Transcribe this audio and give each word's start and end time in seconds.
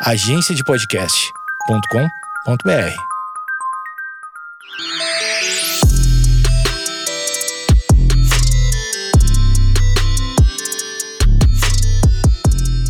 agenciadepodcast.com.br. 0.00 2.94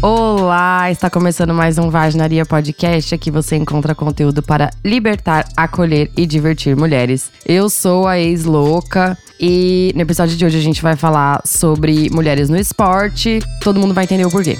Olá, 0.03 0.91
está 0.91 1.09
começando 1.09 1.55
mais 1.55 1.79
um 1.79 1.89
Vaginaria 1.89 2.45
Podcast. 2.45 3.15
Aqui 3.15 3.31
você 3.31 3.57
encontra 3.57 3.95
conteúdo 3.95 4.43
para 4.43 4.69
libertar, 4.85 5.49
acolher 5.57 6.11
e 6.15 6.27
divertir 6.27 6.77
mulheres. 6.77 7.33
Eu 7.47 7.71
sou 7.71 8.07
a 8.07 8.19
ex-louca 8.19 9.17
e 9.41 9.93
no 9.95 10.03
episódio 10.03 10.37
de 10.37 10.45
hoje 10.45 10.59
a 10.59 10.63
gente 10.63 10.83
vai 10.83 10.95
falar 10.95 11.41
sobre 11.45 12.11
mulheres 12.11 12.51
no 12.51 12.59
esporte. 12.59 13.39
Todo 13.63 13.81
mundo 13.81 13.95
vai 13.95 14.05
entender 14.05 14.27
o 14.27 14.31
porquê. 14.31 14.59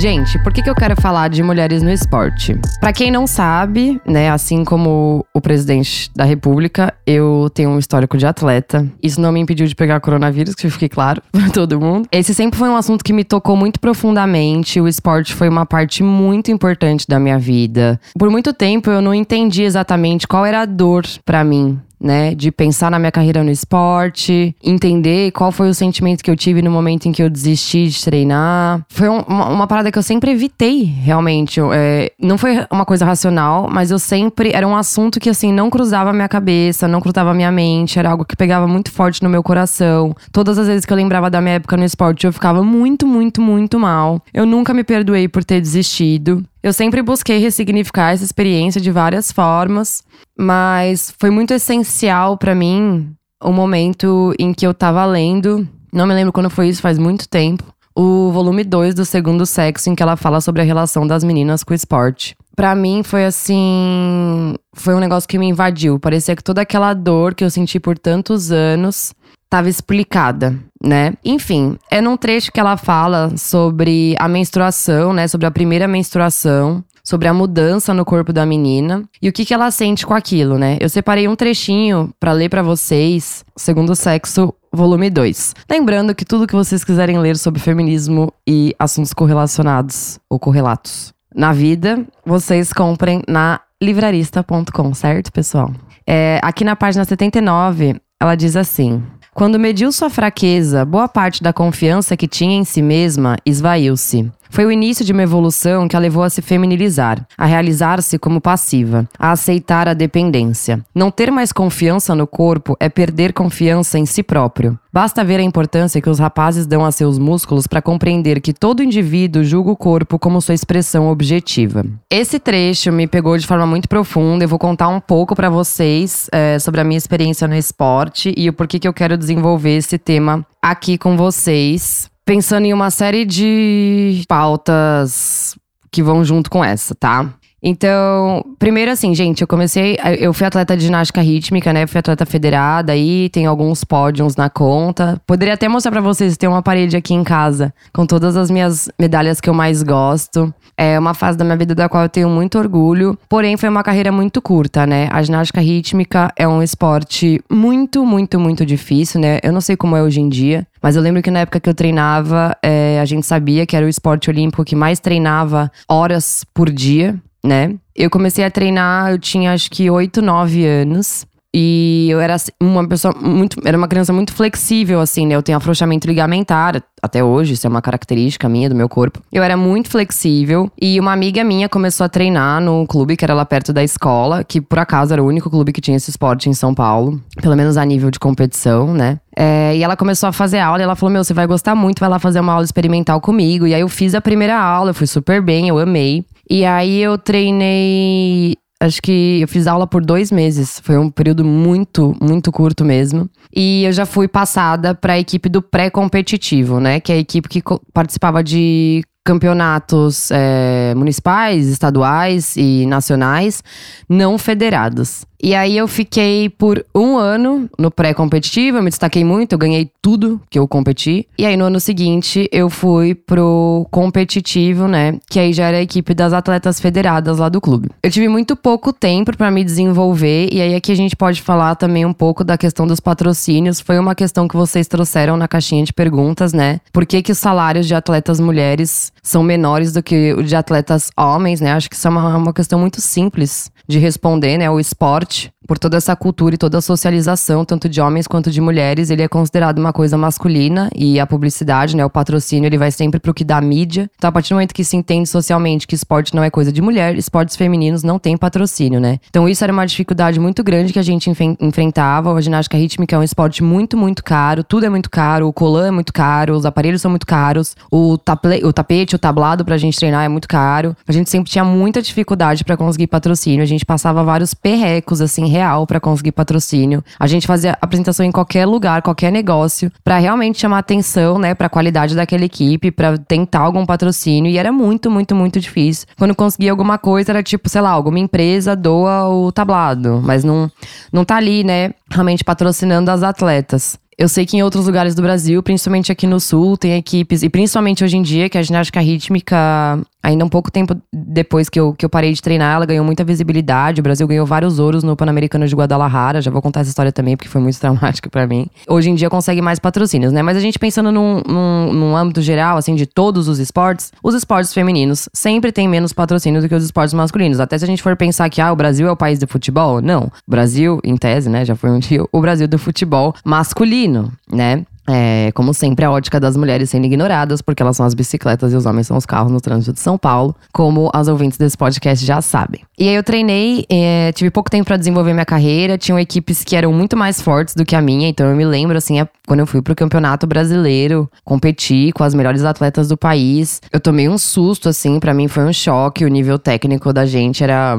Gente, 0.00 0.38
por 0.38 0.50
que, 0.50 0.62
que 0.62 0.70
eu 0.70 0.74
quero 0.74 0.98
falar 0.98 1.28
de 1.28 1.42
mulheres 1.42 1.82
no 1.82 1.90
esporte? 1.90 2.58
Para 2.80 2.90
quem 2.90 3.10
não 3.10 3.26
sabe, 3.26 4.00
né, 4.06 4.30
assim 4.30 4.64
como 4.64 5.26
o 5.34 5.42
presidente 5.42 6.10
da 6.16 6.24
República, 6.24 6.94
eu 7.06 7.50
tenho 7.52 7.68
um 7.68 7.78
histórico 7.78 8.16
de 8.16 8.24
atleta. 8.24 8.90
Isso 9.02 9.20
não 9.20 9.30
me 9.30 9.40
impediu 9.40 9.66
de 9.66 9.74
pegar 9.74 10.00
coronavírus, 10.00 10.54
que 10.54 10.70
fique 10.70 10.88
claro 10.88 11.20
para 11.30 11.50
todo 11.50 11.78
mundo. 11.78 12.08
Esse 12.10 12.32
sempre 12.32 12.58
foi 12.58 12.70
um 12.70 12.76
assunto 12.76 13.04
que 13.04 13.12
me 13.12 13.24
tocou 13.24 13.54
muito 13.54 13.78
profundamente. 13.78 14.80
O 14.80 14.88
esporte 14.88 15.34
foi 15.34 15.50
uma 15.50 15.66
parte 15.66 16.02
muito 16.02 16.50
importante 16.50 17.06
da 17.06 17.20
minha 17.20 17.38
vida. 17.38 18.00
Por 18.18 18.30
muito 18.30 18.54
tempo 18.54 18.88
eu 18.88 19.02
não 19.02 19.12
entendi 19.12 19.64
exatamente 19.64 20.26
qual 20.26 20.46
era 20.46 20.62
a 20.62 20.64
dor 20.64 21.04
para 21.26 21.44
mim 21.44 21.78
né? 22.00 22.34
De 22.34 22.50
pensar 22.50 22.90
na 22.90 22.98
minha 22.98 23.12
carreira 23.12 23.44
no 23.44 23.50
esporte, 23.50 24.54
entender 24.62 25.30
qual 25.32 25.52
foi 25.52 25.68
o 25.68 25.74
sentimento 25.74 26.22
que 26.22 26.30
eu 26.30 26.36
tive 26.36 26.62
no 26.62 26.70
momento 26.70 27.06
em 27.06 27.12
que 27.12 27.22
eu 27.22 27.28
desisti 27.28 27.88
de 27.88 28.02
treinar. 28.02 28.84
Foi 28.88 29.08
um, 29.08 29.20
uma, 29.20 29.48
uma, 29.48 29.66
parada 29.66 29.92
que 29.92 29.98
eu 29.98 30.02
sempre 30.02 30.30
evitei, 30.30 30.82
realmente. 30.82 31.60
É, 31.72 32.12
não 32.18 32.38
foi 32.38 32.66
uma 32.70 32.84
coisa 32.84 33.04
racional, 33.04 33.68
mas 33.70 33.90
eu 33.90 33.98
sempre. 33.98 34.50
Era 34.52 34.66
um 34.66 34.76
assunto 34.76 35.20
que, 35.20 35.28
assim, 35.28 35.52
não 35.52 35.68
cruzava 35.68 36.10
a 36.10 36.12
minha 36.12 36.28
cabeça, 36.28 36.88
não 36.88 37.00
cruzava 37.00 37.30
a 37.30 37.34
minha 37.34 37.52
mente. 37.52 37.98
Era 37.98 38.10
algo 38.10 38.24
que 38.24 38.36
pegava 38.36 38.66
muito 38.66 38.90
forte 38.90 39.22
no 39.22 39.28
meu 39.28 39.42
coração. 39.42 40.14
Todas 40.32 40.58
as 40.58 40.66
vezes 40.66 40.84
que 40.84 40.92
eu 40.92 40.96
lembrava 40.96 41.30
da 41.30 41.40
minha 41.40 41.56
época 41.56 41.76
no 41.76 41.84
esporte, 41.84 42.26
eu 42.26 42.32
ficava 42.32 42.62
muito, 42.62 43.06
muito, 43.06 43.42
muito 43.42 43.78
mal. 43.78 44.22
Eu 44.32 44.46
nunca 44.46 44.72
me 44.72 44.82
perdoei 44.84 45.28
por 45.28 45.44
ter 45.44 45.60
desistido. 45.60 46.44
Eu 46.62 46.72
sempre 46.74 47.02
busquei 47.02 47.38
ressignificar 47.38 48.12
essa 48.12 48.24
experiência 48.24 48.80
de 48.80 48.90
várias 48.90 49.32
formas, 49.32 50.02
mas 50.38 51.14
foi 51.18 51.30
muito 51.30 51.54
essencial 51.54 52.36
para 52.36 52.54
mim 52.54 53.14
o 53.42 53.50
momento 53.50 54.34
em 54.38 54.52
que 54.52 54.66
eu 54.66 54.74
tava 54.74 55.04
lendo, 55.06 55.66
não 55.90 56.06
me 56.06 56.14
lembro 56.14 56.32
quando 56.32 56.50
foi 56.50 56.68
isso, 56.68 56.82
faz 56.82 56.98
muito 56.98 57.26
tempo, 57.26 57.64
o 57.96 58.30
volume 58.30 58.62
2 58.62 58.94
do 58.94 59.06
Segundo 59.06 59.46
Sexo, 59.46 59.88
em 59.88 59.94
que 59.94 60.02
ela 60.02 60.16
fala 60.16 60.40
sobre 60.40 60.60
a 60.60 60.64
relação 60.64 61.06
das 61.06 61.24
meninas 61.24 61.64
com 61.64 61.72
o 61.72 61.76
esporte. 61.76 62.36
Para 62.54 62.74
mim 62.74 63.02
foi 63.02 63.24
assim, 63.24 64.54
foi 64.74 64.94
um 64.94 65.00
negócio 65.00 65.28
que 65.28 65.38
me 65.38 65.46
invadiu. 65.46 65.98
Parecia 65.98 66.36
que 66.36 66.44
toda 66.44 66.60
aquela 66.60 66.92
dor 66.92 67.34
que 67.34 67.42
eu 67.42 67.50
senti 67.50 67.80
por 67.80 67.98
tantos 67.98 68.52
anos 68.52 69.14
estava 69.50 69.68
explicada, 69.68 70.56
né? 70.80 71.14
Enfim, 71.24 71.76
é 71.90 72.00
num 72.00 72.16
trecho 72.16 72.52
que 72.52 72.60
ela 72.60 72.76
fala 72.76 73.36
sobre 73.36 74.14
a 74.16 74.28
menstruação, 74.28 75.12
né? 75.12 75.26
Sobre 75.26 75.44
a 75.44 75.50
primeira 75.50 75.88
menstruação, 75.88 76.84
sobre 77.02 77.26
a 77.26 77.34
mudança 77.34 77.92
no 77.92 78.04
corpo 78.04 78.32
da 78.32 78.46
menina 78.46 79.02
e 79.20 79.28
o 79.28 79.32
que, 79.32 79.44
que 79.44 79.52
ela 79.52 79.72
sente 79.72 80.06
com 80.06 80.14
aquilo, 80.14 80.56
né? 80.56 80.78
Eu 80.80 80.88
separei 80.88 81.26
um 81.26 81.34
trechinho 81.34 82.14
para 82.20 82.32
ler 82.32 82.48
para 82.48 82.62
vocês, 82.62 83.44
segundo 83.56 83.90
o 83.90 83.96
sexo, 83.96 84.54
volume 84.72 85.10
2. 85.10 85.56
Lembrando 85.68 86.14
que 86.14 86.24
tudo 86.24 86.46
que 86.46 86.54
vocês 86.54 86.84
quiserem 86.84 87.18
ler 87.18 87.36
sobre 87.36 87.60
feminismo 87.60 88.32
e 88.46 88.72
assuntos 88.78 89.12
correlacionados 89.12 90.20
ou 90.30 90.38
correlatos 90.38 91.12
na 91.34 91.52
vida, 91.52 92.06
vocês 92.24 92.72
comprem 92.72 93.24
na 93.26 93.60
livrarista.com, 93.82 94.94
certo, 94.94 95.32
pessoal? 95.32 95.72
É, 96.06 96.38
aqui 96.40 96.62
na 96.62 96.76
página 96.76 97.04
79, 97.04 98.00
ela 98.20 98.36
diz 98.36 98.54
assim: 98.54 99.02
quando 99.40 99.58
mediu 99.58 99.90
sua 99.90 100.10
fraqueza, 100.10 100.84
boa 100.84 101.08
parte 101.08 101.42
da 101.42 101.50
confiança 101.50 102.14
que 102.14 102.28
tinha 102.28 102.58
em 102.58 102.62
si 102.62 102.82
mesma 102.82 103.38
esvaiu-se. 103.46 104.30
Foi 104.50 104.66
o 104.66 104.72
início 104.72 105.04
de 105.04 105.12
uma 105.12 105.22
evolução 105.22 105.86
que 105.86 105.94
a 105.94 105.98
levou 105.98 106.24
a 106.24 106.28
se 106.28 106.42
feminilizar, 106.42 107.24
a 107.38 107.46
realizar-se 107.46 108.18
como 108.18 108.40
passiva, 108.40 109.08
a 109.16 109.30
aceitar 109.30 109.88
a 109.88 109.94
dependência. 109.94 110.84
Não 110.92 111.08
ter 111.08 111.30
mais 111.30 111.52
confiança 111.52 112.16
no 112.16 112.26
corpo 112.26 112.76
é 112.80 112.88
perder 112.88 113.32
confiança 113.32 113.96
em 113.96 114.04
si 114.04 114.24
próprio. 114.24 114.76
Basta 114.92 115.22
ver 115.22 115.38
a 115.38 115.42
importância 115.42 116.00
que 116.00 116.10
os 116.10 116.18
rapazes 116.18 116.66
dão 116.66 116.84
a 116.84 116.90
seus 116.90 117.16
músculos 117.16 117.68
para 117.68 117.80
compreender 117.80 118.40
que 118.40 118.52
todo 118.52 118.82
indivíduo 118.82 119.44
julga 119.44 119.70
o 119.70 119.76
corpo 119.76 120.18
como 120.18 120.40
sua 120.40 120.54
expressão 120.54 121.08
objetiva. 121.08 121.86
Esse 122.10 122.40
trecho 122.40 122.90
me 122.90 123.06
pegou 123.06 123.38
de 123.38 123.46
forma 123.46 123.66
muito 123.66 123.88
profunda. 123.88 124.44
Eu 124.44 124.48
vou 124.48 124.58
contar 124.58 124.88
um 124.88 125.00
pouco 125.00 125.36
para 125.36 125.48
vocês 125.48 126.28
é, 126.32 126.58
sobre 126.58 126.80
a 126.80 126.84
minha 126.84 126.98
experiência 126.98 127.46
no 127.46 127.54
esporte 127.54 128.34
e 128.36 128.48
o 128.48 128.52
porquê 128.52 128.80
que 128.80 128.88
eu 128.88 128.92
quero 128.92 129.16
desenvolver 129.16 129.76
esse 129.76 129.96
tema 129.96 130.44
aqui 130.60 130.98
com 130.98 131.16
vocês 131.16 132.09
pensando 132.24 132.66
em 132.66 132.72
uma 132.72 132.90
série 132.90 133.24
de 133.24 134.22
pautas 134.28 135.56
que 135.90 136.02
vão 136.02 136.24
junto 136.24 136.50
com 136.50 136.64
essa, 136.64 136.94
tá? 136.94 137.34
Então, 137.62 138.42
primeiro 138.58 138.90
assim, 138.90 139.14
gente, 139.14 139.42
eu 139.42 139.46
comecei. 139.46 139.98
Eu 140.18 140.32
fui 140.32 140.46
atleta 140.46 140.76
de 140.76 140.84
ginástica 140.84 141.20
rítmica, 141.20 141.72
né? 141.72 141.86
Fui 141.86 141.98
atleta 141.98 142.24
federada 142.24 142.92
aí, 142.92 143.28
tem 143.28 143.46
alguns 143.46 143.84
pódios 143.84 144.34
na 144.36 144.48
conta. 144.48 145.20
Poderia 145.26 145.54
até 145.54 145.68
mostrar 145.68 145.92
para 145.92 146.00
vocês, 146.00 146.36
tem 146.36 146.48
uma 146.48 146.62
parede 146.62 146.96
aqui 146.96 147.12
em 147.12 147.22
casa 147.22 147.72
com 147.92 148.06
todas 148.06 148.36
as 148.36 148.50
minhas 148.50 148.88
medalhas 148.98 149.40
que 149.40 149.50
eu 149.50 149.54
mais 149.54 149.82
gosto. 149.82 150.52
É 150.76 150.98
uma 150.98 151.12
fase 151.12 151.36
da 151.36 151.44
minha 151.44 151.56
vida 151.58 151.74
da 151.74 151.88
qual 151.90 152.04
eu 152.04 152.08
tenho 152.08 152.30
muito 152.30 152.58
orgulho. 152.58 153.18
Porém, 153.28 153.56
foi 153.58 153.68
uma 153.68 153.82
carreira 153.82 154.10
muito 154.10 154.40
curta, 154.40 154.86
né? 154.86 155.08
A 155.12 155.22
ginástica 155.22 155.60
rítmica 155.60 156.32
é 156.36 156.48
um 156.48 156.62
esporte 156.62 157.42
muito, 157.50 158.06
muito, 158.06 158.40
muito 158.40 158.64
difícil, 158.64 159.20
né? 159.20 159.38
Eu 159.42 159.52
não 159.52 159.60
sei 159.60 159.76
como 159.76 159.94
é 159.94 160.02
hoje 160.02 160.20
em 160.20 160.28
dia. 160.30 160.66
Mas 160.82 160.96
eu 160.96 161.02
lembro 161.02 161.20
que 161.20 161.30
na 161.30 161.40
época 161.40 161.60
que 161.60 161.68
eu 161.68 161.74
treinava, 161.74 162.56
é, 162.62 162.98
a 162.98 163.04
gente 163.04 163.26
sabia 163.26 163.66
que 163.66 163.76
era 163.76 163.84
o 163.84 163.88
esporte 163.88 164.30
olímpico 164.30 164.64
que 164.64 164.74
mais 164.74 164.98
treinava 164.98 165.70
horas 165.86 166.42
por 166.54 166.70
dia 166.70 167.20
né? 167.44 167.74
Eu 167.94 168.10
comecei 168.10 168.44
a 168.44 168.50
treinar, 168.50 169.10
eu 169.10 169.18
tinha 169.18 169.52
acho 169.52 169.70
que 169.70 169.90
8, 169.90 170.22
9 170.22 170.66
anos. 170.66 171.26
E 171.52 172.06
eu 172.08 172.20
era 172.20 172.34
assim, 172.34 172.52
uma 172.60 172.86
pessoa 172.86 173.12
muito. 173.20 173.60
Era 173.64 173.76
uma 173.76 173.88
criança 173.88 174.12
muito 174.12 174.32
flexível, 174.32 175.00
assim, 175.00 175.26
né? 175.26 175.34
Eu 175.34 175.42
tenho 175.42 175.58
afrouxamento 175.58 176.06
ligamentar 176.06 176.80
até 177.02 177.24
hoje, 177.24 177.54
isso 177.54 177.66
é 177.66 177.70
uma 177.70 177.82
característica 177.82 178.48
minha 178.48 178.68
do 178.68 178.74
meu 178.74 178.88
corpo. 178.88 179.20
Eu 179.32 179.42
era 179.42 179.56
muito 179.56 179.88
flexível. 179.88 180.70
E 180.80 181.00
uma 181.00 181.12
amiga 181.12 181.42
minha 181.42 181.68
começou 181.68 182.04
a 182.04 182.08
treinar 182.08 182.60
no 182.60 182.86
clube 182.86 183.16
que 183.16 183.24
era 183.24 183.34
lá 183.34 183.44
perto 183.44 183.72
da 183.72 183.82
escola, 183.82 184.44
que 184.44 184.60
por 184.60 184.78
acaso 184.78 185.12
era 185.12 185.22
o 185.22 185.26
único 185.26 185.50
clube 185.50 185.72
que 185.72 185.80
tinha 185.80 185.96
esse 185.96 186.10
esporte 186.10 186.48
em 186.48 186.54
São 186.54 186.72
Paulo, 186.72 187.20
pelo 187.42 187.56
menos 187.56 187.76
a 187.76 187.84
nível 187.84 188.12
de 188.12 188.20
competição, 188.20 188.94
né? 188.94 189.18
É, 189.36 189.76
e 189.76 189.82
ela 189.82 189.96
começou 189.96 190.28
a 190.28 190.32
fazer 190.32 190.60
aula 190.60 190.78
e 190.80 190.82
ela 190.82 190.94
falou: 190.94 191.12
Meu, 191.12 191.24
você 191.24 191.34
vai 191.34 191.48
gostar 191.48 191.74
muito, 191.74 191.98
vai 191.98 192.08
lá 192.08 192.20
fazer 192.20 192.38
uma 192.38 192.52
aula 192.52 192.64
experimental 192.64 193.20
comigo. 193.20 193.66
E 193.66 193.74
aí 193.74 193.80
eu 193.80 193.88
fiz 193.88 194.14
a 194.14 194.20
primeira 194.20 194.56
aula, 194.56 194.90
eu 194.90 194.94
fui 194.94 195.06
super 195.06 195.42
bem, 195.42 195.66
eu 195.66 195.78
amei. 195.78 196.24
E 196.50 196.64
aí 196.64 196.98
eu 196.98 197.16
treinei. 197.16 198.56
Acho 198.82 199.00
que 199.02 199.40
eu 199.40 199.46
fiz 199.46 199.66
aula 199.66 199.86
por 199.86 200.04
dois 200.04 200.32
meses. 200.32 200.80
Foi 200.82 200.98
um 200.98 201.10
período 201.10 201.44
muito, 201.44 202.16
muito 202.20 202.50
curto 202.50 202.84
mesmo. 202.84 203.30
E 203.54 203.84
eu 203.84 203.92
já 203.92 204.04
fui 204.04 204.26
passada 204.26 204.94
para 204.94 205.12
a 205.12 205.18
equipe 205.18 205.48
do 205.48 205.62
pré-competitivo, 205.62 206.80
né? 206.80 206.98
Que 206.98 207.12
é 207.12 207.14
a 207.16 207.18
equipe 207.18 207.48
que 207.48 207.62
participava 207.92 208.42
de 208.42 209.02
campeonatos 209.24 210.30
é, 210.30 210.94
municipais, 210.96 211.68
estaduais 211.68 212.56
e 212.56 212.86
nacionais 212.86 213.62
não 214.08 214.38
federados. 214.38 215.24
E 215.42 215.54
aí 215.54 215.76
eu 215.76 215.88
fiquei 215.88 216.50
por 216.50 216.84
um 216.94 217.16
ano 217.16 217.68
no 217.78 217.90
pré-competitivo, 217.90 218.76
eu 218.76 218.82
me 218.82 218.90
destaquei 218.90 219.24
muito, 219.24 219.52
eu 219.52 219.58
ganhei 219.58 219.90
tudo 220.02 220.38
que 220.50 220.58
eu 220.58 220.68
competi. 220.68 221.26
E 221.38 221.46
aí 221.46 221.56
no 221.56 221.64
ano 221.64 221.80
seguinte 221.80 222.46
eu 222.52 222.68
fui 222.68 223.14
pro 223.14 223.86
competitivo, 223.90 224.86
né? 224.86 225.18
Que 225.30 225.40
aí 225.40 225.52
já 225.54 225.68
era 225.68 225.78
a 225.78 225.82
equipe 225.82 226.12
das 226.12 226.34
atletas 226.34 226.78
federadas 226.78 227.38
lá 227.38 227.48
do 227.48 227.60
clube. 227.60 227.88
Eu 228.02 228.10
tive 228.10 228.28
muito 228.28 228.54
pouco 228.54 228.92
tempo 228.92 229.34
para 229.34 229.50
me 229.50 229.64
desenvolver, 229.64 230.50
e 230.52 230.60
aí 230.60 230.74
aqui 230.74 230.92
a 230.92 230.96
gente 230.96 231.16
pode 231.16 231.40
falar 231.40 231.74
também 231.74 232.04
um 232.04 232.12
pouco 232.12 232.44
da 232.44 232.58
questão 232.58 232.86
dos 232.86 233.00
patrocínios. 233.00 233.80
Foi 233.80 233.98
uma 233.98 234.14
questão 234.14 234.46
que 234.46 234.56
vocês 234.56 234.86
trouxeram 234.86 235.38
na 235.38 235.48
caixinha 235.48 235.84
de 235.84 235.92
perguntas, 235.92 236.52
né? 236.52 236.80
Por 236.92 237.06
que, 237.06 237.22
que 237.22 237.32
os 237.32 237.38
salários 237.38 237.86
de 237.86 237.94
atletas 237.94 238.38
mulheres 238.40 239.10
são 239.22 239.42
menores 239.42 239.92
do 239.92 240.02
que 240.02 240.32
o 240.34 240.42
de 240.42 240.56
atletas 240.56 241.10
homens, 241.16 241.60
né? 241.60 241.72
Acho 241.72 241.88
que 241.88 241.96
isso 241.96 242.06
é 242.06 242.10
uma, 242.10 242.36
uma 242.36 242.52
questão 242.52 242.78
muito 242.78 243.00
simples 243.00 243.70
de 243.86 243.98
responder, 243.98 244.58
né? 244.58 244.70
O 244.70 244.80
esporte 244.80 245.52
por 245.70 245.78
toda 245.78 245.96
essa 245.96 246.16
cultura 246.16 246.56
e 246.56 246.58
toda 246.58 246.78
a 246.78 246.80
socialização, 246.80 247.64
tanto 247.64 247.88
de 247.88 248.00
homens 248.00 248.26
quanto 248.26 248.50
de 248.50 248.60
mulheres, 248.60 249.08
ele 249.08 249.22
é 249.22 249.28
considerado 249.28 249.78
uma 249.78 249.92
coisa 249.92 250.18
masculina 250.18 250.90
e 250.96 251.20
a 251.20 251.24
publicidade, 251.24 251.94
né, 251.94 252.04
o 252.04 252.10
patrocínio, 252.10 252.66
ele 252.66 252.76
vai 252.76 252.90
sempre 252.90 253.20
pro 253.20 253.32
que 253.32 253.44
dá 253.44 253.60
mídia. 253.60 254.10
Então, 254.16 254.28
a 254.28 254.32
partir 254.32 254.48
do 254.48 254.56
momento 254.56 254.74
que 254.74 254.82
se 254.82 254.96
entende 254.96 255.28
socialmente 255.28 255.86
que 255.86 255.94
esporte 255.94 256.34
não 256.34 256.42
é 256.42 256.50
coisa 256.50 256.72
de 256.72 256.82
mulher, 256.82 257.16
esportes 257.16 257.54
femininos 257.54 258.02
não 258.02 258.18
tem 258.18 258.36
patrocínio, 258.36 258.98
né? 258.98 259.20
Então, 259.28 259.48
isso 259.48 259.62
era 259.62 259.72
uma 259.72 259.86
dificuldade 259.86 260.40
muito 260.40 260.64
grande 260.64 260.92
que 260.92 260.98
a 260.98 261.04
gente 261.04 261.30
enfrentava. 261.60 262.36
A 262.36 262.40
ginástica 262.40 262.76
rítmica 262.76 263.14
é 263.14 263.18
um 263.20 263.22
esporte 263.22 263.62
muito, 263.62 263.96
muito 263.96 264.24
caro, 264.24 264.64
tudo 264.64 264.86
é 264.86 264.88
muito 264.88 265.08
caro, 265.08 265.46
o 265.46 265.52
colã 265.52 265.86
é 265.86 265.92
muito 265.92 266.12
caro, 266.12 266.56
os 266.56 266.66
aparelhos 266.66 267.00
são 267.00 267.12
muito 267.12 267.28
caros, 267.28 267.76
o, 267.92 268.14
o 268.14 268.72
tapete, 268.72 269.14
o 269.14 269.18
tablado 269.20 269.64
pra 269.64 269.78
gente 269.78 269.96
treinar 269.96 270.24
é 270.24 270.28
muito 270.28 270.48
caro. 270.48 270.96
A 271.06 271.12
gente 271.12 271.30
sempre 271.30 271.48
tinha 271.48 271.64
muita 271.64 272.02
dificuldade 272.02 272.64
para 272.64 272.76
conseguir 272.76 273.06
patrocínio. 273.06 273.62
A 273.62 273.66
gente 273.66 273.86
passava 273.86 274.24
vários 274.24 274.52
perrecos, 274.52 275.20
assim, 275.20 275.46
real 275.60 275.86
para 275.86 276.00
conseguir 276.00 276.32
patrocínio. 276.32 277.04
A 277.18 277.26
gente 277.26 277.46
fazia 277.46 277.76
apresentação 277.80 278.24
em 278.24 278.32
qualquer 278.32 278.66
lugar, 278.66 279.02
qualquer 279.02 279.30
negócio, 279.30 279.92
para 280.02 280.18
realmente 280.18 280.58
chamar 280.58 280.78
atenção, 280.78 281.38
né, 281.38 281.54
pra 281.54 281.68
qualidade 281.68 282.16
daquela 282.16 282.44
equipe, 282.44 282.90
para 282.90 283.18
tentar 283.18 283.60
algum 283.60 283.84
patrocínio. 283.84 284.50
E 284.50 284.58
era 284.58 284.72
muito, 284.72 285.10
muito, 285.10 285.34
muito 285.34 285.60
difícil. 285.60 286.06
Quando 286.18 286.34
conseguia 286.34 286.70
alguma 286.70 286.98
coisa, 286.98 287.32
era 287.32 287.42
tipo, 287.42 287.68
sei 287.68 287.80
lá, 287.80 287.90
alguma 287.90 288.18
empresa 288.18 288.74
doa 288.74 289.28
o 289.28 289.52
tablado, 289.52 290.20
mas 290.24 290.42
não, 290.42 290.70
não 291.12 291.24
tá 291.24 291.36
ali, 291.36 291.62
né, 291.62 291.92
realmente 292.10 292.42
patrocinando 292.42 293.10
as 293.10 293.22
atletas. 293.22 293.98
Eu 294.20 294.28
sei 294.28 294.44
que 294.44 294.54
em 294.54 294.62
outros 294.62 294.84
lugares 294.84 295.14
do 295.14 295.22
Brasil, 295.22 295.62
principalmente 295.62 296.12
aqui 296.12 296.26
no 296.26 296.38
Sul, 296.38 296.76
tem 296.76 296.94
equipes, 296.94 297.42
e 297.42 297.48
principalmente 297.48 298.04
hoje 298.04 298.18
em 298.18 298.22
dia, 298.22 298.50
que 298.50 298.58
a 298.58 298.62
ginástica 298.62 299.00
rítmica 299.00 299.98
Ainda 300.22 300.44
um 300.44 300.48
pouco 300.50 300.70
tempo 300.70 300.94
depois 301.10 301.70
que 301.70 301.80
eu, 301.80 301.94
que 301.94 302.04
eu 302.04 302.08
parei 302.08 302.32
de 302.34 302.42
treinar, 302.42 302.76
ela 302.76 302.84
ganhou 302.84 303.02
muita 303.02 303.24
visibilidade. 303.24 304.00
O 304.00 304.02
Brasil 304.02 304.26
ganhou 304.28 304.44
vários 304.44 304.78
ouros 304.78 305.02
no 305.02 305.16
Pan-Americano 305.16 305.66
de 305.66 305.74
Guadalajara. 305.74 306.42
Já 306.42 306.50
vou 306.50 306.60
contar 306.60 306.80
essa 306.80 306.90
história 306.90 307.10
também, 307.10 307.38
porque 307.38 307.48
foi 307.48 307.60
muito 307.60 307.78
traumática 307.80 308.28
para 308.28 308.46
mim. 308.46 308.66
Hoje 308.86 309.08
em 309.08 309.14
dia 309.14 309.30
consegue 309.30 309.62
mais 309.62 309.78
patrocínios, 309.78 310.30
né? 310.30 310.42
Mas 310.42 310.58
a 310.58 310.60
gente 310.60 310.78
pensando 310.78 311.10
num, 311.10 311.40
num, 311.46 311.92
num, 311.94 312.16
âmbito 312.16 312.42
geral, 312.42 312.76
assim, 312.76 312.94
de 312.94 313.06
todos 313.06 313.48
os 313.48 313.58
esportes, 313.58 314.12
os 314.22 314.34
esportes 314.34 314.74
femininos 314.74 315.26
sempre 315.32 315.72
têm 315.72 315.88
menos 315.88 316.12
patrocínio 316.12 316.60
do 316.60 316.68
que 316.68 316.74
os 316.74 316.84
esportes 316.84 317.14
masculinos. 317.14 317.58
Até 317.58 317.78
se 317.78 317.84
a 317.84 317.88
gente 317.88 318.02
for 318.02 318.14
pensar 318.14 318.50
que, 318.50 318.60
ah, 318.60 318.70
o 318.70 318.76
Brasil 318.76 319.08
é 319.08 319.10
o 319.10 319.16
país 319.16 319.38
do 319.38 319.48
futebol. 319.48 320.02
Não. 320.02 320.24
O 320.46 320.50
Brasil, 320.50 321.00
em 321.02 321.16
tese, 321.16 321.48
né? 321.48 321.64
Já 321.64 321.74
foi 321.74 321.88
um 321.90 321.98
dia, 321.98 322.22
o 322.30 322.40
Brasil 322.42 322.68
do 322.68 322.78
futebol 322.78 323.34
masculino, 323.42 324.09
né? 324.50 324.84
É, 325.08 325.50
como 325.52 325.74
sempre, 325.74 326.04
a 326.04 326.10
ótica 326.10 326.38
das 326.38 326.56
mulheres 326.56 326.90
sendo 326.90 327.04
ignoradas, 327.04 327.60
porque 327.60 327.82
elas 327.82 327.96
são 327.96 328.06
as 328.06 328.14
bicicletas 328.14 328.72
e 328.72 328.76
os 328.76 328.86
homens 328.86 329.08
são 329.08 329.16
os 329.16 329.26
carros 329.26 329.50
no 329.50 329.60
trânsito 329.60 329.92
de 329.92 330.00
São 330.00 330.16
Paulo, 330.16 330.54
como 330.72 331.10
as 331.12 331.26
ouvintes 331.26 331.58
desse 331.58 331.76
podcast 331.76 332.24
já 332.24 332.40
sabem. 332.40 332.82
E 332.96 333.08
aí 333.08 333.14
eu 333.14 333.22
treinei, 333.24 333.84
é, 333.90 334.30
tive 334.32 334.50
pouco 334.50 334.70
tempo 334.70 334.84
para 334.84 334.96
desenvolver 334.96 335.32
minha 335.32 335.44
carreira, 335.44 335.98
tinham 335.98 336.18
equipes 336.18 336.62
que 336.62 336.76
eram 336.76 336.92
muito 336.92 337.16
mais 337.16 337.40
fortes 337.40 337.74
do 337.74 337.84
que 337.84 337.96
a 337.96 338.00
minha, 338.00 338.28
então 338.28 338.46
eu 338.46 338.54
me 338.54 338.64
lembro, 338.64 338.96
assim, 338.96 339.16
quando 339.48 339.60
eu 339.60 339.66
fui 339.66 339.82
pro 339.82 339.96
campeonato 339.96 340.46
brasileiro, 340.46 341.28
competi 341.44 342.12
com 342.14 342.22
as 342.22 342.34
melhores 342.34 342.64
atletas 342.64 343.08
do 343.08 343.16
país, 343.16 343.80
eu 343.92 343.98
tomei 343.98 344.28
um 344.28 344.38
susto, 344.38 344.88
assim, 344.88 345.18
para 345.18 345.34
mim 345.34 345.48
foi 345.48 345.64
um 345.64 345.72
choque, 345.72 346.24
o 346.24 346.28
nível 346.28 346.58
técnico 346.58 347.12
da 347.12 347.26
gente 347.26 347.64
era 347.64 347.96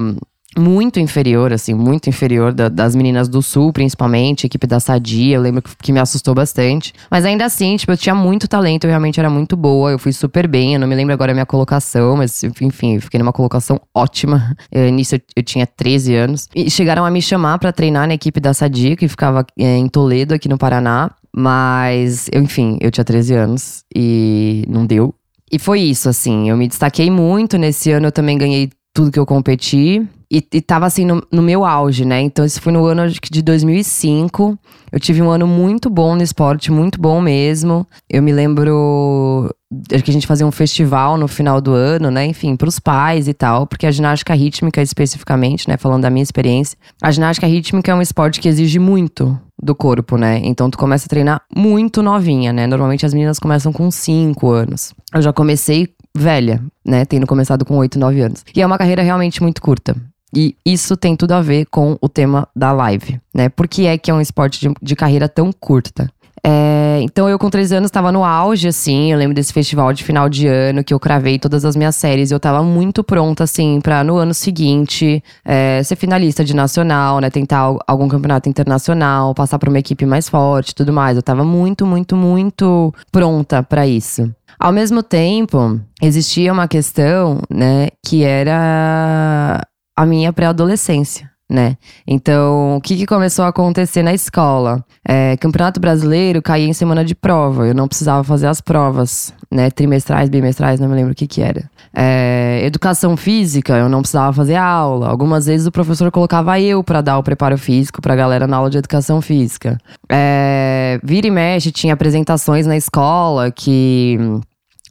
muito 0.58 1.00
inferior, 1.00 1.54
assim, 1.54 1.74
muito 1.74 2.10
inferior 2.10 2.54
da, 2.54 2.68
das 2.68 2.96
meninas 2.96 3.30
do 3.30 3.42
sul, 3.42 3.72
principalmente, 3.72 4.46
equipe 4.46 4.68
da 4.68 4.80
Sadia, 4.80 5.36
eu 5.36 5.42
lembro 5.42 5.62
que, 5.62 5.76
que, 5.78 5.92
me 5.94 6.00
assustou 6.00 6.36
bastante. 6.36 6.94
Mas 7.10 7.24
ainda 7.24 7.46
assim, 7.46 7.78
tipo, 7.78 7.92
eu 7.92 7.98
tinha 7.98 8.14
muito 8.14 8.48
talento, 8.48 8.84
eu 8.84 8.90
realmente 8.90 9.20
era 9.20 9.30
muito 9.30 9.56
boa, 9.56 9.92
eu 9.92 10.00
fui 10.00 10.12
super 10.12 10.48
bem, 10.48 10.74
eu 10.74 10.80
não 10.80 10.88
me 10.88 10.96
lembro 10.96 11.14
agora 11.14 11.32
a 11.32 11.34
minha 11.34 11.46
colocação, 11.46 12.18
mas 12.18 12.44
enfim, 12.44 12.96
eu 12.96 13.02
fiquei 13.02 13.20
numa 13.20 13.34
colocação 13.34 13.80
ótima. 13.96 14.56
Eu, 14.72 14.90
nisso 14.90 15.16
eu, 15.16 15.22
eu, 15.36 15.44
tinha 15.44 15.68
13 15.68 16.16
anos. 16.16 16.48
E 16.56 16.70
chegaram 16.70 17.04
a 17.04 17.12
me 17.12 17.22
chamar 17.22 17.60
para 17.60 17.74
treinar 17.74 18.08
na 18.08 18.14
equipe 18.14 18.40
da 18.40 18.54
Sadia, 18.54 18.96
que 18.96 19.08
ficava 19.08 19.46
é, 19.58 19.78
em 19.78 19.88
Toledo, 19.88 20.34
aqui 20.34 20.48
no 20.48 20.58
Paraná. 20.58 21.12
Mas, 21.36 22.30
eu, 22.32 22.42
enfim, 22.42 22.78
eu 22.80 22.90
tinha 22.90 23.04
13 23.04 23.34
anos 23.36 23.84
e 23.94 24.64
não 24.68 24.86
deu. 24.86 25.14
E 25.52 25.60
foi 25.60 25.82
isso, 25.82 26.08
assim, 26.08 26.50
eu 26.50 26.56
me 26.56 26.68
destaquei 26.68 27.12
muito. 27.12 27.58
Nesse 27.58 27.92
ano 27.92 28.08
eu 28.08 28.12
também 28.12 28.38
ganhei 28.38 28.70
tudo 28.94 29.12
que 29.12 29.20
eu 29.20 29.26
competi. 29.26 30.08
E, 30.32 30.42
e 30.54 30.62
tava 30.62 30.86
assim 30.86 31.06
no, 31.06 31.22
no, 31.30 31.42
meu 31.42 31.66
auge, 31.66 32.06
né? 32.06 32.22
Então, 32.22 32.46
isso 32.46 32.62
foi 32.62 32.72
no 32.72 32.86
ano 32.86 33.10
de 33.10 33.42
2005. 33.42 34.58
Eu 34.90 34.98
tive 34.98 35.22
um 35.22 35.30
ano 35.30 35.46
muito 35.46 35.90
bom 35.90 36.16
no 36.16 36.24
esporte, 36.24 36.72
muito 36.72 37.02
bom 37.02 37.20
mesmo. 37.20 37.86
Eu 38.10 38.24
me 38.24 38.32
lembro 38.32 39.54
que 39.90 40.10
a 40.10 40.14
gente 40.14 40.26
fazia 40.26 40.48
um 40.48 40.52
festival 40.52 41.18
no 41.18 41.28
final 41.28 41.60
do 41.60 41.74
ano, 41.74 42.10
né? 42.10 42.26
Enfim, 42.26 42.56
para 42.56 42.70
os 42.70 42.80
pais 42.80 43.28
e 43.28 43.34
tal, 43.34 43.68
porque 43.68 43.86
a 43.86 43.92
ginástica 43.92 44.34
rítmica 44.34 44.82
especificamente, 44.82 45.68
né? 45.68 45.76
Falando 45.76 46.04
da 46.04 46.10
minha 46.10 46.24
experiência, 46.24 46.78
a 47.02 47.12
ginástica 47.12 47.46
rítmica 47.46 47.92
é 47.92 47.96
um 47.96 48.02
esporte 48.02 48.40
que 48.40 48.48
exige 48.48 48.80
muito 48.80 49.38
do 49.62 49.76
corpo, 49.76 50.16
né? 50.18 50.40
Então 50.44 50.70
tu 50.70 50.78
começa 50.78 51.08
a 51.08 51.10
treinar 51.10 51.42
muito 51.54 52.02
novinha, 52.02 52.54
né? 52.54 52.68
Normalmente 52.68 53.06
as 53.06 53.14
meninas 53.14 53.38
começam 53.38 53.74
com 53.74 53.92
5 53.92 54.50
anos. 54.50 54.94
Eu 55.14 55.22
já 55.22 55.34
comecei 55.34 55.90
velha, 56.16 56.64
né? 56.86 57.04
Tendo 57.06 57.28
começado 57.28 57.66
com 57.66 57.78
8, 57.78 58.00
9 58.00 58.22
anos. 58.22 58.46
E 58.56 58.62
é 58.62 58.66
uma 58.66 58.78
carreira 58.78 59.02
realmente 59.02 59.42
muito 59.42 59.62
curta. 59.62 59.96
E 60.36 60.56
isso 60.66 60.96
tem 60.96 61.16
tudo 61.16 61.34
a 61.34 61.42
ver 61.42 61.66
com 61.66 61.98
o 62.02 62.08
tema 62.08 62.48
da 62.56 62.72
live, 62.72 63.20
né? 63.34 63.50
Por 63.50 63.68
que 63.68 63.86
é 63.86 63.98
que 63.98 64.10
é 64.10 64.14
um 64.14 64.22
esporte 64.22 64.60
de, 64.60 64.74
de 64.82 64.96
carreira 64.96 65.28
tão 65.28 65.52
curta? 65.52 66.10
É, 66.44 67.00
então 67.04 67.30
eu 67.30 67.38
com 67.38 67.50
13 67.50 67.76
anos 67.76 67.88
estava 67.88 68.12
no 68.12 68.24
auge, 68.24 68.68
assim. 68.68 69.12
Eu 69.12 69.18
lembro 69.18 69.36
desse 69.36 69.54
festival 69.54 69.94
de 69.94 70.04
final 70.04 70.28
de 70.28 70.48
ano 70.48 70.84
que 70.84 70.94
eu 70.94 71.00
cravei 71.00 71.38
todas 71.38 71.64
as 71.66 71.76
minhas 71.76 71.96
séries. 71.96 72.32
Eu 72.32 72.38
estava 72.38 72.64
muito 72.64 73.04
pronta, 73.04 73.44
assim, 73.44 73.80
para 73.82 74.04
no 74.04 74.18
ano 74.18 74.34
seguinte 74.34 75.24
é, 75.46 75.82
ser 75.84 75.96
finalista 75.96 76.44
de 76.44 76.56
nacional, 76.56 77.20
né? 77.20 77.30
Tentar 77.30 77.76
algum 77.88 78.08
campeonato 78.08 78.50
internacional, 78.50 79.36
passar 79.36 79.60
para 79.60 79.70
uma 79.70 79.80
equipe 79.80 80.06
mais 80.06 80.28
forte 80.28 80.74
tudo 80.74 80.92
mais. 80.92 81.16
Eu 81.16 81.22
estava 81.22 81.44
muito, 81.44 81.86
muito, 81.86 82.16
muito 82.16 82.94
pronta 83.12 83.62
para 83.62 83.86
isso. 83.86 84.34
Ao 84.60 84.72
mesmo 84.72 85.02
tempo, 85.02 85.80
existia 86.02 86.54
uma 86.54 86.68
questão, 86.68 87.42
né, 87.50 87.88
que 88.06 88.24
era 88.24 89.60
a 89.96 90.06
minha 90.06 90.32
pré-adolescência. 90.32 91.30
Né? 91.52 91.76
Então, 92.08 92.78
o 92.78 92.82
que, 92.82 92.96
que, 92.96 93.06
começou 93.06 93.44
a 93.44 93.50
acontecer 93.50 94.02
na 94.02 94.14
escola? 94.14 94.86
É, 95.06 95.36
Campeonato 95.36 95.82
Brasileiro 95.82 96.42
caía 96.42 96.66
em 96.66 96.72
semana 96.72 97.04
de 97.04 97.14
prova. 97.14 97.68
Eu 97.68 97.76
não 97.76 97.90
precisava 97.90 98.24
fazer 98.24 98.48
as 98.48 98.62
provas, 98.62 99.34
né? 99.52 99.70
Trimestrais, 99.70 100.30
bimestrais, 100.30 100.80
não 100.80 100.88
me 100.88 100.96
lembro 100.96 101.12
o 101.12 101.16
que 101.16 101.28
que 101.28 101.42
era. 101.42 101.70
É, 101.94 102.62
educação 102.64 103.18
física, 103.18 103.76
eu 103.76 103.90
não 103.90 104.00
precisava 104.00 104.32
fazer 104.32 104.56
aula. 104.56 105.10
Algumas 105.10 105.46
vezes 105.46 105.68
o 105.68 105.74
professor 105.74 106.10
colocava 106.10 106.58
eu 106.58 106.82
para 106.86 107.02
dar 107.02 107.18
o 107.18 107.24
preparo 107.24 107.58
físico 107.58 108.02
pra 108.02 108.16
galera 108.16 108.48
na 108.48 108.56
aula 108.56 108.70
de 108.70 108.78
educação 108.78 109.22
física. 109.22 109.78
É, 110.10 111.02
vira 111.04 111.28
e 111.28 111.32
mexe, 111.32 111.70
tinha 111.70 111.94
apresentações 111.94 112.66
na 112.66 112.78
escola 112.78 113.52
que 113.52 114.18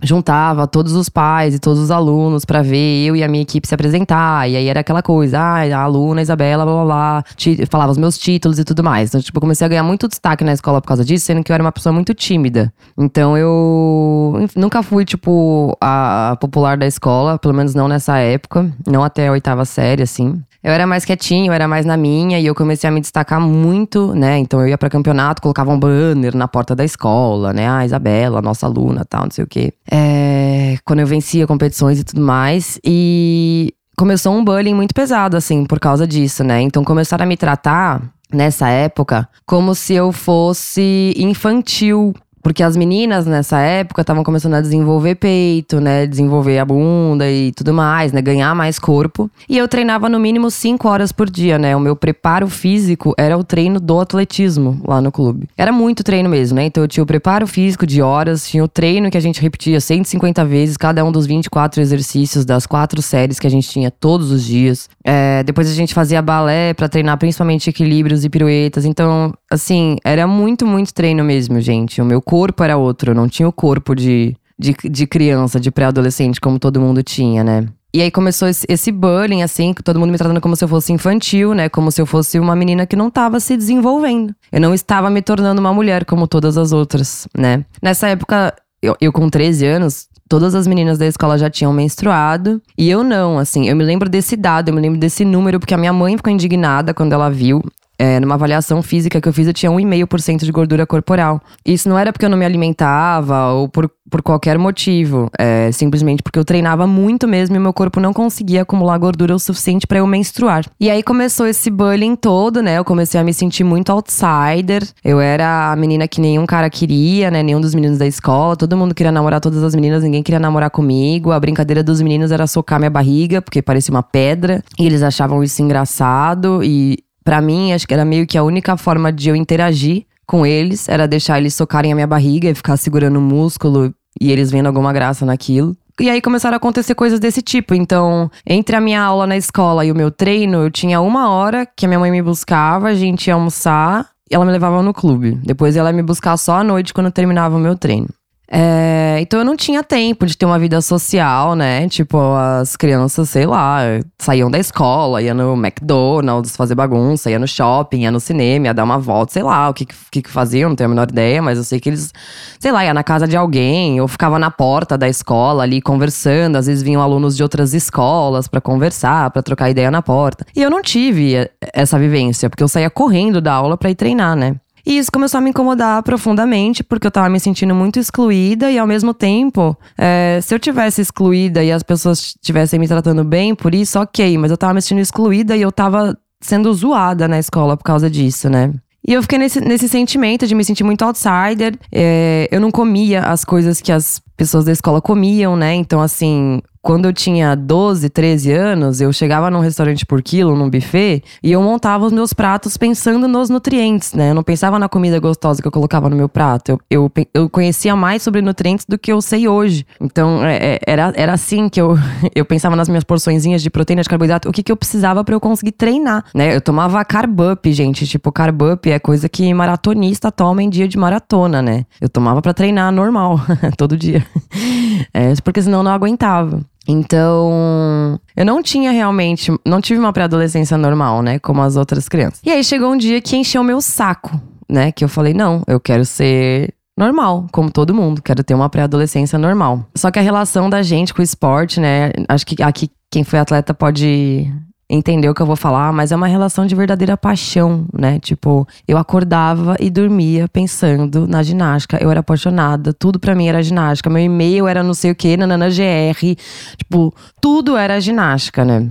juntava 0.03 0.67
todos 0.67 0.95
os 0.95 1.09
pais 1.09 1.55
e 1.55 1.59
todos 1.59 1.79
os 1.81 1.91
alunos 1.91 2.45
para 2.45 2.63
ver 2.63 3.07
eu 3.07 3.17
e 3.17 3.23
a 3.23 3.29
minha 3.29 3.43
equipe 3.43 3.67
se 3.67 3.75
apresentar. 3.75 4.49
E 4.49 4.57
aí 4.57 4.67
era 4.67 4.81
aquela 4.81 5.03
coisa, 5.03 5.39
ah, 5.39 5.63
a 5.63 5.83
aluna 5.83 6.23
Isabela, 6.23 6.65
blá 6.65 6.75
blá 6.75 6.85
blá, 6.85 7.25
falava 7.71 7.93
os 7.93 7.99
meus 7.99 8.19
títulos 8.19 8.59
e 8.59 8.65
tudo 8.65 8.83
mais. 8.83 9.11
Então, 9.11 9.21
tipo, 9.21 9.39
eu 9.39 9.41
comecei 9.41 9.65
a 9.65 9.69
ganhar 9.69 9.83
muito 9.83 10.09
destaque 10.09 10.45
na 10.45 10.53
escola 10.53 10.81
por 10.81 10.89
causa 10.89 11.05
disso, 11.05 11.27
sendo 11.27 11.43
que 11.43 11.53
eu 11.53 11.55
era 11.55 11.63
uma 11.63 11.73
pessoa 11.73 11.93
muito 11.93 12.15
tímida. 12.15 12.73
Então 12.99 13.37
eu 13.37 14.47
nunca 14.57 14.83
fui, 14.83 15.05
tipo, 15.05 15.77
a 15.81 16.37
popular 16.41 16.77
da 16.77 16.87
escola, 16.87 17.39
pelo 17.39 17.55
menos 17.55 17.75
não 17.75 17.89
nessa 17.89 18.19
época, 18.19 18.71
não 18.87 19.03
até 19.03 19.29
a 19.29 19.33
oitava 19.33 19.65
série, 19.65 20.03
assim. 20.03 20.41
Eu 20.63 20.73
era 20.73 20.87
mais 20.87 21.07
quietinho, 21.07 21.47
eu 21.47 21.55
era 21.55 21.67
mais 21.67 21.87
na 21.87 21.97
minha 21.97 22.39
e 22.39 22.45
eu 22.45 22.55
comecei 22.55 22.87
a 22.87 22.93
me 22.93 23.01
destacar 23.01 23.41
muito, 23.41 24.15
né? 24.15 24.39
Então 24.39 24.61
eu 24.61 24.69
ia 24.69 24.77
para 24.77 24.91
campeonato, 24.91 25.41
colocava 25.41 25.71
um 25.73 25.79
banner 25.79 26.37
na 26.37 26.47
porta 26.47 26.77
da 26.77 26.85
escola, 26.85 27.51
né? 27.55 27.67
Ah, 27.67 27.85
Isabela, 27.85 28.43
nossa 28.43 28.67
aluna, 28.67 29.03
tal, 29.09 29.25
não 29.25 29.31
sei 29.31 29.43
o 29.43 29.47
quê. 29.47 29.73
É, 29.91 30.77
quando 30.85 31.01
eu 31.01 31.07
vencia 31.07 31.47
competições 31.47 31.99
e 31.99 32.05
tudo 32.05 32.21
mais. 32.21 32.79
E 32.85 33.75
começou 33.97 34.33
um 34.35 34.45
bullying 34.45 34.75
muito 34.75 34.95
pesado, 34.95 35.37
assim, 35.37 35.65
por 35.65 35.81
causa 35.81 36.07
disso, 36.07 36.45
né? 36.45 36.61
Então 36.61 36.85
começaram 36.85 37.25
a 37.25 37.27
me 37.27 37.37
tratar 37.37 38.03
nessa 38.33 38.69
época 38.69 39.29
como 39.45 39.75
se 39.75 39.95
eu 39.95 40.13
fosse 40.13 41.13
infantil 41.17 42.15
porque 42.43 42.63
as 42.63 42.77
meninas 42.77 43.27
nessa 43.27 43.61
época 43.61 44.01
estavam 44.01 44.25
começando 44.25 44.55
a 44.55 44.61
desenvolver 44.61 45.17
peito, 45.17 45.81
né? 45.81 46.07
Desenvolver 46.07 46.59
a 46.59 46.65
bunda 46.65 47.31
e 47.31 47.53
tudo 47.53 47.73
mais, 47.73 48.13
né? 48.13 48.23
Ganhar 48.23 48.55
mais 48.55 48.79
corpo. 48.79 49.31
E 49.49 49.59
eu 49.59 49.69
treinava 49.69 50.09
no 50.09 50.19
mínimo 50.19 50.51
cinco 50.51 50.89
horas 50.89 51.13
por 51.13 51.29
dia, 51.29 51.59
né? 51.59 51.77
O 51.77 51.81
meu 51.81 51.95
preparo 51.95 52.49
físico 52.49 53.15
era 53.17 53.37
o 53.37 53.45
treino 53.45 53.79
do 53.79 54.01
atletismo 54.01 54.81
lá 54.87 55.01
no 55.01 55.13
clube. 55.13 55.49
Era 55.57 55.73
muito 55.73 56.03
treino 56.03 56.29
mesmo, 56.29 56.57
né? 56.57 56.65
Então 56.65 56.83
eu 56.83 56.89
tinha 56.89 57.05
o 57.05 57.07
preparo 57.07 57.47
físico 57.47 57.87
de 57.87 58.01
horas, 58.01 58.49
tinha 58.49 58.65
o 58.65 58.69
treino 58.69 59.11
que 59.11 59.19
a 59.19 59.21
gente 59.21 59.41
repetia 59.41 59.81
150 59.81 60.45
vezes, 60.45 60.77
cada 60.77 61.05
um 61.05 61.13
dos 61.13 61.27
24 61.27 61.81
exercícios 61.81 62.45
das 62.45 62.67
quatro 62.67 63.03
séries 63.03 63.39
que 63.39 63.47
a 63.47 63.51
gente 63.51 63.69
tinha 63.69 63.91
todos 63.91 64.31
os 64.31 64.45
dias. 64.45 64.89
É, 65.05 65.43
depois 65.43 65.71
a 65.71 65.75
gente 65.75 65.93
fazia 65.93 66.23
balé 66.23 66.73
para 66.75 66.89
treinar 66.89 67.19
principalmente 67.19 67.69
equilíbrios 67.69 68.25
e 68.25 68.31
piruetas. 68.31 68.85
Então, 68.85 69.35
assim, 69.51 69.97
era 70.05 70.27
muito, 70.27 70.67
muito 70.67 70.95
treino 70.95 71.25
mesmo, 71.25 71.61
gente. 71.61 72.01
O 72.01 72.05
meu 72.05 72.23
corpo 72.23 72.63
era 72.63 72.77
outro, 72.77 73.11
eu 73.11 73.15
não 73.15 73.29
tinha 73.29 73.49
o 73.49 73.53
corpo 73.53 73.95
de, 73.95 74.37
de, 74.59 74.75
de 74.89 75.07
criança, 75.07 75.59
de 75.59 75.71
pré-adolescente, 75.71 76.41
como 76.41 76.59
todo 76.59 76.81
mundo 76.81 77.03
tinha, 77.03 77.43
né? 77.43 77.67
E 77.93 78.01
aí 78.01 78.11
começou 78.11 78.47
esse, 78.47 78.93
bullying, 78.93 79.43
assim, 79.43 79.75
todo 79.85 79.99
mundo 79.99 80.13
me 80.13 80.19
tratando 80.19 80.41
como 80.41 80.55
se 80.55 80.63
eu 80.63 80.69
fosse 80.69 80.93
infantil, 80.93 81.55
né? 81.55 81.69
Como 81.69 81.91
se 81.91 82.01
eu 82.01 82.07
fosse 82.07 82.39
uma 82.39 82.55
menina 82.55 82.87
que 82.87 82.95
não 82.95 83.09
estava 83.09 83.41
se 83.41 83.57
desenvolvendo. 83.57 84.33
Eu 84.53 84.61
não 84.61 84.73
estava 84.73 85.11
me 85.11 85.21
tornando 85.21 85.61
uma 85.61 85.75
mulher 85.75 86.05
como 86.05 86.29
todas 86.29 86.57
as 86.57 86.71
outras, 86.71 87.27
né? 87.37 87.65
Nessa 87.83 88.07
época, 88.07 88.55
eu, 88.81 88.97
eu 89.01 89.13
com 89.13 89.29
13 89.29 89.67
anos, 89.67 90.07
todas 90.29 90.55
as 90.55 90.69
meninas 90.69 90.99
da 90.99 91.07
escola 91.07 91.37
já 91.37 91.51
tinham 91.51 91.73
menstruado. 91.73 92.63
E 92.79 92.89
eu 92.89 93.03
não, 93.03 93.41
assim. 93.41 93.69
Eu 93.69 93.75
me 93.75 93.83
lembro 93.83 94.09
desse 94.09 94.37
dado, 94.37 94.69
eu 94.69 94.75
me 94.75 94.81
lembro 94.81 95.01
desse 95.01 95.25
número, 95.25 95.59
porque 95.59 95.75
a 95.75 95.79
minha 95.79 95.93
mãe 95.93 96.17
ficou 96.17 96.33
indignada 96.33 96.95
quando 96.95 97.13
ela 97.13 97.29
viu 97.29 97.61
é, 98.01 98.19
numa 98.19 98.35
avaliação 98.35 98.83
física 98.83 99.21
que 99.21 99.29
eu 99.29 99.33
fiz, 99.33 99.47
eu 99.47 99.53
tinha 99.53 99.71
1,5% 99.71 100.43
de 100.43 100.51
gordura 100.51 100.87
corporal. 100.87 101.39
Isso 101.63 101.87
não 101.87 101.99
era 101.99 102.11
porque 102.11 102.25
eu 102.25 102.31
não 102.31 102.39
me 102.39 102.47
alimentava 102.47 103.53
ou 103.53 103.69
por, 103.69 103.91
por 104.11 104.23
qualquer 104.23 104.57
motivo. 104.57 105.31
É, 105.39 105.71
simplesmente 105.71 106.23
porque 106.23 106.39
eu 106.39 106.45
treinava 106.45 106.87
muito 106.87 107.29
mesmo 107.29 107.57
e 107.57 107.59
meu 107.59 107.75
corpo 107.75 108.01
não 108.01 108.15
conseguia 108.15 108.63
acumular 108.63 108.97
gordura 108.97 109.35
o 109.35 109.39
suficiente 109.39 109.87
para 109.87 109.99
eu 109.99 110.07
menstruar. 110.07 110.65
E 110.81 110.89
aí 110.89 111.03
começou 111.03 111.47
esse 111.47 111.71
bullying 111.71 112.17
todo, 112.17 112.63
né? 112.63 112.79
Eu 112.79 112.87
comecei 112.87 113.21
a 113.21 113.23
me 113.25 113.35
sentir 113.35 113.65
muito 113.65 113.93
outsider. 113.93 114.83
Eu 115.05 115.21
era 115.21 115.71
a 115.71 115.77
menina 115.77 116.09
que 116.09 116.23
nenhum 116.23 116.47
cara 116.47 116.71
queria, 116.71 117.31
né? 117.31 117.43
Nenhum 117.43 117.61
dos 117.61 117.75
meninos 117.75 117.99
da 117.99 118.07
escola. 118.07 118.57
Todo 118.57 118.79
mundo 118.79 118.95
queria 118.95 119.13
namorar 119.13 119.43
todas 119.43 119.63
as 119.63 119.75
meninas, 119.75 120.03
ninguém 120.03 120.23
queria 120.23 120.41
namorar 120.41 120.71
comigo. 120.71 121.33
A 121.33 121.39
brincadeira 121.39 121.83
dos 121.83 122.01
meninos 122.01 122.33
era 122.33 122.47
socar 122.47 122.79
minha 122.79 122.89
barriga, 122.91 123.43
porque 123.43 123.61
parecia 123.61 123.93
uma 123.93 124.03
pedra. 124.03 124.65
E 124.79 124.87
eles 124.87 125.03
achavam 125.03 125.45
isso 125.45 125.61
engraçado. 125.61 126.65
E 126.65 126.97
para 127.25 127.41
mim, 127.41 127.73
acho 127.73 127.87
que 127.87 127.95
era 127.95 128.05
meio 128.05 128.27
que 128.27 128.39
a 128.39 128.43
única 128.43 128.77
forma 128.77 129.13
de 129.13 129.29
eu 129.29 129.37
interagir 129.37 130.05
com 130.27 130.47
eles 130.47 130.89
era 130.89 131.09
deixar 131.09 131.39
eles 131.39 131.55
socarem 131.55 131.93
a 131.93 131.95
minha 131.95 132.07
barriga 132.07 132.49
e 132.49 132.55
ficar 132.55 132.77
segurando 132.77 133.19
o 133.19 133.23
músculo 133.23 133.93
e 134.21 134.31
eles 134.31 134.51
vendo 134.51 134.67
alguma 134.67 134.93
graça 134.93 135.27
naquilo. 135.27 135.77
E 135.99 136.09
aí 136.09 136.21
começaram 136.21 136.55
a 136.55 136.57
acontecer 136.57 136.95
coisas 136.95 137.21
desse 137.21 137.43
tipo. 137.43 137.75
Então, 137.75 138.31
entre 138.47 138.75
a 138.75 138.81
minha 138.81 139.03
aula 139.03 139.27
na 139.27 139.37
escola 139.37 139.85
e 139.85 139.93
o 139.93 139.95
meu 139.95 140.11
treino, 140.11 140.63
eu 140.63 140.71
tinha 140.71 141.01
uma 141.01 141.31
hora 141.31 141.67
que 141.67 141.85
a 141.85 141.89
minha 141.89 141.99
mãe 141.99 142.11
me 142.11 142.23
buscava, 142.23 142.89
a 142.89 142.95
gente 142.95 143.27
ia 143.27 143.35
almoçar 143.35 144.09
e 144.31 144.35
ela 144.35 144.45
me 144.47 144.53
levava 144.53 144.83
no 144.83 144.95
clube. 144.95 145.39
Depois 145.45 145.77
ela 145.77 145.91
ia 145.91 145.97
me 145.97 146.03
buscar 146.03 146.37
só 146.37 146.59
à 146.59 146.65
noite 146.65 146.95
quando 146.95 147.11
terminava 147.11 147.57
o 147.57 147.61
meu 147.61 147.77
treino. 147.77 148.09
É, 148.53 149.19
então 149.21 149.39
eu 149.39 149.45
não 149.45 149.57
tinha 149.57 149.85
tempo 149.85 150.27
de 150.27 150.37
ter 150.37 150.45
uma 150.45 150.59
vida 150.59 150.81
social, 150.81 151.55
né? 151.55 151.89
Tipo, 151.89 152.19
as 152.35 152.75
crianças, 152.75 153.31
sei 153.31 153.47
lá, 153.47 153.79
saíam 154.19 154.51
da 154.51 154.59
escola, 154.59 155.23
ia 155.23 155.33
no 155.33 155.55
McDonald's 155.55 156.57
fazer 156.57 156.75
bagunça, 156.75 157.31
ia 157.31 157.39
no 157.39 157.47
shopping, 157.47 158.01
ia 158.01 158.11
no 158.11 158.19
cinema, 158.19 158.67
ia 158.67 158.75
dar 158.75 158.83
uma 158.83 158.99
volta, 158.99 159.35
sei 159.35 159.45
lá, 159.45 159.69
o 159.69 159.75
que 159.75 159.87
que, 159.87 160.23
que 160.23 160.31
faziam, 160.31 160.71
não 160.71 160.77
tenho 160.77 160.89
a 160.89 160.91
menor 160.91 161.09
ideia, 161.09 161.41
mas 161.41 161.59
eu 161.59 161.65
sei 161.65 161.79
que 161.79 161.89
eles, 161.89 162.13
sei 162.59 162.73
lá, 162.73 162.85
ia 162.85 162.93
na 162.93 163.05
casa 163.05 163.29
de 163.29 163.37
alguém, 163.37 164.01
ou 164.01 164.09
ficava 164.09 164.37
na 164.37 164.51
porta 164.51 164.99
da 164.99 165.09
escola 165.09 165.63
ali 165.63 165.81
conversando, 165.81 166.57
às 166.57 166.67
vezes 166.67 166.83
vinham 166.83 167.01
alunos 167.01 167.37
de 167.37 167.43
outras 167.45 167.73
escolas 167.73 168.49
para 168.49 168.61
conversar, 168.61 169.31
para 169.31 169.43
trocar 169.43 169.71
ideia 169.71 169.91
na 169.93 170.03
porta. 170.03 170.45
E 170.57 170.63
eu 170.63 170.71
não 170.71 170.83
tive 170.83 171.49
essa 171.73 171.97
vivência, 171.99 172.51
porque 172.51 172.65
eu 172.65 172.69
saía 172.69 172.91
correndo 172.91 173.41
da 173.41 173.53
aula 173.53 173.77
para 173.77 173.91
ir 173.91 173.95
treinar, 173.95 174.35
né? 174.35 174.57
E 174.87 174.99
isso 174.99 175.11
começou 175.13 175.39
a 175.39 175.41
me 175.41 175.51
incomodar 175.51 176.03
profundamente, 176.03 176.83
porque 176.83 177.07
eu 177.07 177.11
tava 177.11 177.29
me 177.29 177.39
sentindo 177.41 177.75
muito 177.75 177.99
excluída 177.99 178.71
e 178.71 178.79
ao 178.79 178.87
mesmo 178.87 179.13
tempo, 179.13 179.77
é, 179.97 180.41
se 180.43 180.55
eu 180.55 180.59
tivesse 180.59 181.01
excluída 181.01 181.63
e 181.63 181.71
as 181.73 181.83
pessoas 181.83 182.35
estivessem 182.37 182.79
me 182.79 182.89
tratando 182.89 183.25
bem 183.25 183.55
por 183.55 183.75
isso, 183.75 183.99
ok, 183.99 184.37
mas 184.39 184.51
eu 184.51 184.57
tava 184.57 184.75
me 184.75 184.83
sentindo 184.83 185.01
excluída 185.01 185.57
e 185.57 185.63
eu 185.63 185.73
tava 185.73 186.17
sendo 186.41 186.73
zoada 186.73 187.29
na 187.29 187.39
escola 187.39 187.77
por 187.77 187.85
causa 187.85 188.09
disso, 188.09 188.49
né? 188.49 188.73
E 189.07 189.15
eu 189.15 189.23
fiquei 189.23 189.39
nesse, 189.39 189.61
nesse 189.61 189.89
sentimento 189.89 190.47
de 190.47 190.55
me 190.55 190.65
sentir 190.65 190.85
muito 190.85 191.05
outsider. 191.05 191.77
É, 191.91 192.49
eu 192.51 192.61
não 192.61 192.71
comia 192.71 193.23
as 193.23 193.45
coisas 193.45 193.81
que 193.81 193.91
as 193.91 194.21
pessoas 194.37 194.65
da 194.65 194.73
escola 194.73 195.01
comiam, 195.01 195.57
né? 195.57 195.75
Então, 195.75 196.01
assim, 196.01 196.61
quando 196.83 197.05
eu 197.05 197.13
tinha 197.13 197.55
12, 197.55 198.09
13 198.09 198.53
anos, 198.53 199.01
eu 199.01 199.13
chegava 199.13 199.51
num 199.51 199.61
restaurante 199.61 200.07
por 200.07 200.23
quilo, 200.23 200.57
num 200.57 200.71
buffet, 200.71 201.23
e 201.43 201.53
eu 201.53 201.63
montava 201.63 202.07
os 202.07 202.13
meus 202.13 202.33
pratos 202.33 202.77
pensando 202.77 203.29
nos 203.29 203.51
nutrientes, 203.51 204.15
né? 204.15 204.31
Eu 204.31 204.35
não 204.35 204.43
pensava 204.43 204.79
na 204.79 204.89
comida 204.89 205.19
gostosa 205.19 205.61
que 205.61 205.69
eu 205.69 205.73
colocava 205.73 206.09
no 206.09 206.17
meu 206.17 206.29
prato. 206.29 206.71
Eu, 206.71 206.81
eu, 206.91 207.13
eu 207.35 207.51
conhecia 207.51 207.95
mais 207.95 208.23
sobre 208.23 208.41
nutrientes 208.41 208.87
do 208.89 208.99
que 208.99 209.13
eu 209.13 209.21
sei 209.21 209.47
hoje. 209.47 209.87
Então, 210.01 210.45
é, 210.45 210.57
é 210.57 210.81
era, 210.87 211.13
era 211.15 211.33
assim 211.35 211.69
que 211.69 211.81
eu, 211.81 211.97
eu 212.35 212.45
pensava 212.45 212.75
nas 212.75 212.89
minhas 212.89 213.05
porçõezinhas 213.05 213.63
de 213.63 213.71
proteína, 213.71 214.03
de 214.03 214.09
carboidrato, 214.09 214.49
o 214.49 214.53
que, 214.53 214.63
que 214.63 214.73
eu 214.73 214.77
precisava 214.77 215.23
para 215.23 215.35
eu 215.35 215.41
conseguir 215.41 215.73
treinar, 215.73 216.25
né? 216.35 216.57
Eu 216.57 216.61
tomava 216.61 217.05
carb 217.05 217.41
up, 217.53 217.73
gente. 217.73 218.07
Tipo, 218.07 218.33
carb 218.33 218.63
up 218.63 218.91
é 218.91 218.99
coisa 218.99 219.29
que 219.29 219.53
maratonista 219.53 220.33
toma 220.33 220.63
em 220.63 220.71
dia 220.71 220.89
de 220.89 220.97
maratona, 220.97 221.61
né? 221.61 221.85
Eu 222.01 222.09
tomava 222.09 222.41
para 222.41 222.55
treinar 222.55 222.91
normal, 222.91 223.41
todo 223.77 223.97
dia. 223.97 224.25
É, 225.15 225.33
porque 225.43 225.63
senão 225.63 225.79
eu 225.79 225.83
não 225.83 225.93
aguentava. 225.93 226.61
Então, 226.89 228.19
eu 228.37 228.45
não 228.45 228.63
tinha 228.63 228.91
realmente, 228.91 229.53
não 229.65 229.81
tive 229.81 230.01
uma 230.01 230.13
pré-adolescência 230.13 230.77
normal, 230.77 231.23
né, 231.23 231.39
como 231.39 231.63
as 231.63 231.77
outras 231.77 232.09
crianças. 232.09 232.41
E 232.45 232.51
aí 232.51 232.65
chegou 232.65 232.93
um 232.93 232.97
dia 232.97 233.21
que 233.21 233.37
encheu 233.37 233.63
meu 233.63 233.81
saco, 233.81 234.41
né, 234.69 234.91
que 234.93 235.05
eu 235.05 235.09
falei: 235.09 235.35
"Não, 235.35 235.63
eu 235.67 235.79
quero 235.79 236.05
ser 236.05 236.73
normal, 236.99 237.47
como 237.53 237.71
todo 237.71 237.95
mundo, 237.95 238.23
quero 238.23 238.43
ter 238.43 238.55
uma 238.55 238.69
pré-adolescência 238.69 239.39
normal". 239.39 239.85
Só 239.95 240.11
que 240.11 240.19
a 240.19 240.23
relação 240.23 240.69
da 240.69 240.83
gente 240.83 241.15
com 241.15 241.21
o 241.21 241.25
esporte, 241.25 241.81
né, 241.81 242.11
acho 242.29 242.47
que 242.47 242.63
aqui 242.63 242.91
quem 243.11 243.25
foi 243.25 243.39
atleta 243.39 243.75
pode 243.75 244.51
entender 244.91 245.29
o 245.29 245.35
que 245.35 245.41
eu 245.41 245.47
vou 245.47 245.55
falar, 245.55 245.93
mas 245.93 246.11
é 246.11 246.17
uma 246.17 246.27
relação 246.27 246.67
de 246.67 246.75
verdadeira 246.75 247.17
paixão, 247.17 247.87
né? 247.97 248.19
Tipo, 248.19 248.67
eu 248.89 248.99
acordava 248.99 249.77
e 249.79 249.89
dormia 249.89 250.49
pensando 250.49 251.29
na 251.29 251.45
ginástica. 251.45 251.97
Eu 252.03 252.11
era 252.11 252.21
apaixonada, 252.21 252.93
tudo 252.93 253.21
para 253.21 253.35
mim 253.35 253.47
era 253.47 253.63
ginástica. 253.63 254.11
Meu 254.11 254.23
e-mail 254.23 254.67
era 254.67 254.83
não 254.83 254.93
sei 254.93 255.13
o 255.13 255.15
que, 255.15 255.37
nanana 255.37 255.69
GR. 255.69 256.37
Tipo, 256.77 257.15
tudo 257.41 257.77
era 257.77 258.01
ginástica, 258.01 258.65
né? 258.65 258.89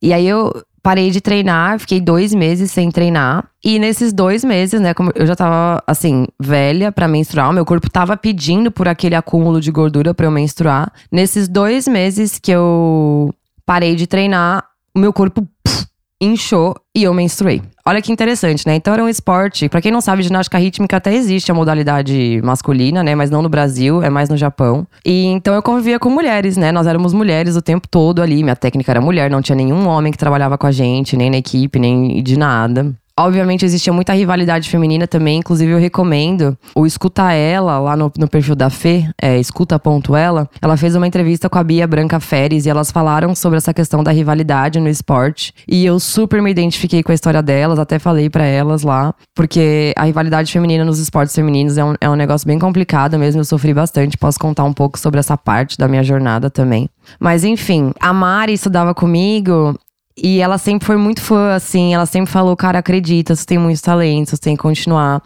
E 0.00 0.12
aí 0.12 0.26
eu 0.26 0.50
parei 0.82 1.10
de 1.10 1.20
treinar, 1.20 1.78
fiquei 1.78 2.00
dois 2.00 2.34
meses 2.34 2.72
sem 2.72 2.90
treinar. 2.90 3.44
E 3.62 3.78
nesses 3.78 4.12
dois 4.12 4.42
meses, 4.42 4.80
né, 4.80 4.94
como 4.94 5.12
eu 5.14 5.26
já 5.26 5.36
tava, 5.36 5.82
assim, 5.86 6.26
velha 6.40 6.90
para 6.90 7.06
menstruar, 7.06 7.52
meu 7.52 7.64
corpo 7.64 7.88
tava 7.90 8.16
pedindo 8.16 8.70
por 8.72 8.88
aquele 8.88 9.14
acúmulo 9.14 9.60
de 9.60 9.70
gordura 9.70 10.12
para 10.14 10.26
eu 10.26 10.30
menstruar. 10.30 10.90
Nesses 11.10 11.46
dois 11.46 11.86
meses 11.86 12.38
que 12.38 12.50
eu 12.50 13.32
parei 13.64 13.94
de 13.94 14.06
treinar, 14.06 14.64
o 14.94 14.98
meu 14.98 15.12
corpo 15.12 15.46
pff, 15.64 15.86
inchou 16.20 16.76
e 16.94 17.02
eu 17.02 17.12
menstruei. 17.12 17.60
Olha 17.84 18.00
que 18.00 18.12
interessante, 18.12 18.64
né? 18.66 18.76
Então 18.76 18.94
era 18.94 19.02
um 19.02 19.08
esporte. 19.08 19.68
Para 19.68 19.80
quem 19.80 19.90
não 19.90 20.00
sabe, 20.00 20.22
ginástica 20.22 20.56
rítmica 20.56 20.96
até 20.96 21.12
existe 21.12 21.50
a 21.50 21.54
modalidade 21.54 22.40
masculina, 22.44 23.02
né? 23.02 23.14
Mas 23.14 23.28
não 23.28 23.42
no 23.42 23.48
Brasil, 23.48 24.02
é 24.02 24.08
mais 24.08 24.28
no 24.28 24.36
Japão. 24.36 24.86
E 25.04 25.24
então 25.26 25.54
eu 25.54 25.62
convivia 25.62 25.98
com 25.98 26.08
mulheres, 26.08 26.56
né? 26.56 26.70
Nós 26.70 26.86
éramos 26.86 27.12
mulheres 27.12 27.56
o 27.56 27.62
tempo 27.62 27.88
todo 27.88 28.22
ali. 28.22 28.42
Minha 28.42 28.54
técnica 28.54 28.92
era 28.92 29.00
mulher, 29.00 29.28
não 29.28 29.42
tinha 29.42 29.56
nenhum 29.56 29.88
homem 29.88 30.12
que 30.12 30.18
trabalhava 30.18 30.56
com 30.56 30.66
a 30.66 30.72
gente, 30.72 31.16
nem 31.16 31.30
na 31.30 31.38
equipe, 31.38 31.78
nem 31.78 32.22
de 32.22 32.38
nada. 32.38 32.94
Obviamente 33.18 33.64
existia 33.64 33.92
muita 33.92 34.14
rivalidade 34.14 34.70
feminina 34.70 35.06
também, 35.06 35.38
inclusive 35.38 35.70
eu 35.70 35.78
recomendo 35.78 36.56
o 36.74 36.86
Escuta 36.86 37.32
Ela, 37.32 37.78
lá 37.78 37.96
no, 37.96 38.10
no 38.16 38.28
perfil 38.28 38.54
da 38.56 38.70
Fê, 38.70 39.04
é, 39.20 39.38
escuta.ela. 39.38 40.48
Ela 40.60 40.76
fez 40.76 40.94
uma 40.94 41.06
entrevista 41.06 41.48
com 41.48 41.58
a 41.58 41.64
Bia 41.64 41.86
Branca 41.86 42.18
Feres 42.20 42.64
e 42.64 42.70
elas 42.70 42.90
falaram 42.90 43.34
sobre 43.34 43.58
essa 43.58 43.74
questão 43.74 44.02
da 44.02 44.10
rivalidade 44.10 44.80
no 44.80 44.88
esporte. 44.88 45.52
E 45.68 45.84
eu 45.84 46.00
super 46.00 46.40
me 46.40 46.50
identifiquei 46.50 47.02
com 47.02 47.12
a 47.12 47.14
história 47.14 47.42
delas, 47.42 47.78
até 47.78 47.98
falei 47.98 48.30
para 48.30 48.44
elas 48.44 48.82
lá, 48.82 49.14
porque 49.34 49.92
a 49.96 50.04
rivalidade 50.04 50.50
feminina 50.50 50.84
nos 50.84 50.98
esportes 50.98 51.34
femininos 51.34 51.76
é 51.76 51.84
um, 51.84 51.94
é 52.00 52.08
um 52.08 52.16
negócio 52.16 52.46
bem 52.46 52.58
complicado 52.58 53.18
mesmo, 53.18 53.40
eu 53.40 53.44
sofri 53.44 53.74
bastante. 53.74 54.16
Posso 54.16 54.38
contar 54.38 54.64
um 54.64 54.72
pouco 54.72 54.98
sobre 54.98 55.20
essa 55.20 55.36
parte 55.36 55.76
da 55.76 55.86
minha 55.86 56.02
jornada 56.02 56.48
também. 56.48 56.88
Mas 57.20 57.44
enfim, 57.44 57.92
a 58.00 58.12
Mari 58.12 58.54
estudava 58.54 58.94
comigo 58.94 59.78
e 60.16 60.40
ela 60.40 60.58
sempre 60.58 60.86
foi 60.86 60.96
muito 60.96 61.20
fã, 61.20 61.54
assim. 61.54 61.94
Ela 61.94 62.06
sempre 62.06 62.30
falou, 62.30 62.56
cara, 62.56 62.78
acredita, 62.78 63.34
você 63.34 63.44
tem 63.44 63.58
muitos 63.58 63.80
talentos, 63.80 64.32
você 64.32 64.38
tem 64.38 64.56
que 64.56 64.62
continuar. 64.62 65.22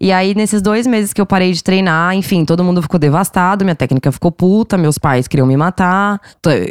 E 0.00 0.10
aí, 0.12 0.34
nesses 0.34 0.62
dois 0.62 0.86
meses 0.86 1.12
que 1.12 1.20
eu 1.20 1.26
parei 1.26 1.52
de 1.52 1.62
treinar, 1.62 2.14
enfim, 2.14 2.44
todo 2.44 2.64
mundo 2.64 2.80
ficou 2.80 2.98
devastado, 2.98 3.64
minha 3.64 3.74
técnica 3.74 4.10
ficou 4.10 4.32
puta, 4.32 4.78
meus 4.78 4.98
pais 4.98 5.28
queriam 5.28 5.46
me 5.46 5.56
matar, 5.56 6.20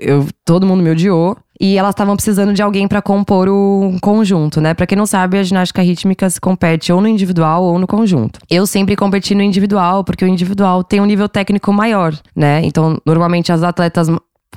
eu, 0.02 0.28
todo 0.44 0.66
mundo 0.66 0.82
me 0.82 0.90
odiou. 0.90 1.38
E 1.62 1.78
elas 1.78 1.90
estavam 1.90 2.16
precisando 2.16 2.54
de 2.54 2.62
alguém 2.62 2.88
para 2.88 3.02
compor 3.02 3.50
o 3.50 3.98
conjunto, 4.02 4.62
né? 4.62 4.74
Para 4.74 4.88
quem 4.88 4.98
não 4.98 5.06
sabe, 5.06 5.38
a 5.38 5.44
ginástica 5.44 5.82
rítmica 5.82 6.30
se 6.30 6.40
compete 6.40 6.94
ou 6.94 7.02
no 7.02 7.08
individual 7.08 7.64
ou 7.64 7.78
no 7.78 7.86
conjunto. 7.86 8.40
Eu 8.50 8.66
sempre 8.66 8.96
competi 8.96 9.36
no 9.36 9.42
individual, 9.42 10.06
porque 10.06 10.24
o 10.24 10.28
individual 10.28 10.86
tem 10.86 11.02
um 11.02 11.06
nível 11.06 11.28
técnico 11.28 11.74
maior, 11.74 12.18
né? 12.34 12.62
Então, 12.64 12.98
normalmente 13.06 13.52
as 13.52 13.62
atletas 13.62 14.08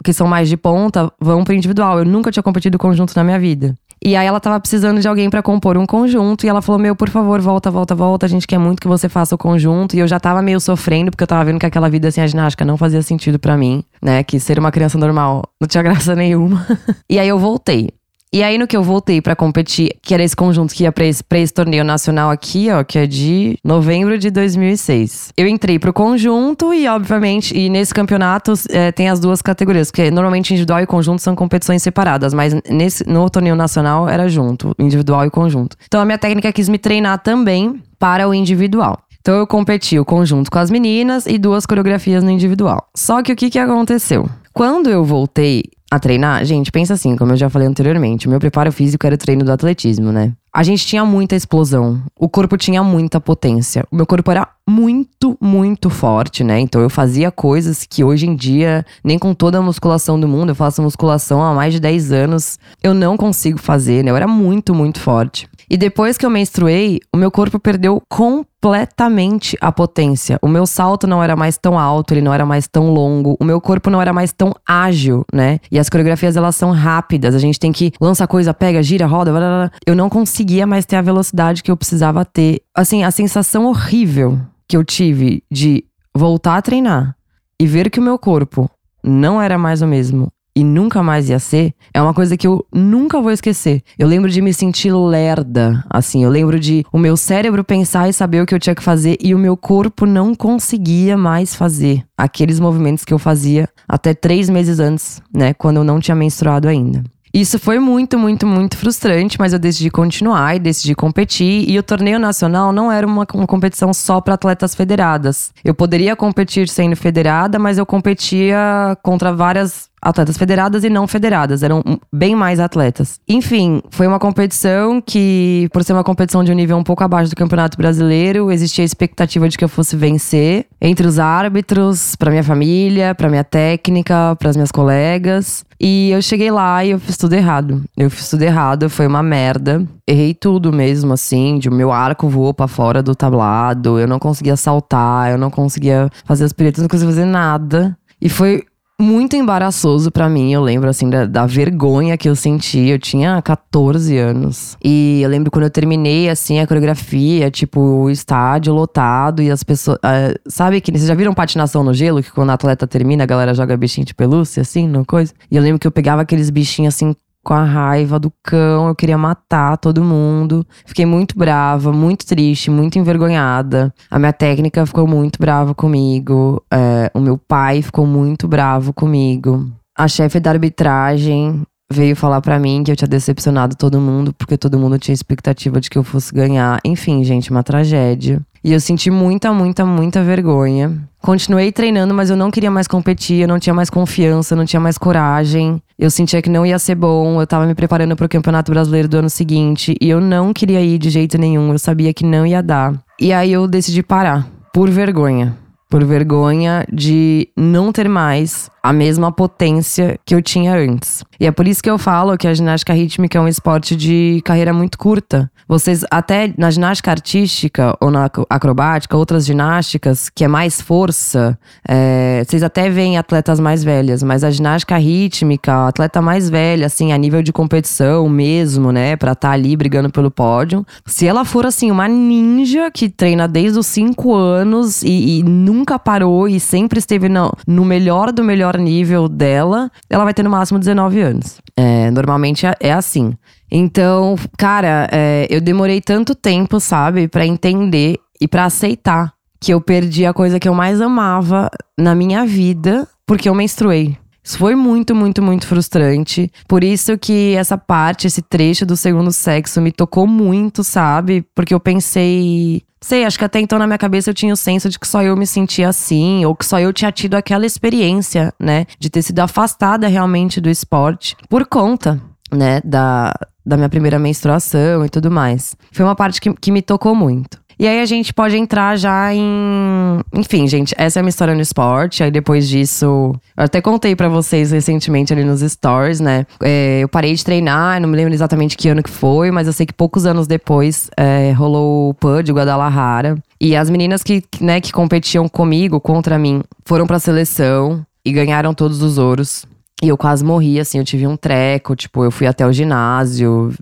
que 0.04 0.12
são 0.12 0.26
mais 0.26 0.48
de 0.48 0.56
ponta, 0.56 1.12
vão 1.20 1.44
pro 1.44 1.54
individual. 1.54 1.98
Eu 1.98 2.04
nunca 2.04 2.30
tinha 2.30 2.42
competido 2.42 2.78
conjunto 2.78 3.12
na 3.16 3.24
minha 3.24 3.38
vida. 3.38 3.76
E 4.04 4.16
aí 4.16 4.26
ela 4.26 4.40
tava 4.40 4.58
precisando 4.58 5.00
de 5.00 5.06
alguém 5.06 5.30
para 5.30 5.42
compor 5.42 5.78
um 5.78 5.86
conjunto 5.86 6.44
e 6.44 6.48
ela 6.48 6.60
falou: 6.60 6.80
"Meu, 6.80 6.96
por 6.96 7.08
favor, 7.08 7.40
volta, 7.40 7.70
volta, 7.70 7.94
volta. 7.94 8.26
A 8.26 8.28
gente 8.28 8.48
quer 8.48 8.58
muito 8.58 8.80
que 8.80 8.88
você 8.88 9.08
faça 9.08 9.34
o 9.34 9.38
conjunto". 9.38 9.94
E 9.94 10.00
eu 10.00 10.08
já 10.08 10.18
tava 10.18 10.42
meio 10.42 10.58
sofrendo 10.58 11.10
porque 11.12 11.22
eu 11.22 11.28
tava 11.28 11.44
vendo 11.44 11.60
que 11.60 11.66
aquela 11.66 11.88
vida 11.88 12.08
assim 12.08 12.20
a 12.20 12.26
ginástica 12.26 12.64
não 12.64 12.76
fazia 12.76 13.00
sentido 13.00 13.38
para 13.38 13.56
mim, 13.56 13.84
né? 14.02 14.24
Que 14.24 14.40
ser 14.40 14.58
uma 14.58 14.72
criança 14.72 14.98
normal 14.98 15.44
não 15.60 15.68
tinha 15.68 15.82
graça 15.84 16.16
nenhuma. 16.16 16.66
e 17.08 17.18
aí 17.18 17.28
eu 17.28 17.38
voltei. 17.38 17.90
E 18.34 18.42
aí, 18.42 18.56
no 18.56 18.66
que 18.66 18.74
eu 18.74 18.82
voltei 18.82 19.20
para 19.20 19.36
competir, 19.36 19.94
que 20.00 20.14
era 20.14 20.22
esse 20.22 20.34
conjunto 20.34 20.72
que 20.72 20.84
ia 20.84 20.90
pra 20.90 21.04
esse, 21.04 21.22
pra 21.22 21.38
esse 21.38 21.52
torneio 21.52 21.84
nacional 21.84 22.30
aqui, 22.30 22.70
ó, 22.70 22.82
que 22.82 22.98
é 22.98 23.06
de 23.06 23.58
novembro 23.62 24.16
de 24.16 24.30
2006. 24.30 25.34
Eu 25.36 25.46
entrei 25.46 25.78
pro 25.78 25.92
conjunto 25.92 26.72
e, 26.72 26.88
obviamente, 26.88 27.54
e 27.54 27.68
nesse 27.68 27.92
campeonato 27.92 28.54
é, 28.70 28.90
tem 28.90 29.10
as 29.10 29.20
duas 29.20 29.42
categorias, 29.42 29.90
porque 29.90 30.10
normalmente 30.10 30.50
individual 30.54 30.80
e 30.80 30.86
conjunto 30.86 31.20
são 31.20 31.36
competições 31.36 31.82
separadas, 31.82 32.32
mas 32.32 32.54
nesse, 32.70 33.06
no 33.06 33.28
torneio 33.28 33.54
nacional 33.54 34.08
era 34.08 34.26
junto, 34.30 34.74
individual 34.78 35.26
e 35.26 35.30
conjunto. 35.30 35.76
Então 35.86 36.00
a 36.00 36.04
minha 36.06 36.16
técnica 36.16 36.50
quis 36.54 36.70
me 36.70 36.78
treinar 36.78 37.18
também 37.18 37.82
para 37.98 38.26
o 38.26 38.32
individual. 38.32 38.98
Então 39.20 39.36
eu 39.36 39.46
competi 39.46 39.98
o 39.98 40.06
conjunto 40.06 40.50
com 40.50 40.58
as 40.58 40.70
meninas 40.70 41.26
e 41.26 41.36
duas 41.36 41.66
coreografias 41.66 42.24
no 42.24 42.30
individual. 42.30 42.88
Só 42.96 43.22
que 43.22 43.32
o 43.32 43.36
que, 43.36 43.50
que 43.50 43.58
aconteceu? 43.58 44.26
Quando 44.54 44.88
eu 44.88 45.04
voltei 45.04 45.64
a 45.92 45.98
treinar, 45.98 46.42
gente, 46.46 46.72
pensa 46.72 46.94
assim, 46.94 47.14
como 47.16 47.32
eu 47.32 47.36
já 47.36 47.50
falei 47.50 47.68
anteriormente, 47.68 48.26
o 48.26 48.30
meu 48.30 48.40
preparo 48.40 48.72
físico 48.72 49.04
era 49.04 49.14
o 49.14 49.18
treino 49.18 49.44
do 49.44 49.52
atletismo, 49.52 50.10
né? 50.10 50.32
A 50.50 50.62
gente 50.62 50.86
tinha 50.86 51.04
muita 51.04 51.36
explosão, 51.36 52.00
o 52.18 52.30
corpo 52.30 52.56
tinha 52.56 52.82
muita 52.82 53.20
potência, 53.20 53.84
o 53.90 53.96
meu 53.96 54.06
corpo 54.06 54.30
era 54.30 54.48
muito, 54.66 55.36
muito 55.38 55.90
forte, 55.90 56.42
né? 56.42 56.58
Então 56.60 56.80
eu 56.80 56.88
fazia 56.88 57.30
coisas 57.30 57.84
que 57.84 58.02
hoje 58.02 58.26
em 58.26 58.34
dia, 58.34 58.86
nem 59.04 59.18
com 59.18 59.34
toda 59.34 59.58
a 59.58 59.62
musculação 59.62 60.18
do 60.18 60.26
mundo, 60.26 60.50
eu 60.50 60.54
faço 60.54 60.80
musculação 60.80 61.42
há 61.42 61.52
mais 61.52 61.74
de 61.74 61.80
10 61.80 62.10
anos, 62.10 62.58
eu 62.82 62.94
não 62.94 63.14
consigo 63.18 63.58
fazer, 63.58 64.02
né? 64.02 64.10
Eu 64.10 64.16
era 64.16 64.26
muito, 64.26 64.74
muito 64.74 64.98
forte. 64.98 65.46
E 65.72 65.76
depois 65.78 66.18
que 66.18 66.26
eu 66.26 66.28
menstruei, 66.28 67.00
o 67.10 67.16
meu 67.16 67.30
corpo 67.30 67.58
perdeu 67.58 68.02
completamente 68.06 69.56
a 69.58 69.72
potência. 69.72 70.38
O 70.42 70.46
meu 70.46 70.66
salto 70.66 71.06
não 71.06 71.22
era 71.22 71.34
mais 71.34 71.56
tão 71.56 71.78
alto, 71.78 72.12
ele 72.12 72.20
não 72.20 72.34
era 72.34 72.44
mais 72.44 72.68
tão 72.68 72.92
longo, 72.92 73.38
o 73.40 73.44
meu 73.44 73.58
corpo 73.58 73.88
não 73.88 73.98
era 73.98 74.12
mais 74.12 74.34
tão 74.34 74.54
ágil, 74.68 75.24
né? 75.32 75.60
E 75.70 75.78
as 75.78 75.88
coreografias 75.88 76.36
elas 76.36 76.56
são 76.56 76.72
rápidas, 76.72 77.34
a 77.34 77.38
gente 77.38 77.58
tem 77.58 77.72
que 77.72 77.90
lança 77.98 78.26
coisa, 78.26 78.52
pega, 78.52 78.82
gira, 78.82 79.06
roda, 79.06 79.30
blá, 79.30 79.40
blá, 79.40 79.58
blá. 79.66 79.70
eu 79.86 79.96
não 79.96 80.10
conseguia 80.10 80.66
mais 80.66 80.84
ter 80.84 80.96
a 80.96 81.00
velocidade 81.00 81.62
que 81.62 81.70
eu 81.70 81.76
precisava 81.76 82.22
ter. 82.22 82.60
Assim, 82.76 83.02
a 83.02 83.10
sensação 83.10 83.64
horrível 83.64 84.38
que 84.68 84.76
eu 84.76 84.84
tive 84.84 85.42
de 85.50 85.86
voltar 86.14 86.58
a 86.58 86.62
treinar 86.62 87.16
e 87.58 87.66
ver 87.66 87.88
que 87.88 87.98
o 87.98 88.02
meu 88.02 88.18
corpo 88.18 88.68
não 89.02 89.40
era 89.40 89.56
mais 89.56 89.80
o 89.80 89.86
mesmo 89.86 90.30
e 90.54 90.62
nunca 90.62 91.02
mais 91.02 91.28
ia 91.28 91.38
ser, 91.38 91.74
é 91.94 92.00
uma 92.00 92.14
coisa 92.14 92.36
que 92.36 92.46
eu 92.46 92.64
nunca 92.72 93.20
vou 93.20 93.30
esquecer. 93.30 93.82
Eu 93.98 94.06
lembro 94.06 94.30
de 94.30 94.42
me 94.42 94.52
sentir 94.52 94.92
lerda, 94.92 95.84
assim, 95.88 96.24
eu 96.24 96.30
lembro 96.30 96.60
de 96.60 96.84
o 96.92 96.98
meu 96.98 97.16
cérebro 97.16 97.64
pensar 97.64 98.08
e 98.08 98.12
saber 98.12 98.42
o 98.42 98.46
que 98.46 98.54
eu 98.54 98.60
tinha 98.60 98.74
que 98.74 98.82
fazer 98.82 99.16
e 99.20 99.34
o 99.34 99.38
meu 99.38 99.56
corpo 99.56 100.06
não 100.06 100.34
conseguia 100.34 101.16
mais 101.16 101.54
fazer 101.54 102.04
aqueles 102.16 102.60
movimentos 102.60 103.04
que 103.04 103.14
eu 103.14 103.18
fazia 103.18 103.68
até 103.88 104.14
três 104.14 104.48
meses 104.48 104.78
antes, 104.78 105.22
né, 105.34 105.54
quando 105.54 105.78
eu 105.78 105.84
não 105.84 106.00
tinha 106.00 106.14
menstruado 106.14 106.68
ainda. 106.68 107.02
Isso 107.34 107.58
foi 107.58 107.78
muito, 107.78 108.18
muito, 108.18 108.46
muito 108.46 108.76
frustrante, 108.76 109.38
mas 109.38 109.54
eu 109.54 109.58
decidi 109.58 109.90
continuar 109.90 110.54
e 110.54 110.58
decidi 110.58 110.94
competir. 110.94 111.64
E 111.66 111.78
o 111.78 111.82
torneio 111.82 112.18
nacional 112.18 112.74
não 112.74 112.92
era 112.92 113.06
uma, 113.06 113.26
uma 113.32 113.46
competição 113.46 113.94
só 113.94 114.20
para 114.20 114.34
atletas 114.34 114.74
federadas. 114.74 115.50
Eu 115.64 115.74
poderia 115.74 116.14
competir 116.14 116.68
sendo 116.68 116.94
federada, 116.94 117.58
mas 117.58 117.78
eu 117.78 117.86
competia 117.86 118.58
contra 119.02 119.32
várias 119.32 119.88
atletas 120.02 120.36
federadas 120.36 120.82
e 120.82 120.90
não 120.90 121.06
federadas, 121.06 121.62
eram 121.62 121.82
bem 122.12 122.34
mais 122.34 122.58
atletas. 122.58 123.20
Enfim, 123.28 123.80
foi 123.90 124.06
uma 124.06 124.18
competição 124.18 125.00
que, 125.00 125.68
por 125.72 125.84
ser 125.84 125.92
uma 125.92 126.02
competição 126.02 126.42
de 126.42 126.50
um 126.50 126.54
nível 126.54 126.76
um 126.76 126.82
pouco 126.82 127.04
abaixo 127.04 127.30
do 127.30 127.36
Campeonato 127.36 127.78
Brasileiro, 127.78 128.50
existia 128.50 128.82
a 128.82 128.86
expectativa 128.86 129.48
de 129.48 129.56
que 129.56 129.64
eu 129.64 129.68
fosse 129.68 129.94
vencer 129.94 130.66
entre 130.80 131.06
os 131.06 131.18
árbitros, 131.20 132.16
para 132.16 132.30
minha 132.30 132.42
família, 132.42 133.14
para 133.14 133.28
minha 133.28 133.44
técnica, 133.44 134.36
para 134.38 134.50
as 134.50 134.56
minhas 134.56 134.72
colegas. 134.72 135.64
E 135.80 136.10
eu 136.10 136.22
cheguei 136.22 136.50
lá 136.50 136.84
e 136.84 136.90
eu 136.90 136.98
fiz 136.98 137.16
tudo 137.16 137.34
errado. 137.34 137.82
Eu 137.96 138.10
fiz 138.10 138.28
tudo 138.28 138.42
errado, 138.42 138.88
foi 138.88 139.06
uma 139.06 139.22
merda. 139.22 139.86
Errei 140.06 140.34
tudo 140.34 140.72
mesmo, 140.72 141.12
assim, 141.12 141.58
de 141.58 141.70
meu 141.70 141.92
arco 141.92 142.28
voou 142.28 142.52
para 142.52 142.68
fora 142.68 143.02
do 143.02 143.14
tablado, 143.14 143.98
eu 143.98 144.06
não 144.06 144.18
conseguia 144.18 144.56
saltar, 144.56 145.30
eu 145.30 145.38
não 145.38 145.50
conseguia 145.50 146.08
fazer 146.24 146.44
as 146.44 146.52
piruetas, 146.52 146.82
não 146.82 146.88
conseguia 146.88 147.14
fazer 147.14 147.24
nada. 147.24 147.96
E 148.20 148.28
foi 148.28 148.64
muito 149.02 149.36
embaraçoso 149.36 150.10
para 150.10 150.28
mim. 150.28 150.52
Eu 150.52 150.62
lembro, 150.62 150.88
assim, 150.88 151.10
da, 151.10 151.26
da, 151.26 151.44
vergonha 151.44 152.16
que 152.16 152.28
eu 152.28 152.36
senti. 152.36 152.78
Eu 152.88 152.98
tinha 152.98 153.42
14 153.42 154.16
anos. 154.16 154.76
E 154.82 155.20
eu 155.22 155.28
lembro 155.28 155.50
quando 155.50 155.64
eu 155.64 155.70
terminei, 155.70 156.30
assim, 156.30 156.60
a 156.60 156.66
coreografia, 156.66 157.50
tipo, 157.50 157.80
o 157.80 158.10
estádio 158.10 158.72
lotado 158.72 159.42
e 159.42 159.50
as 159.50 159.62
pessoas. 159.62 159.98
Uh, 159.98 160.38
sabe 160.48 160.80
que 160.80 160.92
vocês 160.92 161.06
já 161.06 161.14
viram 161.14 161.34
patinação 161.34 161.82
no 161.82 161.92
gelo? 161.92 162.22
Que 162.22 162.30
quando 162.30 162.50
a 162.50 162.54
atleta 162.54 162.86
termina, 162.86 163.24
a 163.24 163.26
galera 163.26 163.52
joga 163.52 163.76
bichinho 163.76 164.06
de 164.06 164.14
pelúcia, 164.14 164.60
assim, 164.60 164.86
no 164.86 165.04
coisa? 165.04 165.34
E 165.50 165.56
eu 165.56 165.62
lembro 165.62 165.78
que 165.78 165.86
eu 165.86 165.92
pegava 165.92 166.22
aqueles 166.22 166.48
bichinhos, 166.48 166.94
assim, 166.94 167.14
com 167.44 167.54
a 167.54 167.64
raiva 167.64 168.18
do 168.18 168.32
cão, 168.42 168.88
eu 168.88 168.94
queria 168.94 169.18
matar 169.18 169.76
todo 169.76 170.02
mundo. 170.02 170.64
Fiquei 170.86 171.04
muito 171.04 171.36
brava, 171.36 171.92
muito 171.92 172.24
triste, 172.24 172.70
muito 172.70 172.98
envergonhada. 172.98 173.92
A 174.10 174.18
minha 174.18 174.32
técnica 174.32 174.86
ficou 174.86 175.06
muito 175.06 175.38
brava 175.38 175.74
comigo. 175.74 176.62
É, 176.72 177.10
o 177.14 177.20
meu 177.20 177.36
pai 177.36 177.82
ficou 177.82 178.06
muito 178.06 178.46
bravo 178.46 178.92
comigo. 178.92 179.68
A 179.96 180.06
chefe 180.08 180.38
da 180.38 180.50
arbitragem 180.50 181.62
veio 181.92 182.16
falar 182.16 182.40
para 182.40 182.58
mim 182.58 182.82
que 182.82 182.90
eu 182.90 182.96
tinha 182.96 183.08
decepcionado 183.08 183.76
todo 183.76 184.00
mundo, 184.00 184.32
porque 184.32 184.56
todo 184.56 184.78
mundo 184.78 184.98
tinha 184.98 185.12
expectativa 185.12 185.80
de 185.80 185.90
que 185.90 185.98
eu 185.98 186.02
fosse 186.02 186.32
ganhar. 186.34 186.80
Enfim, 186.84 187.22
gente, 187.22 187.50
uma 187.50 187.62
tragédia. 187.62 188.40
E 188.64 188.72
eu 188.72 188.80
senti 188.80 189.10
muita, 189.10 189.52
muita, 189.52 189.84
muita 189.84 190.22
vergonha. 190.22 190.92
Continuei 191.20 191.72
treinando, 191.72 192.14
mas 192.14 192.30
eu 192.30 192.36
não 192.36 192.50
queria 192.50 192.70
mais 192.70 192.86
competir, 192.86 193.40
eu 193.40 193.48
não 193.48 193.58
tinha 193.58 193.74
mais 193.74 193.90
confiança, 193.90 194.54
não 194.54 194.64
tinha 194.64 194.78
mais 194.78 194.96
coragem. 194.96 195.82
Eu 195.98 196.10
sentia 196.10 196.40
que 196.40 196.50
não 196.50 196.64
ia 196.64 196.78
ser 196.78 196.94
bom, 196.94 197.40
eu 197.40 197.46
tava 197.46 197.66
me 197.66 197.74
preparando 197.74 198.14
para 198.14 198.26
o 198.26 198.28
Campeonato 198.28 198.70
Brasileiro 198.70 199.08
do 199.08 199.18
ano 199.18 199.30
seguinte 199.30 199.96
e 200.00 200.08
eu 200.08 200.20
não 200.20 200.52
queria 200.52 200.80
ir 200.80 200.98
de 200.98 201.10
jeito 201.10 201.38
nenhum, 201.38 201.72
eu 201.72 201.78
sabia 201.78 202.14
que 202.14 202.24
não 202.24 202.46
ia 202.46 202.62
dar. 202.62 202.94
E 203.20 203.32
aí 203.32 203.52
eu 203.52 203.66
decidi 203.66 204.02
parar, 204.02 204.48
por 204.72 204.90
vergonha. 204.90 205.61
Por 205.92 206.04
vergonha 206.04 206.86
de 206.90 207.50
não 207.54 207.92
ter 207.92 208.08
mais 208.08 208.70
a 208.82 208.94
mesma 208.94 209.30
potência 209.30 210.18
que 210.24 210.34
eu 210.34 210.40
tinha 210.40 210.74
antes. 210.74 211.22
E 211.38 211.46
é 211.46 211.52
por 211.52 211.68
isso 211.68 211.82
que 211.82 211.90
eu 211.90 211.98
falo 211.98 212.38
que 212.38 212.48
a 212.48 212.54
ginástica 212.54 212.92
rítmica 212.94 213.36
é 213.36 213.40
um 213.40 213.46
esporte 213.46 213.94
de 213.94 214.40
carreira 214.44 214.72
muito 214.72 214.96
curta. 214.96 215.50
Vocês, 215.68 216.04
até 216.10 216.52
na 216.58 216.70
ginástica 216.70 217.10
artística 217.10 217.96
ou 218.00 218.10
na 218.10 218.28
acrobática, 218.50 219.16
outras 219.16 219.46
ginásticas, 219.46 220.28
que 220.28 220.44
é 220.44 220.48
mais 220.48 220.80
força, 220.80 221.58
é, 221.88 222.44
vocês 222.46 222.62
até 222.62 222.90
veem 222.90 223.16
atletas 223.16 223.58
mais 223.58 223.82
velhas, 223.82 224.22
mas 224.22 224.44
a 224.44 224.50
ginástica 224.50 224.98
rítmica, 224.98 225.72
a 225.72 225.88
atleta 225.88 226.20
mais 226.20 226.50
velha, 226.50 226.86
assim, 226.86 227.12
a 227.12 227.16
nível 227.16 227.42
de 227.42 227.52
competição 227.52 228.28
mesmo, 228.28 228.92
né, 228.92 229.16
pra 229.16 229.32
estar 229.32 229.48
tá 229.48 229.54
ali 229.54 229.76
brigando 229.76 230.10
pelo 230.10 230.30
pódio, 230.30 230.84
se 231.06 231.26
ela 231.26 231.44
for, 231.44 231.64
assim, 231.64 231.90
uma 231.90 232.08
ninja 232.08 232.90
que 232.90 233.08
treina 233.08 233.48
desde 233.48 233.78
os 233.78 233.86
5 233.86 234.34
anos 234.34 235.02
e, 235.02 235.38
e, 235.38 235.42
nunca 235.42 235.81
parou 235.98 236.48
e 236.48 236.58
sempre 236.58 236.98
esteve 236.98 237.28
no, 237.28 237.52
no 237.66 237.84
melhor 237.84 238.32
do 238.32 238.42
melhor 238.42 238.62
melhor 238.62 238.78
nível 238.78 239.28
dela, 239.28 239.90
ela 240.08 240.24
vai 240.24 240.34
ter 240.34 240.42
no 240.42 240.50
máximo 240.50 240.78
19 240.78 241.20
anos. 241.20 241.60
É, 241.76 242.10
normalmente 242.10 242.66
é, 242.66 242.74
é 242.80 242.92
assim. 242.92 243.34
Então, 243.70 244.36
cara, 244.58 245.08
é, 245.10 245.46
eu 245.50 245.60
demorei 245.60 246.00
tanto 246.00 246.34
tempo, 246.34 246.78
sabe, 246.78 247.28
para 247.28 247.46
entender 247.46 248.18
e 248.40 248.46
para 248.46 248.64
aceitar 248.64 249.32
que 249.60 249.72
eu 249.72 249.80
perdi 249.80 250.26
a 250.26 250.32
coisa 250.32 250.58
que 250.58 250.68
eu 250.68 250.74
mais 250.74 251.00
amava 251.00 251.70
na 251.98 252.14
minha 252.14 252.44
vida 252.44 253.08
porque 253.26 253.48
eu 253.48 253.54
menstruei. 253.54 254.16
Isso 254.44 254.58
foi 254.58 254.74
muito, 254.74 255.14
muito, 255.14 255.40
muito 255.40 255.66
frustrante. 255.66 256.50
Por 256.66 256.82
isso 256.82 257.16
que 257.16 257.54
essa 257.54 257.78
parte, 257.78 258.26
esse 258.26 258.42
trecho 258.42 258.84
do 258.84 258.96
segundo 258.96 259.32
sexo 259.32 259.80
me 259.80 259.92
tocou 259.92 260.26
muito, 260.26 260.82
sabe? 260.82 261.44
Porque 261.54 261.72
eu 261.72 261.80
pensei, 261.80 262.82
Sei, 263.02 263.24
acho 263.24 263.36
que 263.36 263.44
até 263.44 263.58
então 263.58 263.80
na 263.80 263.86
minha 263.86 263.98
cabeça 263.98 264.30
eu 264.30 264.34
tinha 264.34 264.54
o 264.54 264.56
senso 264.56 264.88
de 264.88 264.96
que 264.96 265.08
só 265.08 265.22
eu 265.22 265.36
me 265.36 265.44
sentia 265.44 265.88
assim, 265.88 266.44
ou 266.44 266.54
que 266.54 266.64
só 266.64 266.78
eu 266.78 266.92
tinha 266.92 267.10
tido 267.10 267.34
aquela 267.34 267.66
experiência, 267.66 268.54
né? 268.60 268.86
De 268.96 269.10
ter 269.10 269.22
sido 269.22 269.40
afastada 269.40 270.06
realmente 270.06 270.60
do 270.60 270.70
esporte 270.70 271.36
por 271.48 271.66
conta, 271.66 272.22
né? 272.52 272.80
Da, 272.84 273.34
da 273.66 273.76
minha 273.76 273.88
primeira 273.88 274.20
menstruação 274.20 275.04
e 275.04 275.08
tudo 275.08 275.32
mais. 275.32 275.74
Foi 275.90 276.04
uma 276.04 276.14
parte 276.14 276.40
que, 276.40 276.52
que 276.54 276.70
me 276.70 276.80
tocou 276.80 277.12
muito. 277.14 277.61
E 277.82 277.88
aí 277.88 278.00
a 278.00 278.06
gente 278.06 278.32
pode 278.32 278.56
entrar 278.56 278.96
já 278.96 279.34
em. 279.34 280.20
Enfim, 280.32 280.68
gente, 280.68 280.94
essa 280.96 281.18
é 281.18 281.20
a 281.20 281.22
minha 281.24 281.30
história 281.30 281.52
no 281.52 281.60
esporte. 281.60 282.22
Aí 282.22 282.30
depois 282.30 282.68
disso, 282.68 283.04
eu 283.06 283.40
até 283.56 283.80
contei 283.80 284.14
para 284.14 284.28
vocês 284.28 284.70
recentemente 284.70 285.32
ali 285.32 285.42
nos 285.42 285.62
stories, 285.62 286.20
né? 286.20 286.46
É, 286.62 287.00
eu 287.00 287.08
parei 287.08 287.34
de 287.34 287.44
treinar, 287.44 288.00
não 288.00 288.08
me 288.08 288.16
lembro 288.16 288.32
exatamente 288.32 288.76
que 288.76 288.88
ano 288.88 289.02
que 289.02 289.10
foi, 289.10 289.50
mas 289.50 289.66
eu 289.66 289.72
sei 289.72 289.84
que 289.84 289.92
poucos 289.92 290.26
anos 290.26 290.46
depois 290.46 291.10
é, 291.16 291.50
rolou 291.50 292.10
o 292.10 292.14
PUD, 292.14 292.52
o 292.52 292.54
Guadalajara. 292.54 293.36
E 293.60 293.74
as 293.74 293.90
meninas 293.90 294.22
que, 294.22 294.44
né, 294.60 294.80
que 294.80 294.92
competiam 294.92 295.48
comigo, 295.48 295.98
contra 296.00 296.38
mim, 296.38 296.62
foram 296.84 297.04
pra 297.04 297.18
seleção 297.18 298.06
e 298.24 298.30
ganharam 298.30 298.72
todos 298.72 299.02
os 299.02 299.18
ouros. 299.18 299.66
E 300.00 300.06
eu 300.06 300.16
quase 300.16 300.44
morri, 300.44 300.78
assim, 300.78 300.98
eu 300.98 301.04
tive 301.04 301.26
um 301.26 301.36
treco, 301.36 301.96
tipo, 301.96 302.22
eu 302.22 302.30
fui 302.30 302.46
até 302.46 302.64
o 302.64 302.72
ginásio, 302.72 303.74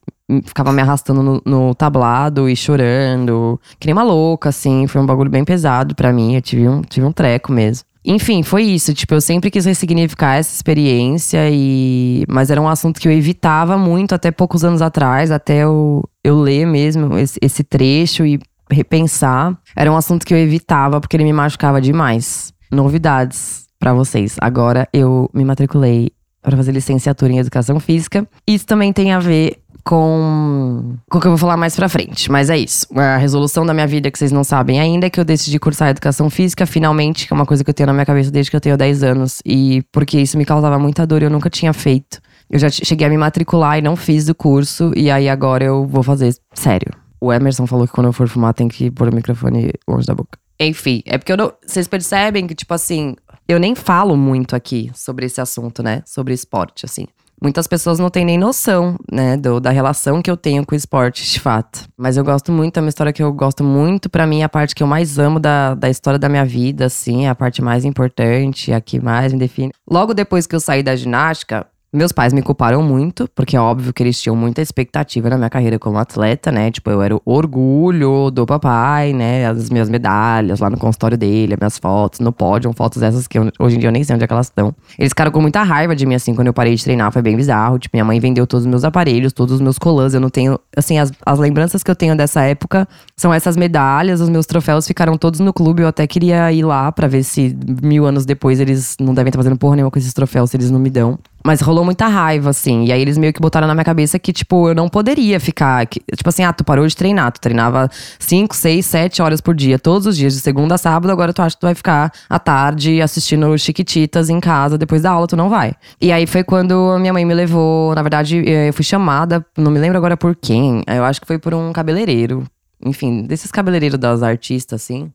ficava 0.45 0.73
me 0.73 0.83
arrastando 0.83 1.23
no, 1.23 1.43
no, 1.45 1.75
tablado 1.75 2.49
e 2.49 2.57
chorando, 2.57 3.61
que 3.79 3.87
nem 3.87 3.93
uma 3.93 4.03
louca, 4.03 4.49
assim. 4.49 4.87
Foi 4.87 5.01
um 5.01 5.07
bagulho 5.07 5.31
bem 5.31 5.45
pesado 5.45 5.95
para 5.95 6.13
mim. 6.13 6.35
Eu 6.35 6.43
tive 6.43 6.69
um, 6.69 6.83
tive 6.83 7.07
um 7.07 7.13
treco 7.13 7.53
mesmo. 7.53 7.85
Enfim, 8.05 8.43
foi 8.43 8.63
isso. 8.63 8.95
Tipo, 8.95 9.15
eu 9.15 9.21
sempre 9.21 9.51
quis 9.51 9.65
ressignificar 9.65 10.37
essa 10.37 10.55
experiência 10.55 11.51
e. 11.51 12.25
Mas 12.29 12.51
era 12.51 12.61
um 12.61 12.69
assunto 12.69 13.01
que 13.01 13.09
eu 13.09 13.13
evitava 13.13 13.77
muito 13.77 14.15
até 14.15 14.31
poucos 14.31 14.65
anos 14.65 14.81
atrás, 14.81 15.31
até 15.31 15.65
eu, 15.65 16.03
eu 16.25 16.39
ler 16.41 16.67
mesmo 16.67 17.19
esse, 17.19 17.39
esse 17.43 17.63
trecho 17.63 18.25
e 18.25 18.39
repensar. 18.71 19.57
Era 19.77 19.93
um 19.93 19.97
assunto 19.97 20.25
que 20.25 20.33
eu 20.33 20.39
evitava 20.39 21.01
porque 21.01 21.17
ele 21.17 21.25
me 21.25 21.33
machucava 21.33 21.81
demais. 21.81 22.53
Novidades 22.71 23.67
para 23.79 23.93
vocês. 23.93 24.37
Agora 24.41 24.89
eu 24.93 25.29
me 25.35 25.45
matriculei 25.45 26.13
para 26.43 26.57
fazer 26.57 26.73
licenciatura 26.73 27.33
em 27.33 27.39
educação 27.39 27.79
física. 27.79 28.27
Isso 28.47 28.67
também 28.67 28.93
tem 28.93 29.13
a 29.13 29.19
ver 29.19 29.59
com, 29.85 30.97
com 31.11 31.19
o 31.19 31.21
que 31.21 31.27
eu 31.27 31.33
vou 31.33 31.39
falar 31.39 31.57
mais 31.57 31.77
pra 31.77 31.89
frente. 31.89 32.31
Mas 32.31 32.51
é 32.51 32.59
isso. 32.59 32.87
A 32.95 33.17
resolução 33.17 33.65
da 33.65 33.75
minha 33.75 33.87
vida 33.87 34.11
que 34.11 34.19
vocês 34.19 34.33
não 34.33 34.45
sabem 34.45 34.81
ainda 34.81 35.07
é 35.07 35.11
que 35.11 35.21
eu 35.21 35.25
decidi 35.25 35.59
cursar 35.59 35.89
educação 35.89 36.29
física, 36.31 36.67
finalmente, 36.67 37.27
que 37.27 37.33
é 37.33 37.37
uma 37.37 37.47
coisa 37.47 37.65
que 37.65 37.71
eu 37.71 37.75
tenho 37.75 37.87
na 37.89 37.93
minha 37.93 38.07
cabeça 38.07 38.31
desde 38.31 38.51
que 38.51 38.57
eu 38.57 38.61
tenho 38.61 38.77
10 38.77 39.03
anos. 39.03 39.41
E 39.45 39.83
porque 39.93 40.21
isso 40.21 40.37
me 40.37 40.45
causava 40.45 40.79
muita 40.79 41.07
dor 41.07 41.23
e 41.23 41.25
eu 41.27 41.31
nunca 41.31 41.51
tinha 41.51 41.73
feito. 41.73 42.21
Eu 42.51 42.59
já 42.59 42.69
cheguei 42.69 43.07
a 43.07 43.11
me 43.11 43.17
matricular 43.17 43.79
e 43.79 43.83
não 43.83 43.95
fiz 43.95 44.29
o 44.29 44.35
curso, 44.35 44.93
e 44.97 45.09
aí 45.09 45.29
agora 45.29 45.65
eu 45.65 45.87
vou 45.87 46.03
fazer 46.03 46.35
sério. 46.53 46.93
O 47.21 47.33
Emerson 47.33 47.67
falou 47.67 47.87
que 47.87 47.93
quando 47.93 48.07
eu 48.07 48.13
for 48.13 48.27
fumar 48.27 48.53
tem 48.53 48.67
que 48.67 48.91
pôr 48.91 49.09
o 49.09 49.15
microfone 49.15 49.71
longe 49.87 50.07
da 50.07 50.15
boca. 50.15 50.39
Enfim, 50.59 51.03
é 51.07 51.17
porque 51.17 51.33
eu 51.33 51.37
não. 51.37 51.53
Vocês 51.65 51.87
percebem 51.87 52.47
que, 52.47 52.55
tipo 52.55 52.75
assim, 52.75 53.15
eu 53.49 53.59
nem 53.59 53.75
falo 53.75 54.17
muito 54.17 54.57
aqui 54.57 54.91
sobre 54.95 55.27
esse 55.27 55.41
assunto, 55.41 55.83
né? 55.83 56.03
Sobre 56.05 56.35
esporte, 56.35 56.85
assim. 56.85 57.07
Muitas 57.41 57.67
pessoas 57.67 57.99
não 57.99 58.11
têm 58.11 58.25
nem 58.25 58.37
noção, 58.37 58.97
né, 59.11 59.37
do, 59.37 59.61
da 59.61 59.71
relação 59.71 60.21
que 60.21 60.31
eu 60.31 60.37
tenho 60.37 60.65
com 60.65 60.75
o 60.75 60.77
esporte, 60.77 61.25
de 61.25 61.41
fato. 61.41 61.89
Mas 61.97 62.17
eu 62.17 62.25
gosto 62.25 62.53
muito, 62.53 62.77
é 62.77 62.81
uma 62.81 62.89
história 62.89 63.13
que 63.13 63.23
eu 63.23 63.33
gosto 63.33 63.65
muito. 63.65 64.11
para 64.11 64.27
mim, 64.27 64.43
a 64.43 64.49
parte 64.49 64.75
que 64.75 64.83
eu 64.83 64.87
mais 64.87 65.19
amo 65.19 65.41
da, 65.41 65.75
da 65.75 65.89
história 65.89 66.19
da 66.19 66.29
minha 66.29 66.45
vida, 66.45 66.87
assim, 66.87 67.27
é 67.27 67.29
a 67.31 67.35
parte 67.35 67.63
mais 67.63 67.85
importante, 67.85 68.73
a 68.73 68.81
que 68.81 69.01
mais 69.01 69.33
me 69.33 69.39
define. 69.39 69.73
Logo 69.91 70.13
depois 70.13 70.47
que 70.47 70.55
eu 70.55 70.61
saí 70.61 70.83
da 70.83 70.95
ginástica, 70.95 71.67
meus 71.93 72.13
pais 72.13 72.33
me 72.33 72.41
culparam 72.41 72.83
muito, 72.83 73.29
porque 73.35 73.57
é 73.57 73.61
óbvio 73.61 73.93
que 73.93 74.01
eles 74.01 74.21
tinham 74.21 74.37
muita 74.37 74.63
expectativa 74.63 75.29
na 75.29 75.37
minha 75.37 75.51
carreira 75.51 75.77
como 75.77 75.99
atleta, 75.99 76.53
né? 76.53 76.71
Tipo, 76.71 76.91
eu 76.91 77.03
era 77.03 77.17
o 77.17 77.21
orgulho 77.25 78.31
do 78.31 78.47
papai, 78.47 79.13
né? 79.13 79.47
As 79.47 79.69
minhas 79.71 79.91
medalhas 79.91 80.61
lá 80.61 80.71
no 80.71 80.79
consultório 80.79 81.19
dele, 81.19 81.55
as 81.55 81.59
minhas 81.59 81.79
fotos 81.79 82.21
no 82.21 82.33
pódio, 82.33 82.73
fotos 82.75 83.03
essas 83.03 83.27
que 83.27 83.39
eu, 83.39 83.51
hoje 83.59 83.75
em 83.77 83.81
dia 83.81 83.89
eu 83.89 83.93
nem 83.93 84.05
sei 84.05 84.15
onde 84.15 84.23
é 84.25 84.27
que 84.29 84.33
elas 84.33 84.47
estão. 84.47 84.73
Eles 84.97 85.11
ficaram 85.11 85.33
com 85.33 85.41
muita 85.41 85.65
raiva 85.65 85.97
de 85.97 86.07
mim, 86.07 86.15
assim, 86.15 86.33
quando 86.33 86.47
eu 86.47 86.55
parei 86.55 86.77
de 86.77 86.85
treinar, 86.85 87.11
foi 87.11 87.23
bem 87.23 87.37
bizarro. 87.37 87.77
Tipo, 87.77 87.97
minha 87.97 88.05
mãe 88.05 88.21
vendeu 88.21 88.47
todos 88.47 88.65
os 88.65 88.71
meus 88.71 88.85
aparelhos, 88.85 89.33
todos 89.33 89.57
os 89.57 89.61
meus 89.61 89.77
colãs. 89.77 90.15
Eu 90.15 90.21
não 90.21 90.31
tenho, 90.31 90.61
assim, 90.77 90.97
as, 90.97 91.11
as 91.27 91.39
lembranças 91.41 91.83
que 91.83 91.91
eu 91.91 91.97
tenho 91.97 92.17
dessa 92.17 92.43
época 92.43 92.87
são 93.17 93.35
essas 93.35 93.57
medalhas, 93.57 94.21
os 94.21 94.29
meus 94.29 94.47
troféus 94.47 94.87
ficaram 94.87 95.19
todos 95.19 95.41
no 95.41 95.53
clube. 95.53 95.83
Eu 95.83 95.89
até 95.89 96.07
queria 96.07 96.53
ir 96.53 96.63
lá 96.63 96.93
para 96.93 97.09
ver 97.09 97.25
se 97.25 97.57
mil 97.83 98.07
anos 98.07 98.25
depois 98.25 98.61
eles 98.61 98.97
não 99.01 99.13
devem 99.13 99.31
estar 99.31 99.41
fazendo 99.41 99.59
porra 99.59 99.75
nenhuma 99.75 99.91
com 99.91 99.99
esses 99.99 100.13
troféus, 100.13 100.51
se 100.51 100.57
eles 100.57 100.71
não 100.71 100.79
me 100.79 100.89
dão. 100.89 101.19
Mas 101.45 101.61
rolou 101.61 101.85
muita 101.85 102.07
raiva, 102.07 102.51
assim. 102.51 102.85
E 102.85 102.93
aí 102.93 103.01
eles 103.01 103.17
meio 103.17 103.33
que 103.33 103.41
botaram 103.41 103.67
na 103.67 103.75
minha 103.75 103.85
cabeça 103.85 104.19
que, 104.19 104.33
tipo, 104.33 104.69
eu 104.69 104.75
não 104.75 104.89
poderia 104.89 105.41
ficar. 105.41 105.87
Que, 105.87 106.01
tipo 106.15 106.29
assim, 106.29 106.43
ah, 106.45 106.53
tu 106.53 106.65
parou 106.65 106.87
de 106.87 106.95
treinar. 106.95 107.33
Tu 107.33 107.41
treinava 107.41 107.89
5, 108.19 108.55
6, 108.55 108.85
7 108.85 109.23
horas 109.23 109.41
por 109.41 109.55
dia, 109.55 109.79
todos 109.79 110.07
os 110.07 110.17
dias, 110.17 110.35
de 110.35 110.41
segunda 110.41 110.75
a 110.75 110.79
sábado. 110.79 111.11
Agora 111.11 111.33
tu 111.33 111.43
acha 111.43 111.57
que 111.57 111.61
tu 111.61 111.67
vai 111.67 111.75
ficar 111.75 112.13
à 112.29 112.39
tarde 112.39 113.01
assistindo 113.01 113.57
Chiquititas 113.59 114.29
em 114.29 114.41
casa, 114.41 114.77
depois 114.77 115.03
da 115.03 115.11
aula, 115.11 115.27
tu 115.27 115.37
não 115.37 115.49
vai. 115.49 115.75
E 116.01 116.13
aí 116.13 116.27
foi 116.27 116.45
quando 116.45 116.99
minha 116.99 117.13
mãe 117.13 117.25
me 117.25 117.35
levou. 117.35 117.95
Na 117.95 118.03
verdade, 118.03 118.39
eh, 118.47 118.69
eu 118.69 118.73
fui 118.73 118.85
chamada, 118.85 119.45
não 119.57 119.71
me 119.71 119.79
lembro 119.79 119.97
agora 119.97 120.17
por 120.17 120.37
quem. 120.37 120.83
Eu 120.87 121.05
acho 121.05 121.21
que 121.21 121.27
foi 121.27 121.39
por 121.39 121.55
um 121.55 121.73
cabeleireiro. 121.73 122.45
Enfim, 122.85 123.23
desses 123.23 123.51
cabeleireiros 123.51 123.99
das 123.99 124.23
artistas, 124.23 124.83
assim. 124.83 125.13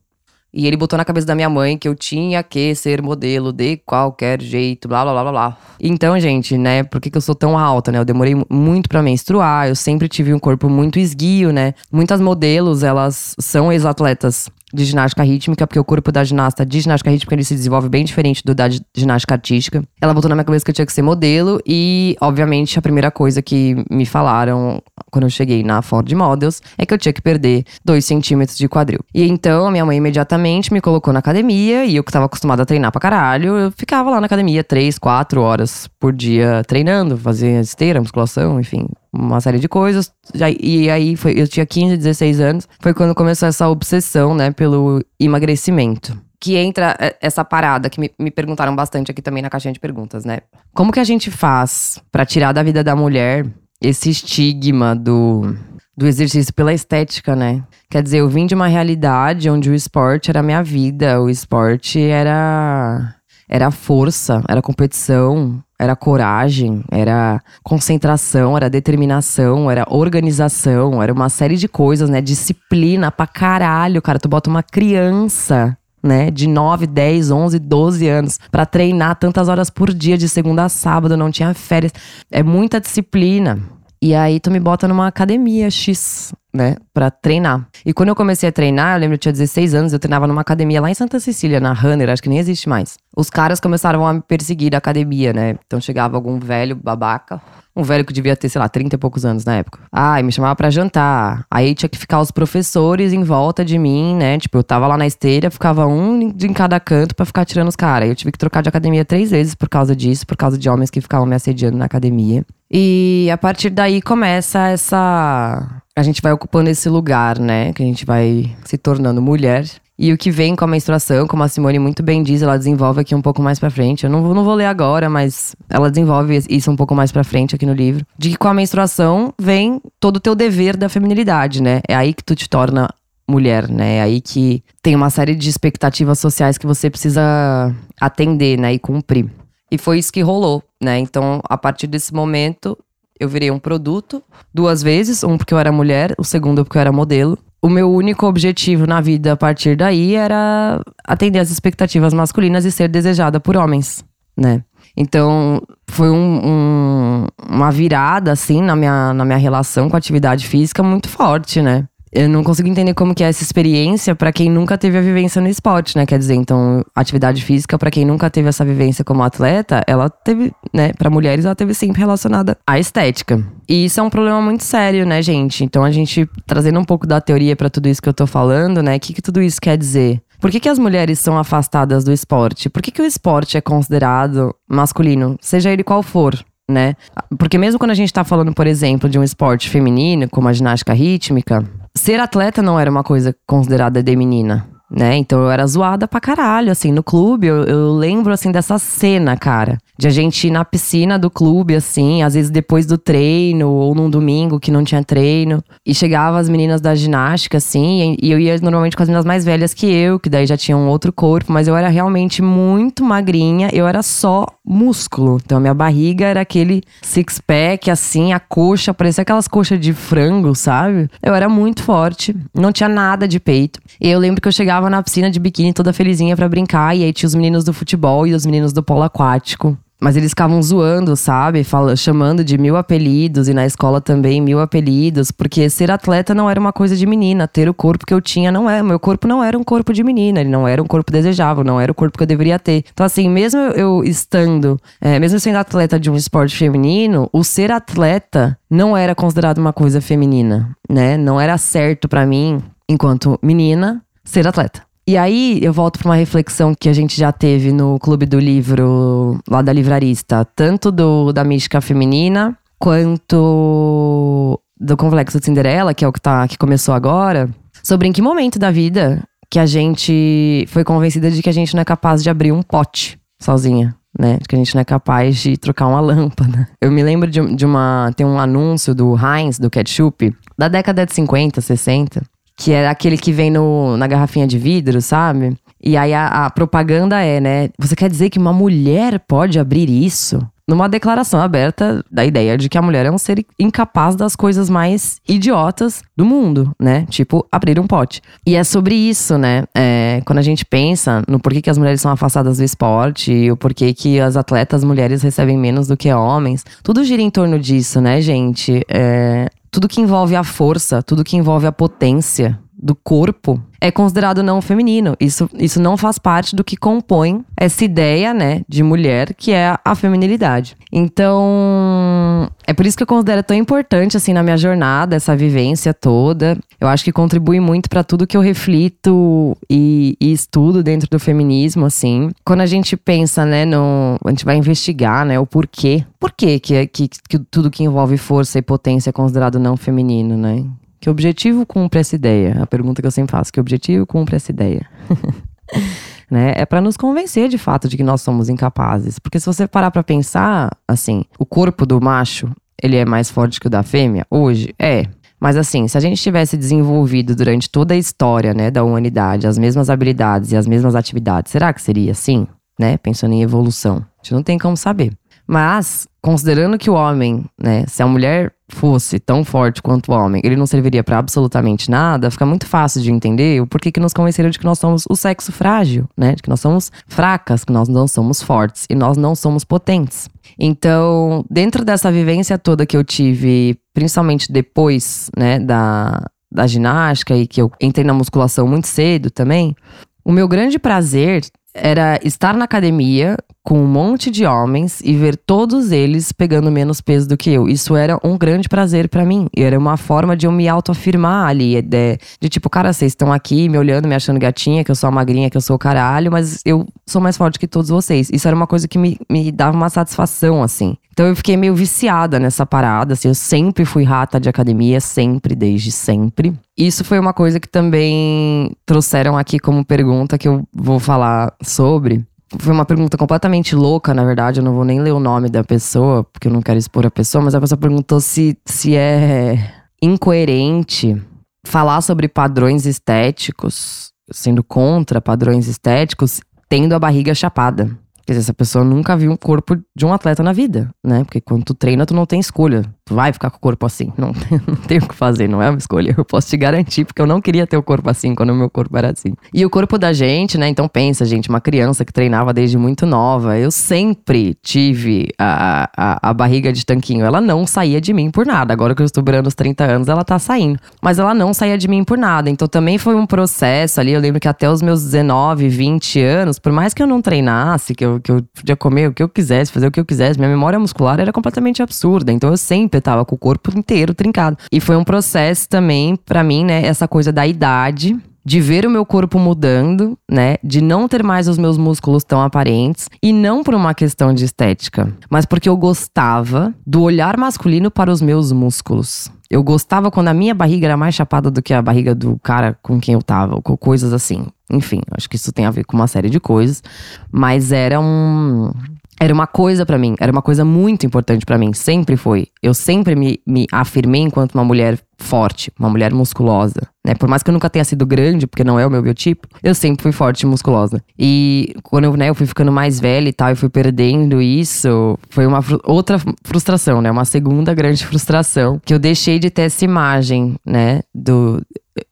E 0.56 0.66
ele 0.66 0.74
botou 0.74 0.96
na 0.96 1.04
cabeça 1.04 1.26
da 1.26 1.34
minha 1.34 1.50
mãe 1.50 1.76
que 1.76 1.86
eu 1.86 1.94
tinha 1.94 2.42
que 2.42 2.74
ser 2.74 3.02
modelo 3.02 3.52
de 3.52 3.76
qualquer 3.76 4.40
jeito, 4.40 4.88
blá 4.88 5.04
blá 5.04 5.12
blá 5.12 5.22
blá 5.24 5.32
blá. 5.32 5.58
Então, 5.78 6.18
gente, 6.18 6.56
né, 6.56 6.82
por 6.82 6.98
que, 6.98 7.10
que 7.10 7.18
eu 7.18 7.20
sou 7.20 7.34
tão 7.34 7.58
alta, 7.58 7.92
né? 7.92 7.98
Eu 7.98 8.06
demorei 8.06 8.34
muito 8.48 8.88
para 8.88 9.02
menstruar, 9.02 9.68
eu 9.68 9.76
sempre 9.76 10.08
tive 10.08 10.32
um 10.32 10.38
corpo 10.38 10.70
muito 10.70 10.98
esguio, 10.98 11.52
né? 11.52 11.74
Muitas 11.92 12.22
modelos, 12.22 12.82
elas 12.82 13.34
são 13.38 13.70
ex-atletas 13.70 14.50
de 14.72 14.84
ginástica 14.84 15.22
rítmica, 15.22 15.66
porque 15.66 15.78
o 15.78 15.84
corpo 15.84 16.10
da 16.10 16.24
ginasta 16.24 16.64
de 16.64 16.80
ginástica 16.80 17.10
rítmica 17.10 17.34
ele 17.34 17.44
se 17.44 17.54
desenvolve 17.54 17.88
bem 17.88 18.04
diferente 18.04 18.42
do 18.44 18.54
da 18.54 18.68
ginástica 18.94 19.34
artística. 19.34 19.82
Ela 20.00 20.12
botou 20.12 20.28
na 20.28 20.34
minha 20.34 20.44
cabeça 20.44 20.64
que 20.64 20.70
eu 20.70 20.74
tinha 20.74 20.86
que 20.86 20.92
ser 20.92 21.02
modelo 21.02 21.60
e, 21.66 22.16
obviamente, 22.20 22.78
a 22.78 22.82
primeira 22.82 23.10
coisa 23.10 23.40
que 23.42 23.76
me 23.90 24.04
falaram 24.04 24.82
quando 25.16 25.24
eu 25.24 25.30
cheguei 25.30 25.62
na 25.62 25.80
Ford 25.80 26.12
Models 26.12 26.60
é 26.76 26.84
que 26.84 26.92
eu 26.92 26.98
tinha 26.98 27.10
que 27.10 27.22
perder 27.22 27.64
2 27.82 28.04
centímetros 28.04 28.58
de 28.58 28.68
quadril. 28.68 29.00
E 29.14 29.26
então, 29.26 29.66
a 29.66 29.70
minha 29.70 29.82
mãe 29.82 29.96
imediatamente 29.96 30.70
me 30.70 30.78
colocou 30.78 31.10
na 31.10 31.20
academia 31.20 31.86
e 31.86 31.96
eu 31.96 32.04
que 32.04 32.12
tava 32.12 32.26
acostumada 32.26 32.64
a 32.64 32.66
treinar 32.66 32.92
pra 32.92 33.00
caralho, 33.00 33.56
eu 33.56 33.72
ficava 33.72 34.10
lá 34.10 34.20
na 34.20 34.26
academia 34.26 34.62
3, 34.62 34.98
4 34.98 35.40
horas 35.40 35.88
por 35.98 36.12
dia 36.12 36.62
treinando, 36.66 37.16
fazia 37.16 37.60
esteira, 37.62 37.98
musculação, 37.98 38.60
enfim, 38.60 38.86
uma 39.10 39.40
série 39.40 39.58
de 39.58 39.70
coisas. 39.70 40.12
E 40.60 40.90
aí 40.90 41.16
foi, 41.16 41.32
eu 41.40 41.48
tinha 41.48 41.64
15, 41.64 41.96
16 41.96 42.38
anos. 42.38 42.68
Foi 42.80 42.92
quando 42.92 43.14
começou 43.14 43.48
essa 43.48 43.66
obsessão, 43.70 44.34
né, 44.34 44.50
pelo 44.50 45.02
emagrecimento. 45.18 46.14
Que 46.38 46.56
entra 46.56 46.94
é, 47.00 47.16
essa 47.22 47.42
parada 47.42 47.88
que 47.88 47.98
me, 47.98 48.10
me 48.18 48.30
perguntaram 48.30 48.76
bastante 48.76 49.10
aqui 49.10 49.22
também 49.22 49.42
na 49.42 49.48
caixinha 49.48 49.72
de 49.72 49.80
perguntas, 49.80 50.26
né? 50.26 50.40
Como 50.74 50.92
que 50.92 51.00
a 51.00 51.04
gente 51.04 51.30
faz 51.30 52.02
para 52.12 52.26
tirar 52.26 52.52
da 52.52 52.62
vida 52.62 52.84
da 52.84 52.94
mulher 52.94 53.46
esse 53.80 54.10
estigma 54.10 54.94
do, 54.94 55.54
do 55.96 56.06
exercício 56.06 56.52
pela 56.52 56.72
estética, 56.72 57.34
né? 57.34 57.62
Quer 57.90 58.02
dizer, 58.02 58.18
eu 58.18 58.28
vim 58.28 58.46
de 58.46 58.54
uma 58.54 58.66
realidade 58.66 59.48
onde 59.48 59.70
o 59.70 59.74
esporte 59.74 60.30
era 60.30 60.42
minha 60.42 60.62
vida, 60.62 61.20
o 61.20 61.30
esporte 61.30 62.00
era 62.00 63.14
era 63.48 63.70
força, 63.70 64.42
era 64.48 64.60
competição, 64.60 65.62
era 65.78 65.94
coragem, 65.94 66.82
era 66.90 67.40
concentração, 67.62 68.56
era 68.56 68.68
determinação, 68.68 69.70
era 69.70 69.86
organização, 69.88 71.00
era 71.00 71.12
uma 71.12 71.28
série 71.28 71.56
de 71.56 71.68
coisas, 71.68 72.10
né? 72.10 72.20
Disciplina 72.20 73.10
pra 73.10 73.26
caralho, 73.26 74.02
cara. 74.02 74.18
Tu 74.18 74.28
bota 74.28 74.50
uma 74.50 74.64
criança 74.64 75.78
né, 76.06 76.30
de 76.30 76.46
9, 76.46 76.86
10, 76.86 77.30
11, 77.30 77.58
12 77.58 78.08
anos, 78.08 78.38
para 78.50 78.64
treinar 78.64 79.16
tantas 79.16 79.48
horas 79.48 79.68
por 79.68 79.92
dia, 79.92 80.16
de 80.16 80.28
segunda 80.28 80.64
a 80.64 80.68
sábado, 80.68 81.16
não 81.16 81.30
tinha 81.30 81.52
férias. 81.52 81.92
É 82.30 82.42
muita 82.42 82.80
disciplina. 82.80 83.58
E 84.00 84.14
aí 84.14 84.38
tu 84.38 84.50
me 84.50 84.60
bota 84.60 84.86
numa 84.86 85.06
academia 85.06 85.70
X, 85.70 86.32
né, 86.52 86.76
pra 86.92 87.10
treinar. 87.10 87.66
E 87.84 87.92
quando 87.92 88.10
eu 88.10 88.14
comecei 88.14 88.48
a 88.48 88.52
treinar, 88.52 88.96
eu 88.96 89.00
lembro 89.00 89.18
que 89.18 89.28
eu 89.28 89.32
tinha 89.32 89.32
16 89.32 89.74
anos, 89.74 89.92
eu 89.92 89.98
treinava 89.98 90.26
numa 90.26 90.42
academia 90.42 90.80
lá 90.80 90.90
em 90.90 90.94
Santa 90.94 91.18
Cecília, 91.18 91.60
na 91.60 91.72
Runner, 91.72 92.08
acho 92.10 92.22
que 92.22 92.28
nem 92.28 92.38
existe 92.38 92.68
mais. 92.68 92.98
Os 93.16 93.30
caras 93.30 93.58
começaram 93.58 94.06
a 94.06 94.12
me 94.12 94.20
perseguir 94.20 94.70
da 94.70 94.78
academia, 94.78 95.32
né? 95.32 95.56
Então 95.66 95.80
chegava 95.80 96.16
algum 96.16 96.38
velho 96.38 96.76
babaca, 96.76 97.40
um 97.76 97.82
velho 97.82 98.04
que 98.04 98.12
devia 98.12 98.34
ter, 98.34 98.48
sei 98.48 98.58
lá, 98.58 98.68
30 98.68 98.94
e 98.94 98.98
poucos 98.98 99.24
anos 99.26 99.44
na 99.44 99.56
época. 99.56 99.80
Ai, 99.92 100.22
me 100.22 100.32
chamava 100.32 100.56
para 100.56 100.70
jantar. 100.70 101.44
Aí 101.50 101.74
tinha 101.74 101.88
que 101.88 101.98
ficar 101.98 102.20
os 102.20 102.30
professores 102.30 103.12
em 103.12 103.22
volta 103.22 103.62
de 103.64 103.78
mim, 103.78 104.16
né? 104.16 104.38
Tipo, 104.38 104.58
eu 104.58 104.64
tava 104.64 104.86
lá 104.86 104.96
na 104.96 105.06
esteira, 105.06 105.50
ficava 105.50 105.86
um 105.86 106.20
em 106.20 106.52
cada 106.52 106.80
canto 106.80 107.14
para 107.14 107.26
ficar 107.26 107.44
tirando 107.44 107.68
os 107.68 107.76
caras. 107.76 108.08
Eu 108.08 108.14
tive 108.14 108.32
que 108.32 108.38
trocar 108.38 108.62
de 108.62 108.68
academia 108.68 109.04
três 109.04 109.30
vezes 109.30 109.54
por 109.54 109.68
causa 109.68 109.94
disso, 109.94 110.26
por 110.26 110.36
causa 110.36 110.56
de 110.56 110.68
homens 110.70 110.90
que 110.90 111.00
ficavam 111.00 111.26
me 111.26 111.34
assediando 111.34 111.76
na 111.76 111.84
academia. 111.84 112.44
E 112.70 113.28
a 113.30 113.36
partir 113.36 113.70
daí 113.70 114.00
começa 114.00 114.68
essa. 114.68 115.82
A 115.94 116.02
gente 116.02 116.22
vai 116.22 116.32
ocupando 116.32 116.70
esse 116.70 116.88
lugar, 116.88 117.38
né? 117.38 117.72
Que 117.72 117.82
a 117.82 117.86
gente 117.86 118.04
vai 118.04 118.56
se 118.64 118.78
tornando 118.78 119.20
mulher. 119.20 119.66
E 119.98 120.12
o 120.12 120.18
que 120.18 120.30
vem 120.30 120.54
com 120.54 120.64
a 120.64 120.68
menstruação, 120.68 121.26
como 121.26 121.42
a 121.42 121.48
Simone 121.48 121.78
muito 121.78 122.02
bem 122.02 122.22
diz, 122.22 122.42
ela 122.42 122.58
desenvolve 122.58 123.00
aqui 123.00 123.14
um 123.14 123.22
pouco 123.22 123.40
mais 123.40 123.58
pra 123.58 123.70
frente. 123.70 124.04
Eu 124.04 124.10
não, 124.10 124.34
não 124.34 124.44
vou 124.44 124.54
ler 124.54 124.66
agora, 124.66 125.08
mas 125.08 125.56
ela 125.70 125.90
desenvolve 125.90 126.38
isso 126.50 126.70
um 126.70 126.76
pouco 126.76 126.94
mais 126.94 127.10
pra 127.10 127.24
frente 127.24 127.54
aqui 127.54 127.64
no 127.64 127.72
livro. 127.72 128.04
De 128.18 128.30
que 128.30 128.36
com 128.36 128.48
a 128.48 128.54
menstruação 128.54 129.32
vem 129.40 129.80
todo 129.98 130.16
o 130.16 130.20
teu 130.20 130.34
dever 130.34 130.76
da 130.76 130.88
feminilidade, 130.88 131.62
né? 131.62 131.80
É 131.88 131.94
aí 131.94 132.12
que 132.12 132.22
tu 132.22 132.34
te 132.34 132.48
torna 132.48 132.90
mulher, 133.28 133.68
né? 133.68 133.96
É 133.96 134.02
aí 134.02 134.20
que 134.20 134.62
tem 134.82 134.94
uma 134.94 135.08
série 135.08 135.34
de 135.34 135.48
expectativas 135.48 136.18
sociais 136.18 136.58
que 136.58 136.66
você 136.66 136.90
precisa 136.90 137.74
atender, 137.98 138.58
né? 138.58 138.74
E 138.74 138.78
cumprir. 138.78 139.30
E 139.70 139.78
foi 139.78 139.98
isso 139.98 140.12
que 140.12 140.20
rolou, 140.20 140.62
né? 140.80 140.98
Então, 140.98 141.40
a 141.48 141.56
partir 141.56 141.86
desse 141.86 142.14
momento, 142.14 142.78
eu 143.18 143.28
virei 143.28 143.50
um 143.50 143.58
produto 143.58 144.22
duas 144.54 144.82
vezes, 144.82 145.24
um 145.24 145.36
porque 145.36 145.54
eu 145.54 145.58
era 145.58 145.72
mulher, 145.72 146.14
o 146.18 146.24
segundo 146.24 146.64
porque 146.64 146.78
eu 146.78 146.82
era 146.82 146.92
modelo. 146.92 147.38
O 147.60 147.68
meu 147.68 147.90
único 147.92 148.26
objetivo 148.26 148.86
na 148.86 149.00
vida 149.00 149.32
a 149.32 149.36
partir 149.36 149.76
daí 149.76 150.14
era 150.14 150.80
atender 151.04 151.38
as 151.38 151.50
expectativas 151.50 152.12
masculinas 152.12 152.64
e 152.64 152.70
ser 152.70 152.88
desejada 152.88 153.40
por 153.40 153.56
homens, 153.56 154.04
né? 154.36 154.62
Então, 154.96 155.60
foi 155.88 156.10
um, 156.10 156.40
um, 156.44 157.26
uma 157.48 157.70
virada, 157.70 158.32
assim, 158.32 158.62
na 158.62 158.74
minha, 158.74 159.12
na 159.12 159.24
minha 159.24 159.38
relação 159.38 159.90
com 159.90 159.96
a 159.96 159.98
atividade 159.98 160.46
física 160.46 160.82
muito 160.82 161.08
forte, 161.08 161.60
né? 161.60 161.86
Eu 162.12 162.28
não 162.28 162.44
consigo 162.44 162.68
entender 162.68 162.94
como 162.94 163.14
que 163.14 163.24
é 163.24 163.28
essa 163.28 163.42
experiência 163.42 164.14
para 164.14 164.32
quem 164.32 164.48
nunca 164.48 164.78
teve 164.78 164.96
a 164.96 165.00
vivência 165.00 165.40
no 165.40 165.48
esporte, 165.48 165.96
né? 165.96 166.06
Quer 166.06 166.18
dizer, 166.18 166.34
então, 166.34 166.84
atividade 166.94 167.44
física 167.44 167.78
para 167.78 167.90
quem 167.90 168.04
nunca 168.04 168.30
teve 168.30 168.48
essa 168.48 168.64
vivência 168.64 169.04
como 169.04 169.22
atleta, 169.22 169.82
ela 169.86 170.08
teve, 170.08 170.52
né, 170.72 170.92
para 170.92 171.10
mulheres 171.10 171.44
ela 171.44 171.54
teve 171.54 171.74
sempre 171.74 172.00
relacionada 172.00 172.56
à 172.66 172.78
estética. 172.78 173.44
E 173.68 173.84
isso 173.84 174.00
é 174.00 174.02
um 174.02 174.10
problema 174.10 174.40
muito 174.40 174.62
sério, 174.62 175.04
né, 175.04 175.20
gente? 175.20 175.64
Então, 175.64 175.84
a 175.84 175.90
gente 175.90 176.28
trazendo 176.46 176.78
um 176.78 176.84
pouco 176.84 177.06
da 177.06 177.20
teoria 177.20 177.56
para 177.56 177.68
tudo 177.68 177.88
isso 177.88 178.00
que 178.00 178.08
eu 178.08 178.14
tô 178.14 178.26
falando, 178.26 178.82
né? 178.82 178.96
O 178.96 179.00
que, 179.00 179.12
que 179.12 179.22
tudo 179.22 179.42
isso 179.42 179.60
quer 179.60 179.76
dizer? 179.76 180.20
Por 180.40 180.50
que, 180.50 180.60
que 180.60 180.68
as 180.68 180.78
mulheres 180.78 181.18
são 181.18 181.38
afastadas 181.38 182.04
do 182.04 182.12
esporte? 182.12 182.68
Por 182.68 182.82
que, 182.82 182.90
que 182.90 183.02
o 183.02 183.06
esporte 183.06 183.56
é 183.56 183.60
considerado 183.60 184.54
masculino, 184.68 185.36
seja 185.40 185.70
ele 185.70 185.82
qual 185.82 186.02
for? 186.02 186.34
Né? 186.68 186.94
Porque 187.38 187.56
mesmo 187.56 187.78
quando 187.78 187.92
a 187.92 187.94
gente 187.94 188.12
tá 188.12 188.24
falando, 188.24 188.52
por 188.52 188.66
exemplo, 188.66 189.08
de 189.08 189.18
um 189.18 189.22
esporte 189.22 189.70
feminino, 189.70 190.28
como 190.28 190.48
a 190.48 190.52
ginástica 190.52 190.92
rítmica, 190.92 191.64
ser 191.94 192.18
atleta 192.18 192.60
não 192.60 192.78
era 192.78 192.90
uma 192.90 193.04
coisa 193.04 193.34
considerada 193.46 194.02
de 194.02 194.16
menina 194.16 194.75
né? 194.90 195.16
Então 195.16 195.40
eu 195.42 195.50
era 195.50 195.66
zoada 195.66 196.06
pra 196.06 196.20
caralho, 196.20 196.70
assim, 196.70 196.92
no 196.92 197.02
clube. 197.02 197.46
Eu, 197.46 197.64
eu, 197.64 197.92
lembro, 197.92 198.32
assim, 198.32 198.52
dessa 198.52 198.78
cena, 198.78 199.36
cara. 199.36 199.78
De 199.98 200.06
a 200.06 200.10
gente 200.10 200.46
ir 200.46 200.50
na 200.50 200.64
piscina 200.64 201.18
do 201.18 201.30
clube, 201.30 201.74
assim, 201.74 202.22
às 202.22 202.34
vezes 202.34 202.50
depois 202.50 202.86
do 202.86 202.98
treino, 202.98 203.68
ou 203.68 203.94
num 203.94 204.10
domingo 204.10 204.60
que 204.60 204.70
não 204.70 204.84
tinha 204.84 205.02
treino. 205.02 205.62
E 205.84 205.94
chegava 205.94 206.38
as 206.38 206.48
meninas 206.48 206.80
da 206.80 206.94
ginástica, 206.94 207.58
assim, 207.58 208.16
e 208.20 208.30
eu 208.30 208.38
ia 208.38 208.58
normalmente 208.60 208.96
com 208.96 209.02
as 209.02 209.08
meninas 209.08 209.24
mais 209.24 209.44
velhas 209.44 209.72
que 209.74 209.86
eu, 209.86 210.20
que 210.20 210.28
daí 210.28 210.46
já 210.46 210.56
tinham 210.56 210.80
um 210.80 210.88
outro 210.88 211.12
corpo, 211.12 211.52
mas 211.52 211.66
eu 211.66 211.76
era 211.76 211.88
realmente 211.88 212.42
muito 212.42 213.02
magrinha, 213.04 213.70
eu 213.72 213.86
era 213.86 214.02
só 214.02 214.46
músculo. 214.64 215.40
Então 215.44 215.58
a 215.58 215.60
minha 215.60 215.74
barriga 215.74 216.26
era 216.26 216.40
aquele 216.40 216.82
six-pack, 217.02 217.90
assim, 217.90 218.32
a 218.32 218.40
coxa, 218.40 218.92
parecia 218.92 219.22
aquelas 219.22 219.48
coxas 219.48 219.80
de 219.80 219.92
frango, 219.92 220.54
sabe? 220.54 221.08
Eu 221.22 221.34
era 221.34 221.48
muito 221.48 221.82
forte, 221.82 222.36
não 222.54 222.72
tinha 222.72 222.88
nada 222.88 223.26
de 223.26 223.40
peito. 223.40 223.80
E 224.00 224.10
eu 224.10 224.18
lembro 224.18 224.42
que 224.42 224.48
eu 224.48 224.52
chegava 224.52 224.75
chegava 224.76 224.90
na 224.90 225.02
piscina 225.02 225.30
de 225.30 225.40
biquíni 225.40 225.72
toda 225.72 225.92
felizinha 225.92 226.36
para 226.36 226.48
brincar. 226.48 226.94
E 226.94 227.02
aí 227.02 227.12
tinha 227.12 227.26
os 227.26 227.34
meninos 227.34 227.64
do 227.64 227.72
futebol 227.72 228.26
e 228.26 228.34
os 228.34 228.44
meninos 228.44 228.72
do 228.72 228.82
polo 228.82 229.02
aquático. 229.02 229.76
Mas 229.98 230.14
eles 230.14 230.32
ficavam 230.32 230.62
zoando, 230.62 231.16
sabe? 231.16 231.64
Fala, 231.64 231.96
chamando 231.96 232.44
de 232.44 232.58
mil 232.58 232.76
apelidos 232.76 233.48
e 233.48 233.54
na 233.54 233.64
escola 233.64 233.98
também 233.98 234.42
mil 234.42 234.60
apelidos, 234.60 235.30
porque 235.30 235.70
ser 235.70 235.90
atleta 235.90 236.34
não 236.34 236.50
era 236.50 236.60
uma 236.60 236.70
coisa 236.74 236.94
de 236.94 237.06
menina. 237.06 237.48
Ter 237.48 237.66
o 237.66 237.72
corpo 237.72 238.04
que 238.04 238.12
eu 238.12 238.20
tinha 238.20 238.52
não 238.52 238.68
é. 238.68 238.82
Meu 238.82 239.00
corpo 239.00 239.26
não 239.26 239.42
era 239.42 239.56
um 239.56 239.64
corpo 239.64 239.94
de 239.94 240.04
menina, 240.04 240.40
ele 240.40 240.50
não 240.50 240.68
era 240.68 240.82
um 240.82 240.86
corpo 240.86 241.10
desejável, 241.10 241.64
não 241.64 241.80
era 241.80 241.90
o 241.90 241.94
corpo 241.94 242.18
que 242.18 242.22
eu 242.22 242.26
deveria 242.26 242.58
ter. 242.58 242.84
Então, 242.92 243.06
assim, 243.06 243.30
mesmo 243.30 243.58
eu 243.58 244.04
estando, 244.04 244.78
é, 245.00 245.18
mesmo 245.18 245.40
sendo 245.40 245.56
atleta 245.56 245.98
de 245.98 246.10
um 246.10 246.14
esporte 246.14 246.54
feminino, 246.54 247.30
o 247.32 247.42
ser 247.42 247.72
atleta 247.72 248.58
não 248.70 248.94
era 248.94 249.14
considerado 249.14 249.56
uma 249.56 249.72
coisa 249.72 250.02
feminina, 250.02 250.76
né? 250.90 251.16
Não 251.16 251.40
era 251.40 251.56
certo 251.56 252.06
para 252.06 252.26
mim, 252.26 252.60
enquanto 252.86 253.38
menina, 253.42 254.02
ser 254.26 254.46
atleta. 254.46 254.82
E 255.08 255.16
aí 255.16 255.60
eu 255.62 255.72
volto 255.72 256.00
para 256.00 256.08
uma 256.08 256.16
reflexão 256.16 256.74
que 256.74 256.88
a 256.88 256.92
gente 256.92 257.16
já 257.16 257.30
teve 257.30 257.70
no 257.70 257.96
Clube 258.00 258.26
do 258.26 258.40
Livro, 258.40 259.40
lá 259.48 259.62
da 259.62 259.72
Livrarista, 259.72 260.44
tanto 260.44 260.90
do 260.90 261.32
da 261.32 261.44
mística 261.44 261.80
feminina 261.80 262.58
quanto 262.76 264.60
do 264.78 264.96
Complexo 264.96 265.38
de 265.38 265.46
Cinderela, 265.46 265.94
que 265.94 266.04
é 266.04 266.08
o 266.08 266.12
que, 266.12 266.20
tá, 266.20 266.46
que 266.48 266.58
começou 266.58 266.92
agora, 266.92 267.48
sobre 267.84 268.08
em 268.08 268.12
que 268.12 268.20
momento 268.20 268.58
da 268.58 268.72
vida 268.72 269.22
que 269.48 269.60
a 269.60 269.66
gente 269.66 270.66
foi 270.68 270.82
convencida 270.82 271.30
de 271.30 271.40
que 271.40 271.48
a 271.48 271.52
gente 271.52 271.72
não 271.74 271.82
é 271.82 271.84
capaz 271.84 272.20
de 272.20 272.28
abrir 272.28 272.50
um 272.50 272.62
pote 272.62 273.18
sozinha. 273.40 273.94
Né, 274.18 274.38
de 274.40 274.48
que 274.48 274.54
a 274.54 274.58
gente 274.58 274.74
não 274.74 274.80
é 274.80 274.84
capaz 274.84 275.36
de 275.36 275.58
trocar 275.58 275.86
uma 275.86 276.00
lâmpada. 276.00 276.66
Eu 276.80 276.90
me 276.90 277.02
lembro 277.02 277.30
de, 277.30 277.54
de 277.54 277.66
uma. 277.66 278.10
Tem 278.16 278.24
um 278.26 278.40
anúncio 278.40 278.94
do 278.94 279.14
Heinz, 279.14 279.58
do 279.58 279.68
ketchup, 279.68 280.34
da 280.56 280.68
década 280.68 281.04
de 281.04 281.12
50, 281.12 281.60
60, 281.60 282.22
que 282.56 282.72
é 282.72 282.88
aquele 282.88 283.18
que 283.18 283.32
vem 283.32 283.50
no, 283.50 283.96
na 283.96 284.06
garrafinha 284.06 284.46
de 284.46 284.58
vidro, 284.58 285.00
sabe? 285.02 285.56
E 285.82 285.96
aí 285.96 286.14
a, 286.14 286.46
a, 286.46 286.50
propaganda 286.50 287.20
é, 287.20 287.38
né? 287.38 287.68
Você 287.78 287.94
quer 287.94 288.08
dizer 288.08 288.30
que 288.30 288.38
uma 288.38 288.52
mulher 288.52 289.20
pode 289.20 289.58
abrir 289.58 289.90
isso? 289.90 290.40
Numa 290.68 290.88
declaração 290.88 291.40
aberta 291.40 292.04
da 292.10 292.24
ideia 292.24 292.58
de 292.58 292.68
que 292.68 292.76
a 292.76 292.82
mulher 292.82 293.06
é 293.06 293.10
um 293.10 293.18
ser 293.18 293.46
incapaz 293.56 294.16
das 294.16 294.34
coisas 294.34 294.68
mais 294.68 295.20
idiotas 295.28 296.02
do 296.16 296.24
mundo, 296.24 296.72
né? 296.80 297.06
Tipo, 297.08 297.46
abrir 297.52 297.78
um 297.78 297.86
pote. 297.86 298.20
E 298.44 298.56
é 298.56 298.64
sobre 298.64 298.96
isso, 298.96 299.38
né? 299.38 299.62
É, 299.76 300.22
quando 300.26 300.40
a 300.40 300.42
gente 300.42 300.64
pensa 300.64 301.22
no 301.28 301.38
porquê 301.38 301.62
que 301.62 301.70
as 301.70 301.78
mulheres 301.78 302.00
são 302.00 302.10
afastadas 302.10 302.58
do 302.58 302.64
esporte 302.64 303.32
e 303.32 303.52
o 303.52 303.56
porquê 303.56 303.94
que 303.94 304.18
as 304.18 304.36
atletas 304.36 304.82
mulheres 304.82 305.22
recebem 305.22 305.56
menos 305.56 305.86
do 305.86 305.96
que 305.96 306.12
homens, 306.12 306.64
tudo 306.82 307.04
gira 307.04 307.22
em 307.22 307.30
torno 307.30 307.60
disso, 307.60 308.00
né, 308.00 308.20
gente? 308.20 308.82
É, 308.88 309.48
tudo 309.76 309.88
que 309.88 310.00
envolve 310.00 310.34
a 310.34 310.42
força, 310.42 311.02
tudo 311.02 311.22
que 311.22 311.36
envolve 311.36 311.66
a 311.66 311.72
potência 311.72 312.58
do 312.78 312.94
corpo 312.94 313.60
é 313.80 313.90
considerado 313.90 314.42
não 314.42 314.60
feminino. 314.60 315.16
Isso, 315.20 315.48
isso 315.54 315.80
não 315.80 315.96
faz 315.96 316.18
parte 316.18 316.56
do 316.56 316.64
que 316.64 316.76
compõe 316.76 317.44
essa 317.56 317.84
ideia, 317.84 318.34
né, 318.34 318.62
de 318.68 318.82
mulher, 318.82 319.34
que 319.34 319.52
é 319.52 319.76
a 319.84 319.94
feminilidade. 319.94 320.76
Então, 320.92 322.50
é 322.66 322.72
por 322.72 322.86
isso 322.86 322.96
que 322.96 323.02
eu 323.02 323.06
considero 323.06 323.42
tão 323.42 323.56
importante, 323.56 324.16
assim, 324.16 324.32
na 324.32 324.42
minha 324.42 324.56
jornada, 324.56 325.16
essa 325.16 325.36
vivência 325.36 325.92
toda. 325.92 326.58
Eu 326.80 326.88
acho 326.88 327.04
que 327.04 327.12
contribui 327.12 327.60
muito 327.60 327.88
para 327.88 328.02
tudo 328.02 328.26
que 328.26 328.36
eu 328.36 328.40
reflito 328.40 329.56
e, 329.70 330.16
e, 330.20 330.32
estudo 330.32 330.82
dentro 330.82 331.08
do 331.08 331.18
feminismo, 331.18 331.86
assim. 331.86 332.30
Quando 332.44 332.60
a 332.60 332.66
gente 332.66 332.96
pensa, 332.96 333.44
né, 333.44 333.64
no. 333.64 334.16
A 334.24 334.30
gente 334.30 334.44
vai 334.44 334.56
investigar, 334.56 335.24
né, 335.24 335.38
o 335.38 335.46
porquê. 335.46 336.04
Por 336.18 336.32
que, 336.32 336.58
que, 336.58 336.86
que 336.86 337.38
tudo 337.50 337.70
que 337.70 337.84
envolve 337.84 338.16
força 338.16 338.58
e 338.58 338.62
potência 338.62 339.10
é 339.10 339.12
considerado 339.12 339.58
não 339.58 339.76
feminino, 339.76 340.36
né? 340.36 340.64
Que 341.06 341.10
objetivo 341.10 341.64
cumpre 341.64 342.00
essa 342.00 342.16
ideia? 342.16 342.60
A 342.60 342.66
pergunta 342.66 343.00
que 343.00 343.06
eu 343.06 343.12
sempre 343.12 343.30
faço: 343.30 343.52
que 343.52 343.60
objetivo 343.60 344.04
cumpre 344.04 344.34
essa 344.34 344.50
ideia? 344.50 344.84
né? 346.28 346.52
É 346.56 346.66
para 346.66 346.80
nos 346.80 346.96
convencer 346.96 347.48
de 347.48 347.58
fato 347.58 347.88
de 347.88 347.96
que 347.96 348.02
nós 348.02 348.22
somos 348.22 348.48
incapazes. 348.48 349.16
Porque 349.16 349.38
se 349.38 349.46
você 349.46 349.68
parar 349.68 349.92
para 349.92 350.02
pensar, 350.02 350.68
assim, 350.88 351.22
o 351.38 351.46
corpo 351.46 351.86
do 351.86 352.00
macho, 352.00 352.50
ele 352.82 352.96
é 352.96 353.04
mais 353.04 353.30
forte 353.30 353.60
que 353.60 353.68
o 353.68 353.70
da 353.70 353.84
fêmea? 353.84 354.26
Hoje, 354.28 354.74
é. 354.80 355.04
Mas 355.38 355.56
assim, 355.56 355.86
se 355.86 355.96
a 355.96 356.00
gente 356.00 356.20
tivesse 356.20 356.56
desenvolvido 356.56 357.36
durante 357.36 357.70
toda 357.70 357.94
a 357.94 357.96
história, 357.96 358.52
né, 358.52 358.68
da 358.68 358.82
humanidade, 358.82 359.46
as 359.46 359.56
mesmas 359.56 359.88
habilidades 359.88 360.50
e 360.50 360.56
as 360.56 360.66
mesmas 360.66 360.96
atividades, 360.96 361.52
será 361.52 361.72
que 361.72 361.80
seria 361.80 362.10
assim? 362.10 362.48
Né? 362.76 362.98
Pensando 362.98 363.32
em 363.32 363.42
evolução. 363.42 363.98
A 363.98 364.24
gente 364.24 364.34
não 364.34 364.42
tem 364.42 364.58
como 364.58 364.76
saber. 364.76 365.12
Mas, 365.46 366.08
considerando 366.20 366.76
que 366.76 366.90
o 366.90 366.94
homem, 366.94 367.44
né, 367.62 367.84
se 367.86 368.02
a 368.02 368.06
mulher 368.06 368.52
fosse 368.68 369.20
tão 369.20 369.44
forte 369.44 369.80
quanto 369.80 370.10
o 370.10 370.14
homem, 370.14 370.42
ele 370.44 370.56
não 370.56 370.66
serviria 370.66 371.04
para 371.04 371.18
absolutamente 371.18 371.88
nada, 371.88 372.30
fica 372.30 372.44
muito 372.44 372.66
fácil 372.66 373.00
de 373.00 373.12
entender 373.12 373.62
o 373.62 373.66
porquê 373.66 373.92
que 373.92 374.00
nos 374.00 374.12
convenceram 374.12 374.50
de 374.50 374.58
que 374.58 374.64
nós 374.64 374.78
somos 374.78 375.04
o 375.08 375.14
sexo 375.14 375.52
frágil, 375.52 376.08
né? 376.16 376.34
De 376.34 376.42
que 376.42 376.48
nós 376.48 376.60
somos 376.60 376.90
fracas, 377.06 377.64
que 377.64 377.72
nós 377.72 377.88
não 377.88 378.08
somos 378.08 378.42
fortes 378.42 378.86
e 378.90 378.94
nós 378.94 379.16
não 379.16 379.36
somos 379.36 379.62
potentes. 379.62 380.28
Então, 380.58 381.44
dentro 381.48 381.84
dessa 381.84 382.10
vivência 382.10 382.58
toda 382.58 382.86
que 382.86 382.96
eu 382.96 383.04
tive, 383.04 383.78
principalmente 383.94 384.50
depois, 384.50 385.30
né, 385.36 385.60
da, 385.60 386.24
da 386.50 386.66
ginástica 386.66 387.36
e 387.36 387.46
que 387.46 387.62
eu 387.62 387.70
entrei 387.80 388.04
na 388.04 388.14
musculação 388.14 388.66
muito 388.66 388.88
cedo 388.88 389.30
também, 389.30 389.76
o 390.24 390.32
meu 390.32 390.48
grande 390.48 390.76
prazer 390.78 391.44
era 391.72 392.18
estar 392.24 392.56
na 392.56 392.64
academia 392.64 393.36
com 393.66 393.80
um 393.80 393.86
monte 393.86 394.30
de 394.30 394.46
homens 394.46 395.00
e 395.04 395.12
ver 395.12 395.36
todos 395.36 395.90
eles 395.90 396.30
pegando 396.30 396.70
menos 396.70 397.00
peso 397.00 397.28
do 397.28 397.36
que 397.36 397.50
eu. 397.50 397.68
Isso 397.68 397.96
era 397.96 398.16
um 398.22 398.38
grande 398.38 398.68
prazer 398.68 399.08
para 399.08 399.24
mim. 399.24 399.48
Era 399.56 399.76
uma 399.76 399.96
forma 399.96 400.36
de 400.36 400.46
eu 400.46 400.52
me 400.52 400.68
autoafirmar 400.68 401.48
ali. 401.48 401.82
De, 401.82 402.16
de 402.40 402.48
tipo, 402.48 402.70
cara, 402.70 402.92
vocês 402.92 403.10
estão 403.10 403.32
aqui 403.32 403.68
me 403.68 403.76
olhando, 403.76 404.06
me 404.06 404.14
achando 404.14 404.38
gatinha, 404.38 404.84
que 404.84 404.90
eu 404.92 404.94
sou 404.94 405.08
a 405.08 405.10
magrinha, 405.10 405.50
que 405.50 405.56
eu 405.56 405.60
sou 405.60 405.74
o 405.74 405.78
caralho, 405.80 406.30
mas 406.30 406.60
eu 406.64 406.86
sou 407.04 407.20
mais 407.20 407.36
forte 407.36 407.58
que 407.58 407.66
todos 407.66 407.90
vocês. 407.90 408.30
Isso 408.32 408.46
era 408.46 408.56
uma 408.56 408.68
coisa 408.68 408.86
que 408.86 408.98
me, 408.98 409.18
me 409.28 409.50
dava 409.50 409.76
uma 409.76 409.90
satisfação, 409.90 410.62
assim. 410.62 410.96
Então 411.12 411.26
eu 411.26 411.34
fiquei 411.34 411.56
meio 411.56 411.74
viciada 411.74 412.38
nessa 412.38 412.64
parada, 412.64 413.14
assim. 413.14 413.26
Eu 413.26 413.34
sempre 413.34 413.84
fui 413.84 414.04
rata 414.04 414.38
de 414.38 414.48
academia, 414.48 415.00
sempre, 415.00 415.56
desde 415.56 415.90
sempre. 415.90 416.54
Isso 416.78 417.02
foi 417.02 417.18
uma 417.18 417.32
coisa 417.32 417.58
que 417.58 417.68
também 417.68 418.70
trouxeram 418.86 419.36
aqui 419.36 419.58
como 419.58 419.84
pergunta 419.84 420.38
que 420.38 420.46
eu 420.46 420.62
vou 420.72 421.00
falar 421.00 421.52
sobre 421.60 422.24
foi 422.58 422.72
uma 422.72 422.84
pergunta 422.84 423.16
completamente 423.16 423.74
louca, 423.74 424.14
na 424.14 424.24
verdade. 424.24 424.60
Eu 424.60 424.64
não 424.64 424.74
vou 424.74 424.84
nem 424.84 425.00
ler 425.00 425.12
o 425.12 425.20
nome 425.20 425.48
da 425.48 425.64
pessoa, 425.64 426.24
porque 426.24 426.48
eu 426.48 426.52
não 426.52 426.62
quero 426.62 426.78
expor 426.78 427.04
a 427.06 427.10
pessoa, 427.10 427.42
mas 427.42 427.54
a 427.54 427.60
pessoa 427.60 427.78
perguntou 427.78 428.20
se, 428.20 428.56
se 428.64 428.96
é 428.96 429.72
incoerente 430.00 431.20
falar 431.66 432.00
sobre 432.00 432.28
padrões 432.28 432.86
estéticos, 432.86 434.12
sendo 434.30 434.62
contra 434.62 435.20
padrões 435.20 435.66
estéticos, 435.66 436.40
tendo 436.68 436.94
a 436.94 436.98
barriga 436.98 437.34
chapada. 437.34 437.86
Quer 438.24 438.32
dizer, 438.32 438.40
essa 438.42 438.54
pessoa 438.54 438.84
nunca 438.84 439.16
viu 439.16 439.30
um 439.30 439.36
corpo 439.36 439.76
de 439.94 440.04
um 440.04 440.12
atleta 440.12 440.42
na 440.42 440.52
vida, 440.52 440.90
né? 441.04 441.24
Porque 441.24 441.40
quando 441.40 441.64
tu 441.64 441.74
treina, 441.74 442.06
tu 442.06 442.14
não 442.14 442.26
tem 442.26 442.40
escolha. 442.40 442.82
Vai 443.08 443.32
ficar 443.32 443.50
com 443.50 443.56
o 443.56 443.60
corpo 443.60 443.86
assim. 443.86 444.12
Não, 444.16 444.32
não 444.66 444.76
tenho 444.76 445.02
o 445.02 445.08
que 445.08 445.14
fazer, 445.14 445.48
não 445.48 445.62
é 445.62 445.70
uma 445.70 445.78
escolha. 445.78 446.14
Eu 446.16 446.24
posso 446.24 446.48
te 446.48 446.56
garantir, 446.56 447.04
porque 447.04 447.22
eu 447.22 447.26
não 447.26 447.40
queria 447.40 447.66
ter 447.66 447.76
o 447.76 447.82
corpo 447.82 448.10
assim 448.10 448.34
quando 448.34 448.50
o 448.50 448.54
meu 448.54 448.68
corpo 448.68 448.96
era 448.96 449.12
assim. 449.12 449.34
E 449.54 449.64
o 449.64 449.70
corpo 449.70 449.96
da 449.96 450.12
gente, 450.12 450.58
né? 450.58 450.68
Então 450.68 450.88
pensa, 450.88 451.24
gente, 451.24 451.48
uma 451.48 451.60
criança 451.60 452.04
que 452.04 452.12
treinava 452.12 452.52
desde 452.52 452.76
muito 452.76 453.06
nova. 453.06 453.56
Eu 453.58 453.70
sempre 453.70 454.56
tive 454.62 455.28
a, 455.38 455.88
a, 455.96 456.30
a 456.30 456.34
barriga 456.34 456.72
de 456.72 456.84
tanquinho. 456.84 457.24
Ela 457.24 457.40
não 457.40 457.66
saía 457.66 458.00
de 458.00 458.12
mim 458.12 458.30
por 458.30 458.44
nada. 458.44 458.72
Agora 458.72 458.94
que 458.94 459.02
eu 459.02 459.06
estou 459.06 459.22
beirando 459.22 459.48
os 459.48 459.54
30 459.54 459.84
anos, 459.84 460.08
ela 460.08 460.24
tá 460.24 460.38
saindo. 460.38 460.78
Mas 461.00 461.18
ela 461.18 461.34
não 461.34 461.54
saía 461.54 461.78
de 461.78 461.86
mim 461.86 462.02
por 462.02 462.18
nada. 462.18 462.50
Então 462.50 462.66
também 462.66 462.98
foi 462.98 463.14
um 463.14 463.26
processo 463.26 464.00
ali. 464.00 464.12
Eu 464.12 464.20
lembro 464.20 464.40
que 464.40 464.48
até 464.48 464.68
os 464.68 464.82
meus 464.82 465.04
19, 465.04 465.68
20 465.68 466.20
anos, 466.20 466.58
por 466.58 466.72
mais 466.72 466.92
que 466.92 467.02
eu 467.02 467.06
não 467.06 467.22
treinasse, 467.22 467.94
que 467.94 468.04
eu, 468.04 468.20
que 468.20 468.32
eu 468.32 468.42
podia 468.54 468.76
comer 468.76 469.08
o 469.08 469.12
que 469.12 469.22
eu 469.22 469.28
quisesse, 469.28 469.70
fazer 469.70 469.86
o 469.86 469.90
que 469.90 470.00
eu 470.00 470.04
quisesse, 470.04 470.38
minha 470.38 470.50
memória 470.50 470.78
muscular 470.78 471.20
era 471.20 471.32
completamente 471.32 471.82
absurda. 471.82 472.32
Então 472.32 472.50
eu 472.50 472.56
sempre 472.56 472.95
tava 473.00 473.24
com 473.24 473.34
o 473.34 473.38
corpo 473.38 473.76
inteiro 473.76 474.14
trincado. 474.14 474.56
E 474.70 474.80
foi 474.80 474.96
um 474.96 475.04
processo 475.04 475.68
também, 475.68 476.16
para 476.16 476.42
mim, 476.42 476.64
né, 476.64 476.84
essa 476.84 477.06
coisa 477.06 477.32
da 477.32 477.46
idade 477.46 478.18
de 478.46 478.60
ver 478.60 478.86
o 478.86 478.90
meu 478.90 479.04
corpo 479.04 479.40
mudando, 479.40 480.16
né? 480.30 480.54
De 480.62 480.80
não 480.80 481.08
ter 481.08 481.20
mais 481.24 481.48
os 481.48 481.58
meus 481.58 481.76
músculos 481.76 482.22
tão 482.22 482.40
aparentes. 482.40 483.08
E 483.20 483.32
não 483.32 483.64
por 483.64 483.74
uma 483.74 483.92
questão 483.92 484.32
de 484.32 484.44
estética, 484.44 485.12
mas 485.28 485.44
porque 485.44 485.68
eu 485.68 485.76
gostava 485.76 486.72
do 486.86 487.02
olhar 487.02 487.36
masculino 487.36 487.90
para 487.90 488.08
os 488.08 488.22
meus 488.22 488.52
músculos. 488.52 489.28
Eu 489.50 489.64
gostava 489.64 490.12
quando 490.12 490.28
a 490.28 490.34
minha 490.34 490.54
barriga 490.54 490.86
era 490.86 490.96
mais 490.96 491.16
chapada 491.16 491.50
do 491.50 491.60
que 491.60 491.74
a 491.74 491.82
barriga 491.82 492.14
do 492.14 492.38
cara 492.38 492.78
com 492.82 493.00
quem 493.00 493.14
eu 493.14 493.22
tava, 493.22 493.60
com 493.60 493.76
coisas 493.76 494.12
assim. 494.12 494.46
Enfim, 494.70 495.00
acho 495.12 495.28
que 495.28 495.36
isso 495.36 495.52
tem 495.52 495.66
a 495.66 495.70
ver 495.70 495.84
com 495.84 495.96
uma 495.96 496.06
série 496.06 496.30
de 496.30 496.38
coisas. 496.38 496.82
Mas 497.30 497.72
era 497.72 498.00
um 498.00 498.72
era 499.20 499.32
uma 499.32 499.46
coisa 499.46 499.86
para 499.86 499.98
mim, 499.98 500.14
era 500.20 500.30
uma 500.30 500.42
coisa 500.42 500.64
muito 500.64 501.06
importante 501.06 501.46
para 501.46 501.58
mim, 501.58 501.72
sempre 501.72 502.16
foi. 502.16 502.48
Eu 502.62 502.74
sempre 502.74 503.14
me, 503.16 503.40
me 503.46 503.66
afirmei 503.72 504.22
enquanto 504.22 504.54
uma 504.54 504.64
mulher 504.64 504.98
forte, 505.18 505.72
uma 505.78 505.88
mulher 505.88 506.12
musculosa, 506.12 506.82
né? 507.04 507.14
Por 507.14 507.28
mais 507.28 507.42
que 507.42 507.48
eu 507.48 507.52
nunca 507.52 507.70
tenha 507.70 507.84
sido 507.84 508.04
grande, 508.04 508.46
porque 508.46 508.62
não 508.62 508.78
é 508.78 508.86
o 508.86 508.90
meu 508.90 509.02
biotipo, 509.02 509.48
eu 509.62 509.74
sempre 509.74 510.02
fui 510.02 510.12
forte 510.12 510.42
e 510.42 510.46
musculosa. 510.46 511.02
E 511.18 511.74
quando 511.82 512.04
eu, 512.04 512.16
né, 512.16 512.28
eu 512.28 512.34
fui 512.34 512.46
ficando 512.46 512.70
mais 512.70 513.00
velha 513.00 513.28
e 513.28 513.32
tal, 513.32 513.50
eu 513.50 513.56
fui 513.56 513.70
perdendo 513.70 514.42
isso, 514.42 515.18
foi 515.30 515.46
uma 515.46 515.62
fru 515.62 515.80
outra 515.84 516.20
frustração, 516.44 517.00
né? 517.00 517.10
Uma 517.10 517.24
segunda 517.24 517.72
grande 517.72 518.04
frustração, 518.06 518.80
que 518.84 518.92
eu 518.92 518.98
deixei 518.98 519.38
de 519.38 519.48
ter 519.50 519.62
essa 519.62 519.84
imagem, 519.84 520.56
né, 520.64 521.00
do 521.14 521.62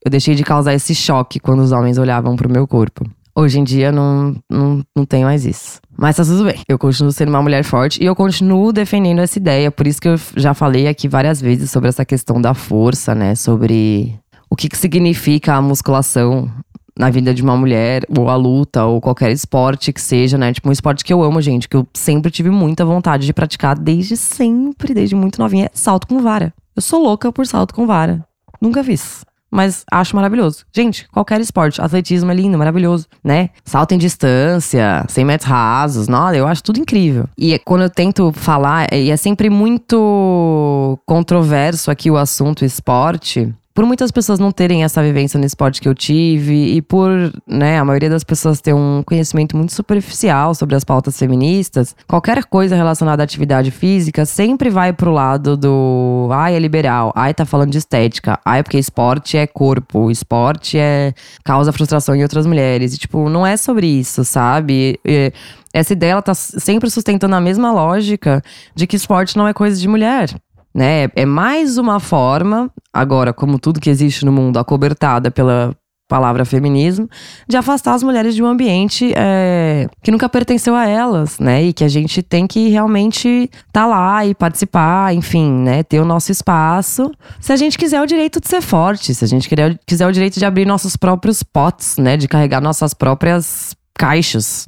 eu 0.05 0.11
deixei 0.11 0.35
de 0.35 0.43
causar 0.43 0.73
esse 0.73 0.95
choque 0.95 1.39
quando 1.39 1.61
os 1.61 1.73
homens 1.73 1.99
olhavam 1.99 2.37
pro 2.37 2.51
meu 2.51 2.67
corpo. 2.67 3.05
Hoje 3.37 3.59
em 3.59 3.65
dia 3.65 3.91
não, 3.91 4.37
não, 4.49 4.83
não 4.97 5.05
tem 5.05 5.25
mais 5.25 5.45
isso. 5.45 5.81
Mas 5.97 6.17
tá 6.17 6.25
tudo 6.25 6.45
bem. 6.45 6.61
Eu 6.69 6.79
continuo 6.79 7.11
sendo 7.11 7.31
uma 7.31 7.43
mulher 7.43 7.65
forte 7.65 8.01
e 8.03 8.07
eu 8.07 8.15
continuo 8.15 8.73
defendendo 8.73 9.21
essa 9.21 9.39
ideia. 9.39 9.71
Por 9.73 9.87
isso 9.87 10.01
que 10.01 10.09
eu 10.09 10.17
já 10.37 10.55
falei 10.55 10.87
aqui 10.87 11.09
várias 11.09 11.41
vezes 11.41 11.71
sobre 11.71 11.89
essa 11.89 12.05
questão 12.05 12.41
da 12.41 12.55
força, 12.55 13.15
né? 13.15 13.35
Sobre 13.35 14.15
o 14.49 14.55
que, 14.55 14.69
que 14.69 14.77
significa 14.77 15.55
a 15.55 15.63
musculação 15.63 16.49
na 16.97 17.11
vida 17.11 17.35
de 17.35 17.43
uma 17.43 17.57
mulher, 17.57 18.05
ou 18.17 18.31
a 18.31 18.37
luta, 18.37 18.85
ou 18.85 19.01
qualquer 19.01 19.33
esporte 19.33 19.93
que 19.93 20.01
seja, 20.01 20.39
né? 20.39 20.53
Tipo, 20.53 20.69
um 20.69 20.73
esporte 20.73 21.05
que 21.05 21.13
eu 21.13 21.23
amo, 21.25 21.43
gente, 21.43 21.69
que 21.69 21.77
eu 21.77 21.85
sempre 21.93 22.31
tive 22.31 22.51
muita 22.51 22.85
vontade 22.85 23.27
de 23.27 23.33
praticar 23.33 23.77
desde 23.77 24.17
sempre, 24.17 24.95
desde 24.95 25.17
muito 25.17 25.41
novinha, 25.41 25.69
salto 25.75 26.07
com 26.07 26.21
vara. 26.21 26.55
Eu 26.77 26.83
sou 26.83 27.03
louca 27.03 27.33
por 27.33 27.47
salto 27.49 27.75
com 27.75 27.85
vara. 27.85 28.25
Nunca 28.61 28.85
fiz 28.85 29.25
mas 29.55 29.85
acho 29.91 30.17
maravilhoso. 30.17 30.65
Gente, 30.75 31.09
qualquer 31.13 31.41
esporte, 31.41 31.81
atletismo 31.81 32.31
é 32.33 32.35
lindo, 32.35 32.59
maravilhoso, 32.59 33.07
né? 33.23 33.51
Salto 33.65 33.93
em 33.93 33.99
distância, 33.99 35.05
100 35.09 35.25
metros 35.25 35.49
rasos, 35.49 36.09
nossa, 36.09 36.37
eu 36.37 36.49
acho 36.49 36.63
tudo 36.63 36.81
incrível. 36.81 37.29
E 37.39 37.57
quando 37.61 37.83
eu 37.83 37.91
tento 37.91 38.33
falar, 38.33 38.93
e 38.93 39.11
é 39.11 39.17
sempre 39.17 39.49
muito 39.49 40.99
controverso 41.07 41.91
aqui 41.91 42.11
o 42.11 42.17
assunto 42.17 42.65
esporte, 42.65 43.55
por 43.75 43.85
muitas 43.85 44.13
pessoas 44.13 44.39
não 44.39 44.53
terem 44.53 44.85
essa 44.85 45.03
vivência 45.03 45.39
no 45.39 45.45
esporte 45.45 45.81
que 45.81 45.89
eu 45.89 45.95
tive 45.95 46.77
e 46.77 46.81
por, 46.81 47.11
né, 47.47 47.79
a 47.79 47.85
maioria 47.85 48.09
das 48.09 48.23
pessoas 48.23 48.61
ter 48.61 48.73
um 48.73 49.03
conhecimento 49.05 49.57
muito 49.57 49.75
superficial 49.75 50.55
sobre 50.55 50.77
as 50.77 50.85
pautas 50.85 51.19
feministas, 51.19 51.97
qualquer 52.07 52.45
coisa 52.45 52.77
relacionada 52.77 53.23
à 53.23 53.25
atividade 53.25 53.73
física 53.73 54.25
sempre 54.25 54.71
vai 54.71 54.93
pro 54.93 55.11
lado 55.11 55.57
do, 55.57 56.29
ai, 56.31 56.55
é 56.55 56.59
liberal, 56.61 57.13
ai, 57.17 57.35
tá 57.35 57.45
falando 57.45 57.73
de 57.73 57.79
estética, 57.79 58.39
ai, 58.45 58.63
porque 58.63 58.79
esporte 58.79 59.37
é 59.37 59.45
corpo, 59.45 60.09
esporte 60.09 60.79
é 60.79 61.13
causa 61.43 61.73
frustração 61.73 62.15
em 62.15 62.23
outras 62.23 62.47
mulheres. 62.47 62.95
E, 62.95 62.99
tipo, 62.99 63.29
não 63.29 63.45
é 63.45 63.57
sobre 63.57 63.89
isso, 63.89 64.25
sabe? 64.25 65.01
E, 65.05 65.33
essa 65.73 65.93
ideia 65.93 66.13
ela 66.13 66.23
tá 66.23 66.35
sempre 66.35 66.89
sustentando 66.89 67.35
a 67.35 67.41
mesma 67.41 67.73
lógica 67.73 68.41
de 68.77 68.87
que 68.87 68.95
esporte 68.95 69.37
não 69.37 69.49
é 69.49 69.53
coisa 69.53 69.81
de 69.81 69.89
mulher 69.89 70.31
né? 70.75 71.09
É 71.15 71.25
mais 71.25 71.79
uma 71.79 72.01
forma, 72.01 72.71
agora, 72.93 73.33
como 73.33 73.59
tudo 73.59 73.81
que 73.81 73.91
existe 73.91 74.25
no 74.25 74.33
mundo, 74.33 74.59
acobertada 74.59 75.31
pela 75.31 75.77
palavra 76.09 76.45
feminismo, 76.45 77.09
de 77.49 77.57
afastar 77.57 77.95
as 77.95 78.03
mulheres 78.03 78.35
de 78.35 78.43
um 78.43 78.47
ambiente 78.47 79.13
é, 79.17 79.89
que 80.03 80.11
nunca 80.11 80.29
pertenceu 80.29 80.75
a 80.75 80.87
elas, 80.87 81.39
né? 81.39 81.65
E 81.65 81.73
que 81.73 81.83
a 81.83 81.89
gente 81.89 82.23
tem 82.23 82.47
que 82.47 82.69
realmente 82.69 83.29
estar 83.29 83.71
tá 83.73 83.87
lá 83.87 84.27
e 84.27 84.35
participar, 84.35 85.15
enfim, 85.15 85.51
né? 85.51 85.83
Ter 85.83 86.01
o 86.01 86.05
nosso 86.05 86.31
espaço. 86.31 87.11
Se 87.41 87.53
a 87.53 87.57
gente 87.57 87.79
quiser 87.79 88.03
o 88.03 88.07
direito 88.07 88.41
de 88.41 88.49
ser 88.49 88.61
forte, 88.61 89.15
se 89.15 89.25
a 89.25 89.29
gente 89.29 89.49
quiser 89.87 90.07
o 90.07 90.13
direito 90.13 90.39
de 90.39 90.45
abrir 90.45 90.67
nossos 90.67 90.97
próprios 90.97 91.43
potes, 91.43 91.97
né? 91.97 92.17
De 92.17 92.29
carregar 92.29 92.61
nossas 92.61 92.93
próprias 92.93 93.75
caixas, 93.97 94.67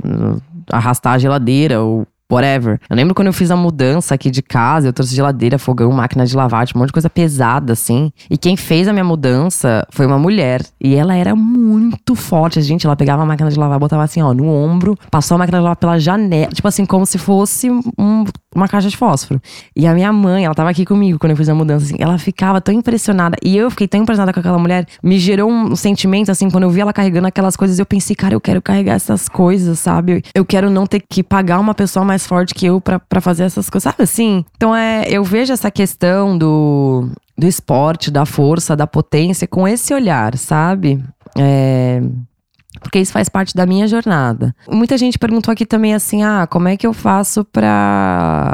arrastar 0.70 1.14
a 1.14 1.18
geladeira 1.18 1.82
ou 1.82 2.06
whatever. 2.30 2.78
Eu 2.88 2.96
lembro 2.96 3.14
quando 3.14 3.28
eu 3.28 3.32
fiz 3.32 3.50
a 3.50 3.56
mudança 3.56 4.14
aqui 4.14 4.30
de 4.30 4.42
casa, 4.42 4.88
eu 4.88 4.92
trouxe 4.92 5.14
geladeira, 5.14 5.58
fogão, 5.58 5.90
máquina 5.92 6.26
de 6.26 6.36
lavar, 6.36 6.66
tipo, 6.66 6.78
um 6.78 6.80
monte 6.80 6.88
de 6.88 6.92
coisa 6.92 7.10
pesada, 7.10 7.72
assim. 7.72 8.10
E 8.30 8.36
quem 8.36 8.56
fez 8.56 8.88
a 8.88 8.92
minha 8.92 9.04
mudança 9.04 9.86
foi 9.90 10.06
uma 10.06 10.18
mulher. 10.18 10.62
E 10.80 10.94
ela 10.94 11.14
era 11.14 11.34
muito 11.34 12.14
forte. 12.14 12.60
Gente, 12.62 12.86
ela 12.86 12.96
pegava 12.96 13.22
a 13.22 13.26
máquina 13.26 13.50
de 13.50 13.58
lavar, 13.58 13.78
botava 13.78 14.02
assim, 14.02 14.22
ó, 14.22 14.34
no 14.34 14.48
ombro, 14.48 14.96
passou 15.10 15.36
a 15.36 15.38
máquina 15.38 15.58
de 15.58 15.62
lavar 15.62 15.76
pela 15.76 15.98
janela. 15.98 16.52
Tipo 16.52 16.68
assim, 16.68 16.84
como 16.84 17.06
se 17.06 17.18
fosse 17.18 17.70
um, 17.70 18.24
uma 18.54 18.68
caixa 18.68 18.88
de 18.88 18.96
fósforo. 18.96 19.40
E 19.74 19.86
a 19.86 19.94
minha 19.94 20.12
mãe, 20.12 20.44
ela 20.44 20.54
tava 20.54 20.70
aqui 20.70 20.84
comigo 20.84 21.18
quando 21.18 21.32
eu 21.32 21.36
fiz 21.36 21.48
a 21.48 21.54
mudança, 21.54 21.86
assim. 21.86 21.96
Ela 21.98 22.18
ficava 22.18 22.60
tão 22.60 22.74
impressionada. 22.74 23.36
E 23.42 23.56
eu 23.56 23.70
fiquei 23.70 23.86
tão 23.86 24.02
impressionada 24.02 24.32
com 24.32 24.40
aquela 24.40 24.58
mulher. 24.58 24.86
Me 25.02 25.18
gerou 25.18 25.50
um 25.50 25.76
sentimento, 25.76 26.30
assim, 26.30 26.50
quando 26.50 26.64
eu 26.64 26.70
vi 26.70 26.80
ela 26.80 26.92
carregando 26.92 27.28
aquelas 27.28 27.56
coisas, 27.56 27.78
eu 27.78 27.86
pensei, 27.86 28.16
cara, 28.16 28.34
eu 28.34 28.40
quero 28.40 28.60
carregar 28.60 28.94
essas 28.94 29.28
coisas, 29.28 29.78
sabe? 29.78 30.22
Eu 30.34 30.44
quero 30.44 30.70
não 30.70 30.86
ter 30.86 31.02
que 31.08 31.22
pagar 31.22 31.60
uma 31.60 31.74
pessoa 31.74 32.04
mais 32.04 32.15
mais 32.16 32.26
forte 32.26 32.54
que 32.54 32.66
eu 32.66 32.80
para 32.80 33.20
fazer 33.20 33.44
essas 33.44 33.68
coisas, 33.68 33.92
sabe 33.92 34.02
assim? 34.02 34.44
Então 34.56 34.74
é, 34.74 35.04
eu 35.08 35.22
vejo 35.22 35.52
essa 35.52 35.70
questão 35.70 36.36
do, 36.36 37.10
do 37.36 37.46
esporte, 37.46 38.10
da 38.10 38.24
força, 38.24 38.74
da 38.74 38.86
potência 38.86 39.46
com 39.46 39.68
esse 39.68 39.92
olhar, 39.92 40.36
sabe? 40.38 41.04
É, 41.38 42.00
porque 42.80 42.98
isso 42.98 43.12
faz 43.12 43.28
parte 43.28 43.54
da 43.54 43.66
minha 43.66 43.86
jornada. 43.86 44.54
Muita 44.68 44.96
gente 44.96 45.18
perguntou 45.18 45.52
aqui 45.52 45.66
também 45.66 45.94
assim: 45.94 46.22
ah, 46.22 46.46
como 46.50 46.68
é 46.68 46.76
que 46.76 46.86
eu 46.86 46.94
faço 46.94 47.44
pra 47.44 48.52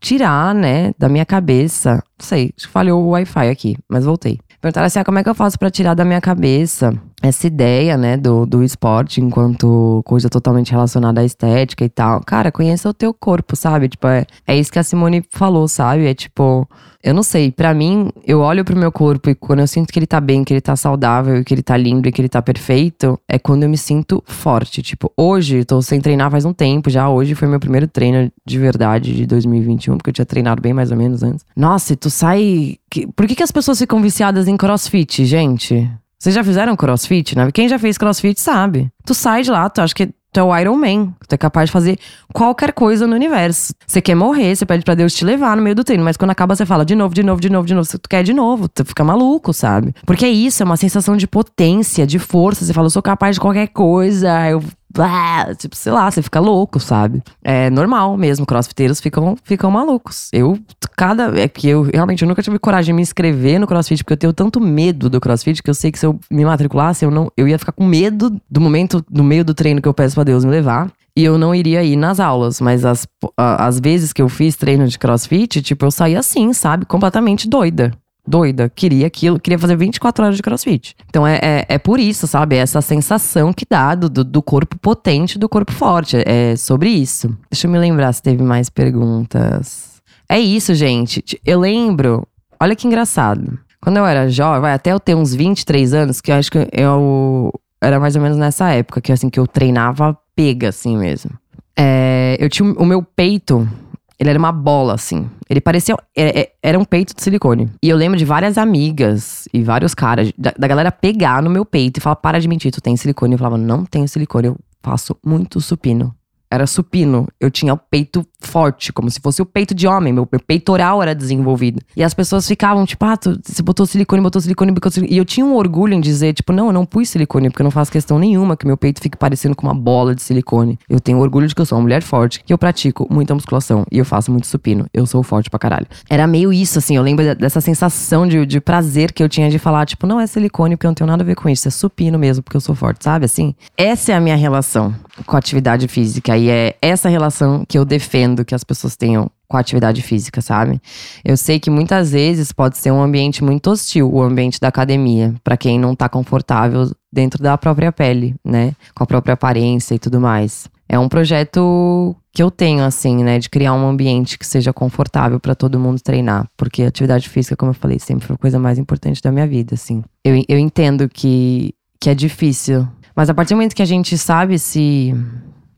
tirar, 0.00 0.54
né, 0.54 0.92
da 0.98 1.08
minha 1.08 1.26
cabeça? 1.26 2.02
Não 2.18 2.26
sei, 2.26 2.52
falhou 2.70 3.04
o 3.04 3.10
Wi-Fi 3.10 3.48
aqui, 3.50 3.76
mas 3.88 4.06
voltei. 4.06 4.38
Perguntaram 4.62 4.86
assim: 4.86 4.98
ah, 4.98 5.04
como 5.04 5.18
é 5.18 5.22
que 5.22 5.28
eu 5.28 5.34
faço 5.34 5.58
para 5.58 5.70
tirar 5.70 5.94
da 5.94 6.04
minha 6.06 6.20
cabeça 6.22 6.98
essa 7.20 7.46
ideia, 7.46 7.96
né, 7.96 8.16
do, 8.16 8.46
do 8.46 8.62
esporte 8.62 9.20
enquanto 9.20 10.02
coisa 10.04 10.28
totalmente 10.28 10.70
relacionada 10.70 11.20
à 11.20 11.24
estética 11.24 11.84
e 11.84 11.88
tal. 11.88 12.20
Cara, 12.24 12.52
conheça 12.52 12.88
o 12.88 12.94
teu 12.94 13.12
corpo, 13.12 13.56
sabe? 13.56 13.88
Tipo, 13.88 14.06
é, 14.06 14.24
é 14.46 14.56
isso 14.56 14.70
que 14.70 14.78
a 14.78 14.82
Simone 14.84 15.24
falou, 15.30 15.66
sabe? 15.66 16.06
É 16.06 16.14
tipo, 16.14 16.68
eu 17.02 17.12
não 17.12 17.22
sei, 17.22 17.50
para 17.50 17.74
mim, 17.74 18.10
eu 18.24 18.40
olho 18.40 18.64
pro 18.64 18.76
meu 18.76 18.92
corpo 18.92 19.30
e 19.30 19.34
quando 19.34 19.60
eu 19.60 19.66
sinto 19.66 19.92
que 19.92 19.98
ele 19.98 20.06
tá 20.06 20.20
bem, 20.20 20.44
que 20.44 20.52
ele 20.52 20.60
tá 20.60 20.76
saudável, 20.76 21.42
que 21.44 21.52
ele 21.52 21.62
tá 21.62 21.76
lindo 21.76 22.08
e 22.08 22.12
que 22.12 22.20
ele 22.20 22.28
tá 22.28 22.40
perfeito, 22.40 23.18
é 23.28 23.38
quando 23.38 23.64
eu 23.64 23.68
me 23.68 23.78
sinto 23.78 24.22
forte. 24.26 24.80
Tipo, 24.80 25.12
hoje, 25.16 25.64
tô 25.64 25.82
sem 25.82 26.00
treinar 26.00 26.30
faz 26.30 26.44
um 26.44 26.52
tempo 26.52 26.88
já. 26.88 27.08
Hoje 27.08 27.34
foi 27.34 27.48
meu 27.48 27.58
primeiro 27.58 27.88
treino 27.88 28.30
de 28.46 28.58
verdade 28.58 29.14
de 29.14 29.26
2021, 29.26 29.96
porque 29.96 30.10
eu 30.10 30.14
tinha 30.14 30.26
treinado 30.26 30.62
bem 30.62 30.72
mais 30.72 30.92
ou 30.92 30.96
menos 30.96 31.22
antes. 31.22 31.44
Nossa, 31.56 31.94
e 31.94 31.96
tu 31.96 32.10
sai. 32.10 32.76
Por 33.16 33.26
que, 33.26 33.34
que 33.34 33.42
as 33.42 33.50
pessoas 33.50 33.78
ficam 33.78 34.00
viciadas 34.00 34.46
em 34.46 34.56
crossfit, 34.56 35.24
gente? 35.24 35.90
Vocês 36.18 36.34
já 36.34 36.42
fizeram 36.42 36.74
crossfit, 36.76 37.36
né? 37.36 37.48
Quem 37.52 37.68
já 37.68 37.78
fez 37.78 37.96
crossfit 37.96 38.40
sabe. 38.40 38.90
Tu 39.06 39.14
sai 39.14 39.42
de 39.42 39.50
lá, 39.50 39.70
tu 39.70 39.80
acha 39.80 39.94
que 39.94 40.06
tu 40.32 40.40
é 40.40 40.42
o 40.42 40.56
Iron 40.58 40.76
Man. 40.76 41.14
Tu 41.28 41.34
é 41.34 41.38
capaz 41.38 41.68
de 41.68 41.72
fazer 41.72 41.98
qualquer 42.32 42.72
coisa 42.72 43.06
no 43.06 43.14
universo. 43.14 43.72
Você 43.86 44.00
quer 44.00 44.16
morrer, 44.16 44.56
você 44.56 44.66
pede 44.66 44.84
para 44.84 44.94
Deus 44.94 45.14
te 45.14 45.24
levar 45.24 45.56
no 45.56 45.62
meio 45.62 45.76
do 45.76 45.84
treino, 45.84 46.02
mas 46.02 46.16
quando 46.16 46.30
acaba 46.30 46.56
você 46.56 46.66
fala 46.66 46.84
de 46.84 46.96
novo, 46.96 47.14
de 47.14 47.22
novo, 47.22 47.40
de 47.40 47.48
novo, 47.48 47.66
de 47.66 47.74
novo. 47.74 47.88
Tu 47.88 48.08
quer 48.08 48.24
de 48.24 48.34
novo, 48.34 48.68
tu 48.68 48.84
fica 48.84 49.04
maluco, 49.04 49.52
sabe? 49.52 49.94
Porque 50.04 50.24
é 50.24 50.30
isso, 50.30 50.62
é 50.62 50.66
uma 50.66 50.76
sensação 50.76 51.16
de 51.16 51.26
potência, 51.26 52.06
de 52.06 52.18
força. 52.18 52.64
Você 52.64 52.72
fala, 52.72 52.86
eu 52.86 52.90
sou 52.90 53.02
capaz 53.02 53.36
de 53.36 53.40
qualquer 53.40 53.68
coisa, 53.68 54.48
eu 54.50 54.62
blá, 54.98 55.54
tipo, 55.54 55.76
sei 55.76 55.92
lá, 55.92 56.10
você 56.10 56.20
fica 56.20 56.40
louco, 56.40 56.80
sabe? 56.80 57.22
É 57.44 57.70
normal 57.70 58.16
mesmo, 58.16 58.44
crossfiteiros 58.44 59.00
ficam, 59.00 59.36
ficam 59.44 59.70
malucos. 59.70 60.28
Eu, 60.32 60.58
cada. 60.96 61.40
É 61.40 61.46
que 61.46 61.68
eu 61.68 61.82
realmente 61.82 62.22
eu 62.22 62.28
nunca 62.28 62.42
tive 62.42 62.58
coragem 62.58 62.92
de 62.92 62.92
me 62.94 63.02
inscrever 63.02 63.60
no 63.60 63.66
crossfit, 63.66 64.02
porque 64.02 64.14
eu 64.14 64.18
tenho 64.18 64.32
tanto 64.32 64.60
medo 64.60 65.08
do 65.08 65.20
crossfit 65.20 65.62
que 65.62 65.70
eu 65.70 65.74
sei 65.74 65.92
que 65.92 65.98
se 65.98 66.06
eu 66.06 66.18
me 66.28 66.44
matriculasse, 66.44 67.04
eu 67.04 67.10
não. 67.10 67.30
Eu 67.36 67.46
ia 67.46 67.58
ficar 67.58 67.72
com 67.72 67.84
medo 67.84 68.40
do 68.50 68.60
momento, 68.60 69.04
no 69.08 69.22
meio 69.22 69.44
do 69.44 69.54
treino 69.54 69.80
que 69.80 69.88
eu 69.88 69.94
peço 69.94 70.16
pra 70.16 70.24
Deus 70.24 70.44
me 70.44 70.50
levar. 70.50 70.90
E 71.16 71.24
eu 71.24 71.36
não 71.36 71.54
iria 71.54 71.82
ir 71.82 71.96
nas 71.96 72.20
aulas, 72.20 72.60
mas 72.60 72.84
as, 72.84 73.06
as 73.36 73.80
vezes 73.80 74.12
que 74.12 74.22
eu 74.22 74.28
fiz 74.28 74.56
treino 74.56 74.86
de 74.86 74.98
crossfit, 74.98 75.60
tipo, 75.62 75.84
eu 75.84 75.90
saía 75.90 76.20
assim, 76.20 76.52
sabe? 76.52 76.86
Completamente 76.86 77.48
doida 77.48 77.92
doida, 78.28 78.68
queria 78.68 79.06
aquilo, 79.06 79.40
queria 79.40 79.58
fazer 79.58 79.76
24 79.76 80.24
horas 80.24 80.36
de 80.36 80.42
crossfit. 80.42 80.94
Então 81.08 81.26
é, 81.26 81.38
é, 81.42 81.66
é 81.68 81.78
por 81.78 81.98
isso, 81.98 82.26
sabe? 82.26 82.56
É 82.56 82.58
essa 82.58 82.80
sensação 82.80 83.52
que 83.52 83.64
dá 83.68 83.94
do, 83.94 84.08
do 84.08 84.42
corpo 84.42 84.78
potente 84.78 85.38
do 85.38 85.48
corpo 85.48 85.72
forte. 85.72 86.16
É 86.26 86.54
sobre 86.56 86.90
isso. 86.90 87.28
Deixa 87.50 87.66
eu 87.66 87.70
me 87.70 87.78
lembrar 87.78 88.12
se 88.12 88.22
teve 88.22 88.42
mais 88.42 88.68
perguntas. 88.68 90.00
É 90.28 90.38
isso, 90.38 90.74
gente. 90.74 91.24
Eu 91.44 91.60
lembro. 91.60 92.26
Olha 92.60 92.76
que 92.76 92.86
engraçado. 92.86 93.58
Quando 93.80 93.96
eu 93.96 94.06
era 94.06 94.28
jovem, 94.28 94.70
até 94.70 94.92
eu 94.92 95.00
ter 95.00 95.14
uns 95.14 95.34
23 95.34 95.94
anos, 95.94 96.20
que 96.20 96.30
eu 96.30 96.34
acho 96.34 96.50
que 96.50 96.68
eu 96.72 97.52
era 97.80 97.98
mais 98.00 98.16
ou 98.16 98.22
menos 98.22 98.36
nessa 98.36 98.70
época, 98.70 99.00
que 99.00 99.12
assim, 99.12 99.30
que 99.30 99.38
eu 99.38 99.46
treinava 99.46 100.18
pega, 100.34 100.68
assim 100.68 100.96
mesmo. 100.96 101.30
É, 101.76 102.36
eu 102.40 102.48
tinha 102.48 102.72
o 102.72 102.84
meu 102.84 103.02
peito 103.02 103.68
ele 104.18 104.30
era 104.30 104.38
uma 104.38 104.50
bola, 104.50 104.94
assim. 104.94 105.30
Ele 105.48 105.60
parecia. 105.60 105.96
Era, 106.16 106.30
é, 106.30 106.40
é, 106.40 106.52
era 106.62 106.78
um 106.78 106.84
peito 106.84 107.14
de 107.14 107.22
silicone. 107.22 107.70
E 107.82 107.88
eu 107.88 107.96
lembro 107.96 108.18
de 108.18 108.24
várias 108.24 108.58
amigas 108.58 109.48
e 109.52 109.62
vários 109.62 109.94
caras, 109.94 110.32
da, 110.36 110.52
da 110.58 110.66
galera 110.66 110.90
pegar 110.90 111.42
no 111.42 111.48
meu 111.48 111.64
peito 111.64 111.98
e 111.98 112.00
falar: 112.00 112.16
para 112.16 112.40
de 112.40 112.48
mentir, 112.48 112.72
tu 112.72 112.80
tem 112.80 112.96
silicone. 112.96 113.34
Eu 113.34 113.38
falava: 113.38 113.56
não 113.56 113.84
tenho 113.84 114.08
silicone, 114.08 114.48
eu 114.48 114.56
faço 114.82 115.16
muito 115.24 115.60
supino 115.60 116.14
era 116.50 116.66
supino. 116.66 117.28
Eu 117.40 117.50
tinha 117.50 117.74
o 117.74 117.76
peito 117.76 118.26
forte, 118.40 118.92
como 118.92 119.10
se 119.10 119.20
fosse 119.20 119.42
o 119.42 119.46
peito 119.46 119.74
de 119.74 119.86
homem. 119.86 120.12
Meu 120.12 120.26
peitoral 120.26 121.02
era 121.02 121.14
desenvolvido. 121.14 121.80
E 121.96 122.02
as 122.02 122.14
pessoas 122.14 122.46
ficavam, 122.46 122.84
tipo, 122.86 123.04
ah, 123.04 123.16
tu, 123.16 123.38
você 123.42 123.62
botou 123.62 123.84
silicone, 123.86 124.22
botou 124.22 124.40
silicone, 124.40 124.72
botou 124.72 124.90
silicone. 124.90 125.14
E 125.14 125.18
eu 125.18 125.24
tinha 125.24 125.44
um 125.44 125.54
orgulho 125.54 125.94
em 125.94 126.00
dizer, 126.00 126.32
tipo, 126.32 126.52
não, 126.52 126.68
eu 126.68 126.72
não 126.72 126.86
pus 126.86 127.08
silicone, 127.10 127.50
porque 127.50 127.62
eu 127.62 127.64
não 127.64 127.70
faço 127.70 127.90
questão 127.90 128.18
nenhuma 128.18 128.56
que 128.56 128.66
meu 128.66 128.76
peito 128.76 129.00
fique 129.00 129.16
parecendo 129.16 129.54
com 129.54 129.66
uma 129.66 129.74
bola 129.74 130.14
de 130.14 130.22
silicone. 130.22 130.78
Eu 130.88 131.00
tenho 131.00 131.18
orgulho 131.18 131.46
de 131.46 131.54
que 131.54 131.60
eu 131.60 131.66
sou 131.66 131.76
uma 131.76 131.82
mulher 131.82 132.02
forte, 132.02 132.42
que 132.44 132.52
eu 132.52 132.58
pratico 132.58 133.06
muita 133.10 133.34
musculação 133.34 133.84
e 133.90 133.98
eu 133.98 134.04
faço 134.04 134.30
muito 134.30 134.46
supino. 134.46 134.86
Eu 134.92 135.06
sou 135.06 135.22
forte 135.22 135.50
pra 135.50 135.58
caralho. 135.58 135.86
Era 136.08 136.26
meio 136.26 136.52
isso, 136.52 136.78
assim, 136.78 136.96
eu 136.96 137.02
lembro 137.02 137.34
dessa 137.34 137.60
sensação 137.60 138.26
de, 138.26 138.46
de 138.46 138.60
prazer 138.60 139.12
que 139.12 139.22
eu 139.22 139.28
tinha 139.28 139.50
de 139.50 139.58
falar, 139.58 139.86
tipo, 139.86 140.06
não 140.06 140.20
é 140.20 140.26
silicone, 140.26 140.76
porque 140.76 140.86
eu 140.86 140.90
não 140.90 140.94
tenho 140.94 141.08
nada 141.08 141.22
a 141.22 141.26
ver 141.26 141.34
com 141.34 141.48
isso. 141.48 141.68
É 141.68 141.70
supino 141.70 142.18
mesmo, 142.18 142.42
porque 142.42 142.56
eu 142.56 142.60
sou 142.60 142.74
forte, 142.74 143.04
sabe? 143.04 143.24
Assim, 143.24 143.54
essa 143.76 144.12
é 144.12 144.14
a 144.14 144.20
minha 144.20 144.36
relação 144.36 144.94
com 145.26 145.36
a 145.36 145.38
atividade 145.38 145.88
física. 145.88 146.36
E 146.36 146.50
é 146.50 146.76
essa 146.80 147.08
relação 147.08 147.64
que 147.66 147.78
eu 147.78 147.84
defendo 147.84 148.44
que 148.44 148.54
as 148.54 148.64
pessoas 148.64 148.96
tenham 148.96 149.30
com 149.48 149.56
a 149.56 149.60
atividade 149.60 150.02
física, 150.02 150.42
sabe? 150.42 150.80
Eu 151.24 151.36
sei 151.36 151.58
que 151.58 151.70
muitas 151.70 152.12
vezes 152.12 152.52
pode 152.52 152.76
ser 152.76 152.90
um 152.90 153.02
ambiente 153.02 153.42
muito 153.42 153.70
hostil, 153.70 154.12
o 154.12 154.22
ambiente 154.22 154.60
da 154.60 154.68
academia, 154.68 155.34
para 155.42 155.56
quem 155.56 155.78
não 155.78 155.94
tá 155.96 156.08
confortável 156.08 156.90
dentro 157.10 157.42
da 157.42 157.56
própria 157.56 157.90
pele, 157.90 158.34
né? 158.44 158.74
Com 158.94 159.04
a 159.04 159.06
própria 159.06 159.32
aparência 159.32 159.94
e 159.94 159.98
tudo 159.98 160.20
mais. 160.20 160.68
É 160.86 160.98
um 160.98 161.08
projeto 161.08 162.16
que 162.32 162.42
eu 162.42 162.50
tenho, 162.50 162.84
assim, 162.84 163.22
né? 163.24 163.38
De 163.38 163.48
criar 163.48 163.74
um 163.74 163.88
ambiente 163.88 164.38
que 164.38 164.46
seja 164.46 164.72
confortável 164.72 165.40
para 165.40 165.54
todo 165.54 165.78
mundo 165.78 166.00
treinar. 166.00 166.46
Porque 166.56 166.82
atividade 166.82 167.28
física, 167.28 167.56
como 167.56 167.70
eu 167.70 167.74
falei, 167.74 167.98
sempre 167.98 168.26
foi 168.26 168.34
a 168.34 168.38
coisa 168.38 168.58
mais 168.58 168.78
importante 168.78 169.22
da 169.22 169.32
minha 169.32 169.46
vida, 169.46 169.74
assim. 169.74 170.02
Eu, 170.24 170.42
eu 170.48 170.58
entendo 170.58 171.08
que, 171.08 171.74
que 172.00 172.08
é 172.08 172.14
difícil 172.14 172.86
mas 173.18 173.28
a 173.28 173.34
partir 173.34 173.52
do 173.52 173.56
momento 173.56 173.74
que 173.74 173.82
a 173.82 173.84
gente 173.84 174.16
sabe 174.16 174.60
se, 174.60 175.12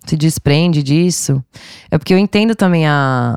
se 0.04 0.14
desprende 0.14 0.82
disso, 0.82 1.42
é 1.90 1.96
porque 1.96 2.12
eu 2.12 2.18
entendo 2.18 2.54
também 2.54 2.86
a, 2.86 3.34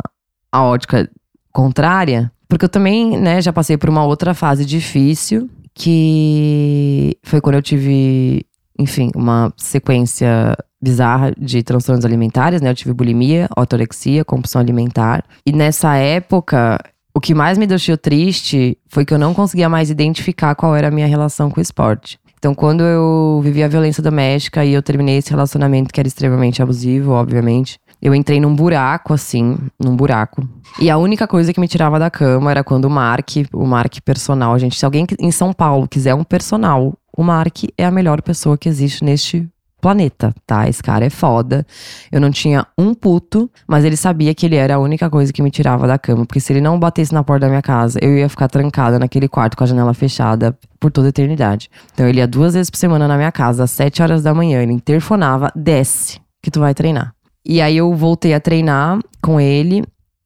a 0.51 0.61
ótica 0.61 1.09
contrária, 1.53 2.29
porque 2.49 2.65
eu 2.65 2.69
também, 2.69 3.17
né, 3.17 3.41
já 3.41 3.53
passei 3.53 3.77
por 3.77 3.89
uma 3.89 4.03
outra 4.03 4.33
fase 4.33 4.65
difícil, 4.65 5.49
que 5.73 7.17
foi 7.23 7.39
quando 7.39 7.55
eu 7.55 7.61
tive, 7.61 8.45
enfim, 8.77 9.09
uma 9.15 9.53
sequência 9.55 10.53
bizarra 10.81 11.31
de 11.37 11.63
transtornos 11.63 12.03
alimentares, 12.03 12.61
né? 12.61 12.71
Eu 12.71 12.75
tive 12.75 12.93
bulimia, 12.93 13.47
ortorexia, 13.55 14.25
compulsão 14.25 14.59
alimentar. 14.59 15.23
E 15.45 15.53
nessa 15.53 15.95
época, 15.95 16.77
o 17.15 17.21
que 17.21 17.33
mais 17.33 17.57
me 17.57 17.65
deixou 17.65 17.97
triste 17.97 18.77
foi 18.89 19.05
que 19.05 19.13
eu 19.13 19.17
não 19.17 19.33
conseguia 19.33 19.69
mais 19.69 19.89
identificar 19.89 20.55
qual 20.55 20.75
era 20.75 20.89
a 20.89 20.91
minha 20.91 21.07
relação 21.07 21.49
com 21.49 21.61
o 21.61 21.63
esporte. 21.63 22.19
Então, 22.43 22.53
quando 22.53 22.83
eu 22.83 23.39
vivi 23.41 23.63
a 23.63 23.69
violência 23.69 24.03
doméstica 24.03 24.65
e 24.65 24.73
eu 24.73 24.83
terminei 24.83 25.15
esse 25.15 25.29
relacionamento 25.29 25.93
que 25.93 26.01
era 26.01 26.09
extremamente 26.09 26.61
abusivo, 26.61 27.13
obviamente, 27.13 27.79
eu 28.01 28.13
entrei 28.13 28.37
num 28.37 28.53
buraco, 28.53 29.13
assim, 29.13 29.57
num 29.81 29.95
buraco. 29.95 30.45
E 30.77 30.89
a 30.89 30.97
única 30.97 31.25
coisa 31.25 31.53
que 31.53 31.59
me 31.61 31.69
tirava 31.69 31.97
da 31.97 32.11
cama 32.11 32.51
era 32.51 32.61
quando 32.61 32.83
o 32.83 32.89
Mark, 32.89 33.29
o 33.53 33.65
Mark 33.65 33.93
personal, 34.03 34.59
gente, 34.59 34.77
se 34.77 34.83
alguém 34.83 35.07
em 35.21 35.31
São 35.31 35.53
Paulo 35.53 35.87
quiser 35.87 36.13
um 36.15 36.23
personal, 36.25 36.93
o 37.17 37.23
Mark 37.23 37.59
é 37.77 37.85
a 37.85 37.91
melhor 37.91 38.21
pessoa 38.21 38.57
que 38.57 38.67
existe 38.67 39.05
neste 39.05 39.47
planeta, 39.83 40.33
tá? 40.47 40.65
Esse 40.65 40.81
cara 40.81 41.05
é 41.05 41.09
foda. 41.09 41.67
Eu 42.09 42.21
não 42.21 42.31
tinha 42.31 42.65
um 42.77 42.93
puto, 42.93 43.51
mas 43.67 43.83
ele 43.83 43.97
sabia 43.97 44.33
que 44.33 44.45
ele 44.45 44.55
era 44.55 44.75
a 44.75 44.79
única 44.79 45.09
coisa 45.09 45.33
que 45.33 45.41
me 45.41 45.51
tirava 45.51 45.85
da 45.85 45.99
cama. 45.99 46.25
Porque 46.25 46.39
se 46.39 46.53
ele 46.53 46.61
não 46.61 46.79
batesse 46.79 47.13
na 47.13 47.21
porta 47.21 47.41
da 47.41 47.49
minha 47.49 47.61
casa, 47.61 47.99
eu 48.01 48.17
ia 48.17 48.29
ficar 48.29 48.47
trancada 48.47 48.97
naquele 48.97 49.27
quarto 49.27 49.57
com 49.57 49.65
a 49.65 49.67
janela 49.67 49.93
fechada 49.93 50.57
por 50.79 50.89
toda 50.89 51.07
a 51.07 51.09
eternidade. 51.09 51.69
Então 51.93 52.07
ele 52.07 52.19
ia 52.19 52.27
duas 52.27 52.53
vezes 52.53 52.69
por 52.69 52.77
semana 52.77 53.09
na 53.09 53.17
minha 53.17 53.31
casa, 53.31 53.65
às 53.65 53.71
sete 53.71 54.01
horas 54.01 54.23
da 54.23 54.33
manhã. 54.33 54.63
Ele 54.63 54.71
interfonava, 54.71 55.51
desce, 55.53 56.21
que 56.41 56.49
tu 56.49 56.61
vai 56.61 56.73
treinar. 56.73 57.13
E 57.45 57.59
aí 57.59 57.75
eu 57.75 57.93
voltei 57.93 58.33
a 58.33 58.39
treinar 58.39 58.99
com 59.21 59.37
ele. 59.37 59.83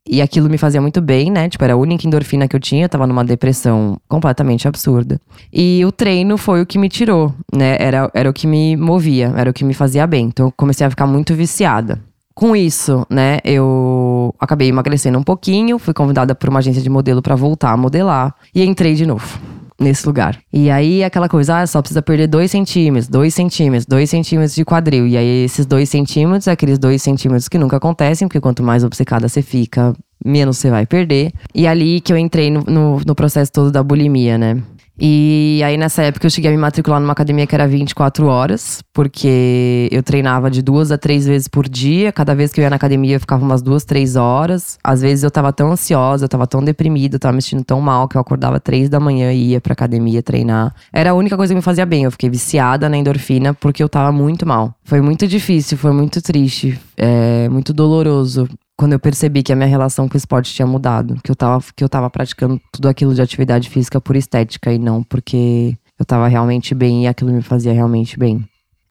E 0.10 0.22
aquilo 0.22 0.50
me 0.50 0.58
fazia 0.58 0.82
muito 0.82 1.02
bem, 1.02 1.30
né? 1.30 1.50
Tipo, 1.50 1.64
era 1.64 1.74
a 1.74 1.78
única 1.78 2.08
endorfina 2.08 2.48
que 2.48 2.56
eu 2.56 2.60
tinha, 2.60 2.86
eu 2.86 2.90
tava 2.90 3.06
numa 3.06 3.26
depressão 3.26 3.98
completamente 4.08 4.68
absurda. 4.68 5.20
E 5.52 5.84
o 5.86 5.92
treino 5.92 6.38
foi 6.38 6.62
o 6.62 6.66
que 6.66 6.78
me 6.78 6.88
tirou, 6.88 7.34
né? 7.54 7.76
Era, 7.80 8.10
era 8.14 8.30
o 8.30 8.34
que 8.34 8.48
me 8.48 8.76
movia, 8.78 9.34
era 9.36 9.50
o 9.50 9.54
que 9.54 9.66
me 9.66 9.74
fazia 9.74 10.08
bem. 10.08 10.26
Então 10.26 10.48
eu 10.48 10.54
comecei 10.56 10.88
a 10.88 10.90
ficar 10.90 11.06
muito 11.06 11.36
viciada. 11.36 12.02
Com 12.34 12.56
isso, 12.56 13.04
né, 13.10 13.40
eu 13.44 14.32
acabei 14.40 14.70
emagrecendo 14.70 15.18
um 15.18 15.24
pouquinho, 15.24 15.80
fui 15.80 15.92
convidada 15.92 16.36
por 16.36 16.50
uma 16.50 16.60
agência 16.60 16.84
de 16.84 16.90
modelo 16.90 17.20
para 17.20 17.34
voltar 17.34 17.72
a 17.72 17.78
modelar 17.78 18.36
e 18.54 18.64
entrei 18.64 18.94
de 18.94 19.08
novo 19.08 19.57
nesse 19.80 20.06
lugar. 20.06 20.40
E 20.52 20.70
aí 20.70 21.04
aquela 21.04 21.30
coisa, 21.30 21.60
ah, 21.60 21.68
só 21.68 21.82
precisa 21.82 22.02
perder 22.02 22.28
dois 22.28 22.52
centímetros, 22.52 23.08
dois 23.08 23.34
centímetros, 23.34 23.86
dois 23.86 24.10
centímetros 24.10 24.56
de 24.56 24.66
quadril. 24.66 25.08
E 25.08 25.18
aí 25.18 25.46
esses 25.46 25.66
dois 25.66 25.90
centímetros, 25.90 26.48
aqueles 26.48 26.80
dois 26.80 27.02
centímetros 27.02 27.48
que 27.48 27.58
nunca 27.58 27.78
acontecem, 27.78 28.28
porque 28.28 28.42
quanto 28.42 28.64
mais 28.64 28.84
obcecada 28.84 29.28
você 29.28 29.42
fica, 29.42 29.94
menos 30.24 30.58
você 30.58 30.70
vai 30.70 30.86
perder. 30.86 31.32
E 31.54 31.68
ali 31.68 32.02
que 32.02 32.12
eu 32.12 32.18
entrei 32.18 32.50
no, 32.50 32.62
no, 32.62 33.00
no 33.06 33.16
processo 33.16 33.52
todo 33.52 33.72
da 33.72 33.84
bulimia, 33.84 34.38
né? 34.38 34.62
E 35.00 35.62
aí, 35.64 35.78
nessa 35.78 36.02
época, 36.02 36.26
eu 36.26 36.30
cheguei 36.30 36.50
a 36.50 36.52
me 36.52 36.58
matricular 36.58 37.00
numa 37.00 37.14
academia 37.14 37.46
que 37.46 37.54
era 37.54 37.68
24 37.68 38.26
horas, 38.26 38.82
porque 38.92 39.88
eu 39.92 40.02
treinava 40.02 40.50
de 40.50 40.62
duas 40.62 40.92
a 40.92 40.98
três 40.98 41.26
vezes 41.26 41.48
por 41.48 41.70
dia. 41.70 42.12
Cada 42.12 42.34
vez 42.34 42.52
que 42.52 42.60
eu 42.60 42.64
ia 42.64 42.70
na 42.70 42.78
academia, 42.78 43.16
eu 43.16 43.20
ficava 43.20 43.44
umas 43.44 43.62
duas, 43.62 43.86
três 43.86 44.16
horas. 44.16 44.80
Às 44.84 45.02
vezes 45.02 45.24
eu 45.24 45.30
tava 45.30 45.54
tão 45.54 45.72
ansiosa, 45.72 46.26
eu 46.26 46.30
tava 46.30 46.48
tão 46.48 46.64
deprimida, 46.64 47.16
eu 47.16 47.20
tava 47.20 47.36
me 47.36 47.42
sentindo 47.42 47.64
tão 47.64 47.80
mal 47.80 48.08
que 48.08 48.18
eu 48.18 48.22
acordava 48.22 48.60
três 48.60 48.90
da 48.90 49.00
manhã 49.00 49.32
e 49.32 49.52
ia 49.52 49.62
pra 49.62 49.74
academia 49.74 50.24
treinar. 50.24 50.74
Era 50.92 51.12
a 51.12 51.14
única 51.14 51.38
coisa 51.38 51.54
que 51.54 51.58
me 51.58 51.62
fazia 51.62 51.86
bem. 51.86 52.04
Eu 52.04 52.12
fiquei 52.12 52.30
viciada 52.30 52.90
na 52.90 52.98
endorfina 52.98 53.54
porque 53.54 53.84
eu 53.84 53.90
tava 53.90 54.12
muito 54.12 54.48
mal. 54.48 54.74
Foi 54.84 55.00
muito 55.00 55.28
difícil, 55.28 55.78
foi 55.78 55.92
muito 55.92 56.22
triste, 56.22 56.80
é, 56.98 57.48
muito 57.50 57.72
doloroso 57.72 58.48
quando 58.78 58.94
eu 58.94 59.00
percebi 59.00 59.42
que 59.42 59.52
a 59.52 59.56
minha 59.56 59.68
relação 59.68 60.08
com 60.08 60.14
o 60.14 60.18
esporte 60.18 60.54
tinha 60.54 60.68
mudado, 60.68 61.16
que 61.24 61.32
eu 61.32 61.36
tava, 61.36 61.64
que 61.76 61.84
eu 61.84 61.90
tava 61.90 62.10
praticando 62.12 62.62
tudo 62.72 62.88
aquilo 62.88 63.14
de 63.14 63.22
atividade 63.22 63.70
física 63.70 64.00
por 64.00 64.16
estética 64.16 64.72
e 64.72 64.78
não 64.78 65.02
porque 65.02 65.76
eu 66.00 66.06
tava 66.06 66.28
realmente 66.28 66.76
bem 66.76 67.04
e 67.04 67.08
aquilo 67.08 67.34
me 67.34 67.42
fazia 67.42 67.74
realmente 67.74 68.20
bem. 68.20 68.46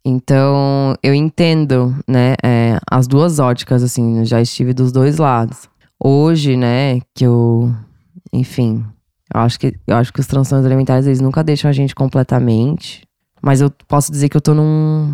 Então, 0.04 0.94
eu 1.02 1.14
entendo, 1.14 1.94
né, 2.06 2.34
é, 2.42 2.78
as 2.90 3.06
duas 3.06 3.38
óticas, 3.38 3.82
assim, 3.82 4.24
já 4.24 4.40
estive 4.40 4.72
dos 4.72 4.90
dois 4.92 5.18
lados. 5.18 5.68
Hoje, 6.02 6.56
né, 6.56 7.00
que 7.14 7.24
eu, 7.24 7.72
enfim, 8.32 8.84
eu 9.32 9.40
acho 9.40 9.58
que, 9.58 9.74
eu 9.86 9.96
acho 9.96 10.12
que 10.12 10.20
os 10.20 10.26
transtornos 10.26 10.66
alimentares, 10.66 11.06
eles 11.06 11.20
nunca 11.20 11.42
deixam 11.44 11.68
a 11.68 11.72
gente 11.72 11.94
completamente, 11.94 13.02
mas 13.40 13.60
eu 13.60 13.70
posso 13.88 14.10
dizer 14.10 14.28
que 14.28 14.36
eu 14.36 14.40
tô 14.40 14.54
num, 14.54 15.12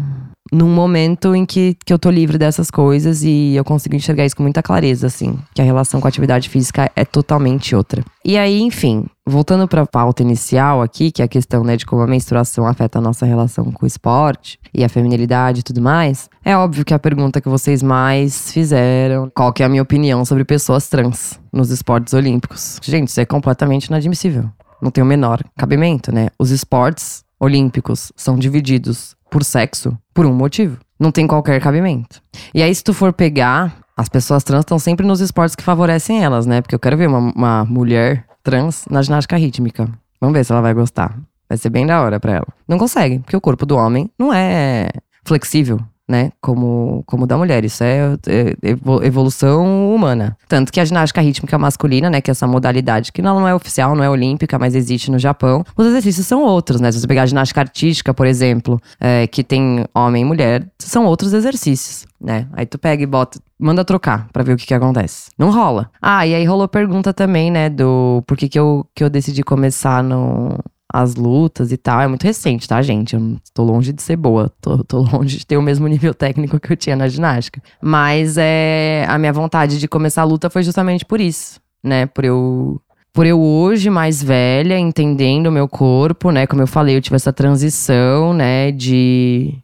num 0.53 0.68
momento 0.68 1.34
em 1.34 1.46
que, 1.46 1.74
que 1.84 1.92
eu 1.92 1.98
tô 1.98 2.11
livre 2.11 2.36
dessas 2.36 2.70
coisas 2.70 3.22
e 3.22 3.55
eu 3.55 3.64
consigo 3.64 3.96
enxergar 3.96 4.26
isso 4.26 4.36
com 4.36 4.42
muita 4.42 4.62
clareza, 4.62 5.07
assim. 5.07 5.38
Que 5.55 5.62
a 5.62 5.64
relação 5.64 5.98
com 5.98 6.07
a 6.07 6.11
atividade 6.11 6.50
física 6.50 6.90
é 6.94 7.07
totalmente 7.07 7.74
outra. 7.74 8.05
E 8.22 8.36
aí, 8.36 8.61
enfim, 8.61 9.07
voltando 9.26 9.66
pra 9.66 9.86
pauta 9.86 10.22
inicial 10.22 10.82
aqui, 10.82 11.11
que 11.11 11.22
é 11.22 11.24
a 11.24 11.28
questão, 11.28 11.64
né, 11.64 11.76
de 11.76 11.86
como 11.86 12.03
a 12.03 12.07
menstruação 12.07 12.66
afeta 12.66 12.98
a 12.98 13.03
nossa 13.03 13.24
relação 13.24 13.72
com 13.72 13.86
o 13.86 13.86
esporte 13.86 14.59
e 14.74 14.84
a 14.84 14.88
feminilidade 14.90 15.61
e 15.61 15.62
tudo 15.62 15.80
mais. 15.80 16.28
É 16.44 16.55
óbvio 16.55 16.84
que 16.84 16.92
a 16.92 16.98
pergunta 16.98 17.40
que 17.40 17.48
vocês 17.48 17.82
mais 17.82 18.53
fizeram, 18.53 19.32
qual 19.34 19.53
que 19.55 19.62
é 19.62 19.66
a 19.66 19.68
minha 19.70 19.82
opinião 19.82 20.22
sobre 20.24 20.44
pessoas 20.44 20.86
trans 20.86 21.40
nos 21.50 21.70
esportes 21.70 22.12
olímpicos. 22.12 22.78
Gente, 22.82 23.09
isso 23.09 23.20
é 23.20 23.24
completamente 23.24 23.86
inadmissível. 23.86 24.50
Não 24.82 24.90
tem 24.90 25.03
o 25.03 25.07
menor 25.07 25.40
cabimento, 25.57 26.12
né? 26.12 26.28
Os 26.38 26.50
esportes 26.50 27.24
olímpicos 27.43 28.12
são 28.14 28.38
divididos 28.38 29.16
por 29.28 29.43
sexo 29.43 29.99
por 30.14 30.24
um 30.24 30.32
motivo. 30.32 30.78
não 31.01 31.11
tem 31.11 31.26
qualquer 31.26 31.61
cabimento. 31.61 32.22
E 32.55 32.62
aí, 32.62 32.72
se 32.72 32.84
tu 32.84 32.95
for 32.95 33.12
pegar, 33.12 33.76
as 33.97 34.09
pessoas 34.09 34.45
trans 34.45 34.61
estão 34.61 34.78
sempre 34.78 35.05
nos 35.05 35.20
esportes 35.20 35.57
que 35.57 35.62
favorecem 35.64 36.22
elas, 36.22 36.47
né? 36.47 36.61
Porque 36.62 36.76
eu 36.76 36.78
quero 36.78 36.97
ver 36.97 37.09
uma, 37.09 37.18
uma 37.18 37.64
mulher 37.64 38.24
trans 38.45 38.84
na 38.88 39.03
ginástica 39.03 39.36
rítmica. 39.36 39.88
Vamos 40.20 40.34
ver 40.34 40.45
se 40.45 40.53
ela 40.53 40.61
vai 40.61 40.72
gostar. 40.72 41.18
Vai 41.49 41.59
ser 41.59 41.70
bem 41.70 41.84
da 41.84 42.01
hora 42.01 42.20
pra 42.20 42.34
ela. 42.34 42.47
Não 42.68 42.78
consegue, 42.78 43.18
porque 43.18 43.36
o 43.36 43.40
corpo 43.40 43.66
do 43.66 43.76
homem 43.76 44.09
não 44.16 44.32
é 44.32 44.90
flexível 45.24 45.80
né? 46.09 46.30
Como, 46.40 47.03
como 47.07 47.26
da 47.26 47.36
mulher. 47.36 47.64
Isso 47.64 47.82
é, 47.84 48.14
é 48.26 49.07
evolução 49.07 49.94
humana. 49.94 50.36
Tanto 50.48 50.72
que 50.72 50.80
a 50.80 50.84
ginástica 50.84 51.20
rítmica 51.20 51.59
masculina, 51.59 52.11
né? 52.11 52.20
Que 52.20 52.30
é 52.30 52.32
essa 52.32 52.46
modalidade 52.46 53.12
que 53.12 53.22
não 53.22 53.46
é 53.46 53.55
oficial, 53.55 53.94
não 53.94 54.05
é 54.05 54.11
olímpica, 54.11 54.59
mas 54.59 54.74
existe 54.74 55.11
no 55.11 55.18
Japão. 55.18 55.64
Os 55.76 55.86
exercícios 55.86 56.26
são 56.26 56.42
outros, 56.42 56.80
né? 56.80 56.90
Se 56.90 57.00
você 57.00 57.07
pegar 57.07 57.22
a 57.22 57.26
ginástica 57.26 57.61
artística, 57.61 58.12
por 58.12 58.26
exemplo, 58.26 58.80
é, 59.00 59.26
que 59.26 59.42
tem 59.42 59.84
homem 59.94 60.22
e 60.22 60.24
mulher, 60.24 60.68
são 60.78 61.07
outros 61.07 61.32
exercícios, 61.32 62.07
né? 62.20 62.46
Aí 62.53 62.66
tu 62.66 62.78
pega 62.78 63.03
e 63.03 63.07
bota, 63.07 63.38
manda 63.59 63.84
trocar 63.84 64.28
para 64.32 64.42
ver 64.42 64.55
o 64.55 64.57
que 64.57 64.66
que 64.66 64.74
acontece. 64.74 65.30
Não 65.38 65.50
rola. 65.50 65.90
Ah, 66.00 66.26
e 66.26 66.34
aí 66.34 66.44
rolou 66.44 66.68
pergunta 66.68 67.12
também, 67.12 67.50
né? 67.50 67.70
Do 67.70 68.22
por 68.26 68.36
que 68.36 68.48
que 68.48 68.59
eu, 68.59 68.86
que 68.94 69.05
eu 69.05 69.11
decidi 69.11 69.42
começar 69.42 70.03
no, 70.03 70.59
as 70.93 71.14
lutas 71.14 71.72
e 71.72 71.76
tal. 71.76 72.01
É 72.01 72.07
muito 72.07 72.24
recente, 72.24 72.68
tá, 72.68 72.82
gente? 72.82 73.14
Eu 73.14 73.36
tô 73.55 73.62
longe 73.62 73.93
de 73.93 74.03
ser 74.03 74.16
boa. 74.16 74.53
Tô, 74.61 74.84
tô 74.84 75.01
longe 75.11 75.38
de 75.38 75.47
ter 75.47 75.57
o 75.57 75.62
mesmo 75.62 75.86
nível 75.88 76.12
técnico 76.12 76.61
que 76.61 76.72
eu 76.72 76.76
tinha 76.76 76.95
na 76.95 77.09
ginástica. 77.09 77.62
Mas 77.80 78.36
é, 78.36 79.07
a 79.09 79.18
minha 79.18 79.32
vontade 79.32 79.78
de 79.78 79.88
começar 79.88 80.22
a 80.22 80.26
luta 80.26 80.51
foi 80.51 80.62
justamente 80.62 81.05
por 81.05 81.20
isso, 81.20 81.61
né? 81.82 82.07
Por 82.07 82.24
eu 82.24 82.80
por 83.14 83.26
eu 83.26 83.38
hoje 83.38 83.90
mais 83.90 84.22
velha, 84.22 84.78
entendendo 84.78 85.49
o 85.49 85.53
meu 85.53 85.68
corpo, 85.68 86.30
né? 86.30 86.47
Como 86.47 86.62
eu 86.62 86.66
falei, 86.66 86.97
eu 86.97 87.01
tive 87.01 87.16
essa 87.16 87.32
transição, 87.32 88.32
né, 88.32 88.72
de 88.72 89.55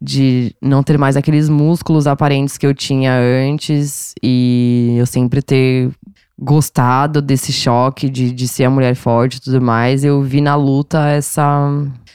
de 0.00 0.54
não 0.62 0.82
ter 0.82 0.96
mais 0.96 1.16
aqueles 1.16 1.48
músculos 1.48 2.06
aparentes 2.06 2.56
que 2.56 2.66
eu 2.66 2.72
tinha 2.72 3.12
antes 3.12 4.14
e 4.22 4.94
eu 4.96 5.04
sempre 5.04 5.42
ter 5.42 5.90
gostado 6.40 7.20
desse 7.20 7.52
choque 7.52 8.08
de, 8.08 8.32
de 8.32 8.48
ser 8.48 8.64
a 8.64 8.70
mulher 8.70 8.94
forte 8.94 9.36
e 9.36 9.40
tudo 9.40 9.60
mais, 9.60 10.02
eu 10.02 10.22
vi 10.22 10.40
na 10.40 10.54
luta 10.54 11.06
essa, 11.08 11.70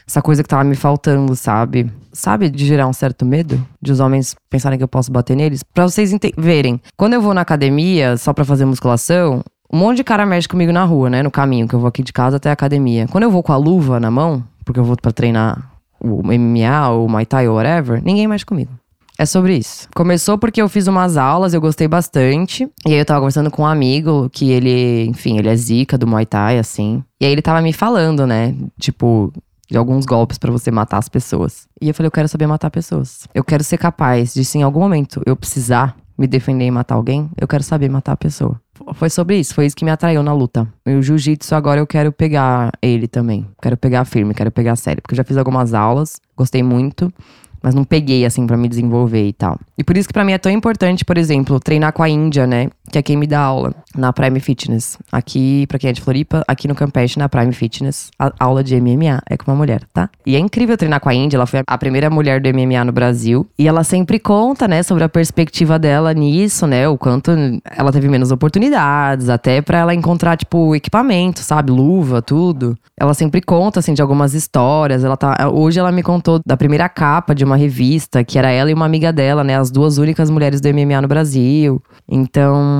essa 0.07 0.21
coisa 0.21 0.41
que 0.41 0.49
tava 0.49 0.63
me 0.63 0.75
faltando, 0.75 1.35
sabe? 1.35 1.91
Sabe, 2.11 2.49
de 2.49 2.65
gerar 2.65 2.87
um 2.87 2.93
certo 2.93 3.25
medo? 3.25 3.63
De 3.79 3.91
os 3.91 3.99
homens 3.99 4.35
pensarem 4.49 4.77
que 4.77 4.83
eu 4.83 4.87
posso 4.87 5.11
bater 5.11 5.35
neles? 5.35 5.61
Pra 5.61 5.87
vocês 5.87 6.11
verem, 6.37 6.81
quando 6.97 7.13
eu 7.13 7.21
vou 7.21 7.33
na 7.33 7.41
academia 7.41 8.17
só 8.17 8.33
pra 8.33 8.45
fazer 8.45 8.65
musculação, 8.65 9.43
um 9.71 9.77
monte 9.77 9.97
de 9.97 10.03
cara 10.03 10.25
mexe 10.25 10.47
comigo 10.47 10.71
na 10.71 10.85
rua, 10.85 11.09
né? 11.09 11.21
No 11.21 11.29
caminho, 11.29 11.67
que 11.67 11.75
eu 11.75 11.79
vou 11.79 11.89
aqui 11.89 12.01
de 12.01 12.13
casa 12.13 12.37
até 12.37 12.49
a 12.49 12.53
academia. 12.53 13.07
Quando 13.11 13.25
eu 13.25 13.31
vou 13.31 13.43
com 13.43 13.51
a 13.51 13.57
luva 13.57 13.99
na 13.99 14.09
mão, 14.09 14.43
porque 14.63 14.79
eu 14.79 14.83
vou 14.83 14.95
para 14.95 15.11
treinar 15.11 15.71
o 15.99 16.21
MMA 16.23 16.89
ou 16.89 17.05
o 17.05 17.09
Muay 17.09 17.25
Thai 17.25 17.47
ou 17.47 17.55
whatever, 17.55 18.01
ninguém 18.03 18.27
mexe 18.27 18.45
comigo. 18.45 18.71
É 19.17 19.25
sobre 19.25 19.57
isso. 19.57 19.87
Começou 19.95 20.37
porque 20.37 20.61
eu 20.61 20.67
fiz 20.67 20.87
umas 20.87 21.15
aulas, 21.15 21.53
eu 21.53 21.61
gostei 21.61 21.87
bastante. 21.87 22.69
E 22.85 22.93
aí 22.93 22.99
eu 22.99 23.05
tava 23.05 23.21
conversando 23.21 23.49
com 23.49 23.61
um 23.61 23.65
amigo 23.65 24.29
que 24.29 24.51
ele, 24.51 25.05
enfim, 25.05 25.37
ele 25.37 25.47
é 25.47 25.55
zica 25.55 25.97
do 25.97 26.05
Muay 26.05 26.25
Thai, 26.25 26.59
assim. 26.59 27.03
E 27.19 27.25
aí 27.25 27.31
ele 27.31 27.41
tava 27.41 27.61
me 27.61 27.71
falando, 27.71 28.27
né? 28.27 28.53
Tipo, 28.79 29.31
de 29.69 29.77
alguns 29.77 30.05
golpes 30.05 30.37
para 30.37 30.51
você 30.51 30.69
matar 30.69 30.97
as 30.97 31.07
pessoas. 31.07 31.67
E 31.81 31.87
eu 31.87 31.93
falei, 31.93 32.07
eu 32.07 32.11
quero 32.11 32.27
saber 32.27 32.45
matar 32.45 32.69
pessoas. 32.69 33.27
Eu 33.33 33.43
quero 33.43 33.63
ser 33.63 33.77
capaz 33.77 34.33
de, 34.33 34.43
se 34.43 34.57
em 34.57 34.63
algum 34.63 34.81
momento 34.81 35.21
eu 35.25 35.35
precisar 35.35 35.95
me 36.17 36.27
defender 36.27 36.65
e 36.65 36.71
matar 36.71 36.95
alguém, 36.95 37.29
eu 37.37 37.47
quero 37.47 37.63
saber 37.63 37.89
matar 37.89 38.13
a 38.13 38.17
pessoa. 38.17 38.59
Foi 38.93 39.09
sobre 39.09 39.37
isso, 39.37 39.53
foi 39.53 39.65
isso 39.65 39.75
que 39.75 39.83
me 39.83 39.91
atraiu 39.91 40.23
na 40.23 40.33
luta. 40.33 40.67
E 40.85 40.93
o 40.93 41.01
jiu-jitsu 41.01 41.55
agora 41.55 41.79
eu 41.79 41.87
quero 41.87 42.11
pegar 42.11 42.71
ele 42.81 43.07
também. 43.07 43.47
Quero 43.61 43.75
pegar 43.75 44.05
firme, 44.05 44.33
quero 44.33 44.51
pegar 44.51 44.75
sério. 44.75 45.01
Porque 45.01 45.13
eu 45.13 45.17
já 45.17 45.23
fiz 45.23 45.37
algumas 45.37 45.73
aulas, 45.73 46.17
gostei 46.37 46.61
muito 46.61 47.11
mas 47.65 47.73
não 47.73 47.83
peguei 47.83 48.23
assim 48.27 48.45
para 48.45 48.55
me 48.55 48.67
desenvolver 48.67 49.27
e 49.27 49.33
tal. 49.33 49.59
E 49.75 49.83
por 49.83 49.97
isso 49.97 50.07
que 50.07 50.13
para 50.13 50.23
mim 50.23 50.33
é 50.33 50.37
tão 50.37 50.51
importante, 50.51 51.03
por 51.03 51.17
exemplo, 51.17 51.59
treinar 51.59 51.93
com 51.93 52.03
a 52.03 52.07
Índia, 52.07 52.45
né? 52.45 52.69
Que 52.91 52.99
é 52.99 53.01
quem 53.01 53.17
me 53.17 53.27
dá 53.27 53.39
aula 53.39 53.73
na 53.95 54.13
Prime 54.13 54.39
Fitness. 54.39 54.97
Aqui, 55.11 55.65
para 55.67 55.79
quem 55.79 55.89
é 55.89 55.93
de 55.93 56.01
Floripa, 56.01 56.43
aqui 56.47 56.67
no 56.67 56.75
Campeche, 56.75 57.17
na 57.17 57.27
Prime 57.27 57.51
Fitness, 57.53 58.11
a 58.19 58.31
aula 58.39 58.63
de 58.63 58.79
MMA 58.79 59.21
é 59.29 59.37
com 59.37 59.51
uma 59.51 59.57
mulher, 59.57 59.81
tá? 59.93 60.09
E 60.25 60.35
é 60.35 60.39
incrível 60.39 60.77
treinar 60.77 60.99
com 60.99 61.09
a 61.09 61.13
Índia, 61.13 61.37
ela 61.37 61.45
foi 61.45 61.61
a 61.65 61.77
primeira 61.77 62.09
mulher 62.09 62.39
do 62.41 62.49
MMA 62.49 62.83
no 62.85 62.91
Brasil. 62.91 63.47
E 63.57 63.67
ela 63.67 63.83
sempre 63.83 64.19
conta, 64.19 64.67
né, 64.67 64.83
sobre 64.83 65.03
a 65.03 65.09
perspectiva 65.09 65.79
dela 65.79 66.13
nisso, 66.13 66.67
né? 66.67 66.87
O 66.87 66.97
quanto 66.97 67.31
ela 67.75 67.91
teve 67.91 68.07
menos 68.07 68.31
oportunidades, 68.31 69.29
até 69.29 69.61
para 69.61 69.79
ela 69.79 69.93
encontrar, 69.93 70.37
tipo, 70.37 70.75
equipamento, 70.75 71.39
sabe? 71.39 71.71
Luva, 71.71 72.21
tudo. 72.21 72.77
Ela 72.97 73.13
sempre 73.13 73.41
conta, 73.41 73.79
assim, 73.79 73.93
de 73.93 74.01
algumas 74.01 74.33
histórias. 74.33 75.03
Ela 75.03 75.17
tá. 75.17 75.49
Hoje 75.51 75.79
ela 75.79 75.91
me 75.91 76.03
contou 76.03 76.39
da 76.45 76.55
primeira 76.55 76.87
capa 76.87 77.35
de 77.35 77.43
uma 77.43 77.57
revista, 77.57 78.23
que 78.23 78.37
era 78.37 78.51
ela 78.51 78.69
e 78.69 78.73
uma 78.73 78.85
amiga 78.85 79.11
dela, 79.11 79.43
né? 79.43 79.57
As 79.57 79.69
duas 79.69 79.97
únicas 79.97 80.29
mulheres 80.29 80.61
do 80.61 80.69
MMA 80.69 81.01
no 81.01 81.07
Brasil. 81.07 81.81
Então, 82.07 82.74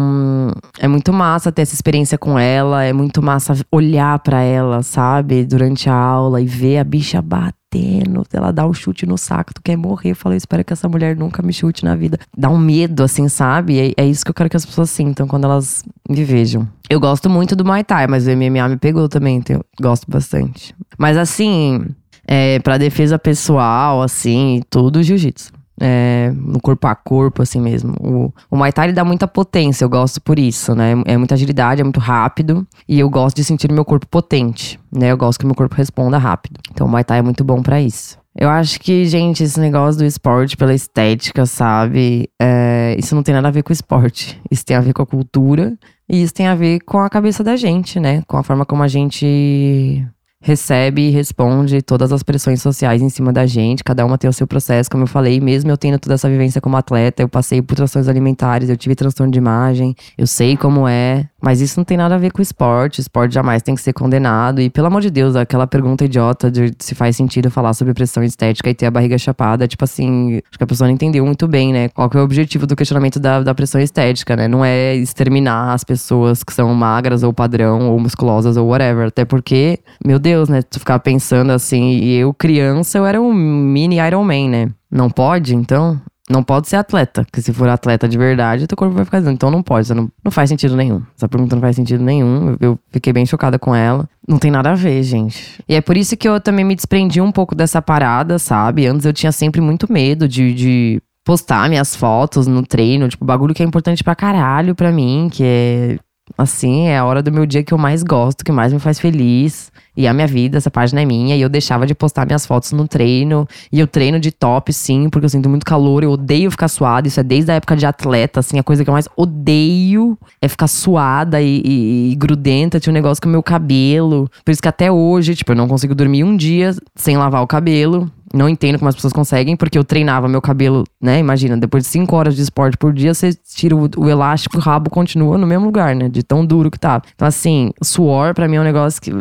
é 0.80 0.88
muito 0.88 1.12
massa 1.14 1.52
ter 1.52 1.62
essa 1.62 1.74
experiência 1.74 2.18
com 2.18 2.38
ela, 2.38 2.84
é 2.84 2.94
muito 2.94 3.22
massa 3.22 3.56
olhar 3.72 4.20
para 4.20 4.42
ela, 4.42 4.84
sabe? 4.84 5.46
Durante 5.46 5.90
a 5.90 5.96
aula 5.96 6.42
e 6.42 6.46
ver 6.46 6.78
a 6.78 6.84
bicha 6.84 7.22
batendo, 7.22 8.26
ela 8.32 8.52
dá 8.52 8.66
um 8.66 8.74
chute 8.74 9.06
no 9.06 9.18
saco, 9.18 9.54
tu 9.54 9.62
quer 9.62 9.76
morrer. 9.76 10.12
Eu 10.12 10.16
falei, 10.16 10.38
espero 10.38 10.64
que 10.64 10.74
essa 10.74 10.88
mulher 10.88 11.16
nunca 11.16 11.42
me 11.42 11.52
chute 11.52 11.84
na 11.84 11.96
vida. 11.96 12.18
Dá 12.38 12.50
um 12.50 12.58
medo, 12.58 13.04
assim, 13.04 13.28
sabe? 13.28 13.80
É, 13.80 14.04
é 14.04 14.06
isso 14.06 14.24
que 14.24 14.32
eu 14.32 14.36
quero 14.36 14.50
que 14.50 14.58
as 14.58 14.66
pessoas 14.66 14.90
sintam 14.90 15.28
quando 15.28 15.46
elas 15.46 15.84
me 16.10 16.24
vejam. 16.24 16.68
Eu 16.90 17.00
gosto 17.00 17.30
muito 17.30 17.56
do 17.56 17.66
Muay 17.66 17.84
Thai, 17.84 18.08
mas 18.08 18.28
o 18.28 18.32
MMA 18.32 18.70
me 18.70 18.78
pegou 18.78 19.10
também, 19.10 19.38
então 19.38 19.56
eu 19.58 19.64
gosto 19.82 20.10
bastante. 20.10 20.76
Mas 20.98 21.18
assim, 21.18 21.86
é, 22.28 22.60
para 22.60 22.78
defesa 22.78 23.20
pessoal, 23.20 24.02
assim, 24.02 24.62
tudo 24.70 25.04
jiu-jitsu. 25.04 25.55
É, 25.80 26.32
no 26.34 26.60
corpo 26.62 26.88
a 26.88 26.96
corpo, 26.96 27.42
assim 27.42 27.60
mesmo. 27.60 27.94
O, 28.00 28.34
o 28.50 28.58
Muay 28.58 28.72
Thai 28.72 28.94
dá 28.94 29.04
muita 29.04 29.28
potência, 29.28 29.84
eu 29.84 29.90
gosto 29.90 30.22
por 30.22 30.40
isso, 30.40 30.74
né? 30.74 30.94
É 31.06 31.18
muita 31.18 31.36
agilidade, 31.36 31.82
é 31.82 31.84
muito 31.84 32.00
rápido. 32.00 32.66
E 32.88 33.00
eu 33.00 33.10
gosto 33.10 33.36
de 33.36 33.44
sentir 33.44 33.72
meu 33.72 33.84
corpo 33.84 34.08
potente, 34.08 34.80
né? 34.92 35.12
Eu 35.12 35.18
gosto 35.18 35.40
que 35.40 35.46
meu 35.46 35.56
corpo 35.56 35.76
responda 35.76 36.18
rápido. 36.18 36.60
Então 36.72 36.88
o 36.88 36.90
Muay 36.90 37.04
Thai 37.04 37.20
é 37.20 37.22
muito 37.22 37.44
bom 37.44 37.62
para 37.62 37.82
isso. 37.82 38.18
Eu 38.38 38.50
acho 38.50 38.82
que, 38.82 39.06
gente, 39.06 39.44
esse 39.44 39.58
negócio 39.60 40.00
do 40.00 40.06
esporte 40.06 40.58
pela 40.58 40.74
estética, 40.74 41.46
sabe? 41.46 42.30
É, 42.42 42.94
isso 43.00 43.16
não 43.16 43.24
tem 43.24 43.34
nada 43.34 43.48
a 43.48 43.52
ver 43.52 43.64
com 43.64 43.70
o 43.70 43.74
esporte. 43.74 44.42
Isso 44.52 44.66
tem 44.66 44.76
a 44.76 44.82
ver 44.82 44.94
com 44.94 45.02
a 45.02 45.06
cultura. 45.06 45.78
E 46.08 46.22
isso 46.22 46.34
tem 46.34 46.46
a 46.46 46.54
ver 46.54 46.82
com 46.82 47.00
a 47.00 47.10
cabeça 47.10 47.44
da 47.44 47.56
gente, 47.56 47.98
né? 47.98 48.22
Com 48.28 48.38
a 48.38 48.44
forma 48.44 48.66
como 48.66 48.84
a 48.84 48.90
gente 48.90 50.06
recebe 50.46 51.08
e 51.08 51.10
responde 51.10 51.82
todas 51.82 52.12
as 52.12 52.22
pressões 52.22 52.62
sociais 52.62 53.02
em 53.02 53.10
cima 53.10 53.34
da 53.34 53.48
gente. 53.48 53.84
Cada 53.84 54.06
uma 54.06 54.16
tem 54.16 54.30
o 54.30 54.34
seu 54.34 54.46
processo, 54.46 54.92
como 54.92 55.04
eu 55.04 55.08
falei, 55.08 55.42
mesmo 55.42 55.72
eu 55.72 55.78
tendo 55.78 55.98
toda 55.98 56.14
essa 56.14 56.30
vivência 56.30 56.62
como 56.62 56.78
atleta, 56.78 57.24
eu 57.24 57.28
passei 57.28 57.64
por 57.64 57.76
transtornos 57.76 58.08
alimentares, 58.08 58.70
eu 58.70 58.78
tive 58.78 58.94
transtorno 58.94 59.32
de 59.32 59.40
imagem, 59.40 59.96
eu 60.16 60.28
sei 60.28 60.56
como 60.56 60.88
é. 60.88 61.28
Mas 61.42 61.62
isso 61.62 61.80
não 61.80 61.84
tem 61.84 61.96
nada 61.96 62.16
a 62.16 62.18
ver 62.18 62.32
com 62.32 62.42
esporte. 62.42 63.02
Esporte 63.02 63.34
jamais 63.34 63.62
tem 63.62 63.76
que 63.76 63.82
ser 63.82 63.94
condenado. 63.94 64.60
E, 64.60 64.68
pelo 64.68 64.88
amor 64.88 65.02
de 65.02 65.12
Deus, 65.12 65.36
aquela 65.36 65.68
pergunta 65.68 66.04
idiota 66.04 66.50
de 66.50 66.74
se 66.80 66.96
faz 66.96 67.16
sentido 67.16 67.52
falar 67.52 67.74
sobre 67.76 67.94
pressão 67.94 68.24
estética 68.24 68.68
e 68.68 68.74
ter 68.74 68.88
a 68.88 68.92
barriga 68.92 69.16
chapada, 69.16 69.68
tipo 69.68 69.84
assim, 69.84 70.38
acho 70.38 70.58
que 70.58 70.64
a 70.64 70.68
pessoa 70.68 70.88
não 70.88 70.96
entendeu 70.96 71.24
muito 71.24 71.48
bem, 71.48 71.72
né? 71.72 71.90
Qual 71.90 72.10
que 72.10 72.18
é 72.18 72.20
o 72.20 72.24
objetivo 72.24 72.66
do 72.66 72.76
questionamento 72.76 73.20
da, 73.20 73.42
da 73.42 73.54
pressão 73.54 73.80
estética, 73.80 74.36
né? 74.36 74.48
Não 74.48 74.66
é 74.66 74.96
exterminar 74.96 75.74
as 75.74 75.84
pessoas 75.84 76.44
que 76.44 76.52
são 76.52 76.74
magras 76.74 77.22
ou 77.22 77.32
padrão 77.32 77.92
ou 77.92 78.00
musculosas 78.00 78.58
ou 78.58 78.68
whatever. 78.68 79.08
Até 79.08 79.24
porque, 79.24 79.80
meu 80.04 80.18
Deus, 80.18 80.35
né? 80.50 80.62
Tu 80.62 80.80
ficar 80.80 81.00
pensando 81.00 81.52
assim, 81.52 81.92
e 81.92 82.18
eu, 82.18 82.34
criança, 82.34 82.98
eu 82.98 83.06
era 83.06 83.22
um 83.22 83.34
mini 83.34 83.98
Iron 83.98 84.24
Man, 84.24 84.50
né? 84.50 84.70
Não 84.92 85.10
pode, 85.10 85.56
então? 85.56 86.00
não 86.30 86.44
pode 86.44 86.68
ser 86.68 86.78
atleta, 86.78 87.24
porque 87.24 87.42
se 87.42 87.54
for 87.54 87.70
atleta 87.70 88.08
de 88.08 88.18
verdade, 88.18 88.66
teu 88.66 88.76
corpo 88.76 88.96
vai 88.96 89.06
ficar 89.06 89.20
dizendo. 89.20 89.36
Então 89.36 89.52
não 89.52 89.62
pode, 89.62 89.94
não, 89.94 90.10
não 90.24 90.32
faz 90.32 90.50
sentido 90.50 90.76
nenhum. 90.76 91.02
Essa 91.16 91.30
pergunta 91.30 91.56
não 91.56 91.62
faz 91.62 91.76
sentido 91.76 92.04
nenhum. 92.04 92.50
Eu, 92.50 92.58
eu, 92.60 92.80
fiquei 92.90 93.14
bem 93.14 93.26
chocada 93.26 93.60
com 93.60 93.76
ela. 93.76 94.10
Não 94.28 94.40
tem 94.40 94.50
nada 94.50 94.72
a 94.72 94.76
ver, 94.76 95.04
gente. 95.04 95.64
E 95.70 95.76
é 95.76 95.82
por 95.82 95.96
isso 95.96 96.18
que 96.18 96.28
eu 96.28 96.40
também 96.42 96.66
me 96.66 96.76
desprendi 96.76 97.22
um 97.22 97.32
pouco 97.32 97.54
dessa 97.54 97.82
parada, 97.82 98.40
sabe? 98.40 98.88
Antes 98.88 99.06
eu 99.06 99.14
tinha 99.14 99.32
sempre 99.32 99.62
muito 99.62 99.92
medo 99.92 100.28
de, 100.28 100.54
de 100.54 101.02
postar 101.24 101.70
minhas 101.70 101.96
fotos 101.96 102.48
no 102.48 102.66
treino, 102.66 103.08
tipo, 103.08 103.24
bagulho 103.24 103.54
que 103.54 103.62
é 103.62 103.66
importante 103.66 104.04
pra 104.04 104.16
caralho 104.16 104.74
pra 104.74 104.92
mim, 104.92 105.30
que 105.32 105.44
é 105.44 106.00
assim, 106.38 106.88
é 106.88 106.98
a 106.98 107.06
hora 107.06 107.22
do 107.22 107.32
meu 107.32 107.46
dia 107.46 107.64
que 107.64 107.74
eu 107.74 107.78
mais 107.78 108.04
gosto, 108.04 108.44
que 108.44 108.52
mais 108.52 108.74
me 108.74 108.80
faz 108.80 109.00
feliz. 109.00 109.72
E 109.98 110.08
a 110.08 110.14
minha 110.14 110.28
vida, 110.28 110.58
essa 110.58 110.70
página 110.70 111.02
é 111.02 111.06
minha. 111.06 111.36
E 111.36 111.42
eu 111.42 111.48
deixava 111.48 111.86
de 111.88 111.96
postar 111.96 112.26
minhas 112.26 112.46
fotos 112.46 112.72
no 112.74 112.88
treino. 112.88 113.48
E 113.72 113.80
eu 113.80 113.88
treino 113.88 114.20
de 114.20 114.32
top, 114.32 114.74
sim, 114.74 115.10
porque 115.10 115.26
eu 115.26 115.30
sinto 115.30 115.48
muito 115.48 115.66
calor. 115.66 116.04
Eu 116.04 116.12
odeio 116.12 116.52
ficar 116.52 116.68
suada. 116.68 117.08
Isso 117.08 117.20
é 117.20 117.24
desde 117.24 117.52
a 117.52 117.56
época 117.56 117.78
de 117.78 117.86
atleta, 117.86 118.42
assim. 118.42 118.60
A 118.60 118.64
coisa 118.64 118.84
que 118.84 118.90
eu 118.90 118.94
mais 118.94 119.08
odeio 119.16 120.18
é 120.42 120.50
ficar 120.50 120.68
suada 120.68 121.42
e, 121.42 121.62
e, 121.64 122.12
e 122.12 122.16
grudenta. 122.16 122.80
Tinha 122.80 122.92
um 122.92 122.94
negócio 122.94 123.22
com 123.22 123.30
o 123.30 123.32
meu 123.32 123.42
cabelo. 123.42 124.30
Por 124.44 124.52
isso 124.52 124.62
que 124.62 124.68
até 124.68 124.92
hoje, 124.92 125.34
tipo, 125.34 125.54
eu 125.54 125.56
não 125.56 125.68
consigo 125.68 125.96
dormir 125.96 126.24
um 126.24 126.36
dia 126.36 126.76
sem 126.96 127.16
lavar 127.16 127.42
o 127.42 127.48
cabelo. 127.48 128.12
Não 128.36 128.50
entendo 128.50 128.78
como 128.78 128.90
as 128.90 128.96
pessoas 128.96 129.14
conseguem, 129.14 129.56
porque 129.56 129.78
eu 129.78 129.84
treinava 129.86 130.28
meu 130.28 130.42
cabelo, 130.42 130.84
né? 131.02 131.20
Imagina, 131.20 131.56
depois 131.56 131.84
de 131.84 131.90
cinco 131.90 132.18
horas 132.18 132.36
de 132.36 132.42
esporte 132.42 132.78
por 132.78 132.92
dia, 132.92 133.14
você 133.14 133.34
tira 133.34 133.74
o, 133.74 133.90
o 133.96 134.10
elástico, 134.10 134.58
o 134.58 134.60
rabo 134.60 134.90
continua 134.90 135.38
no 135.38 135.48
mesmo 135.48 135.64
lugar, 135.66 135.96
né? 135.96 136.10
De 136.10 136.22
tão 136.22 136.46
duro 136.46 136.70
que 136.70 136.78
tá. 136.78 137.02
Então, 137.16 137.26
assim, 137.26 137.72
suor 137.82 138.34
para 138.34 138.46
mim 138.46 138.58
é 138.58 138.62
um 138.62 138.66
negócio 138.66 139.02
que. 139.02 139.12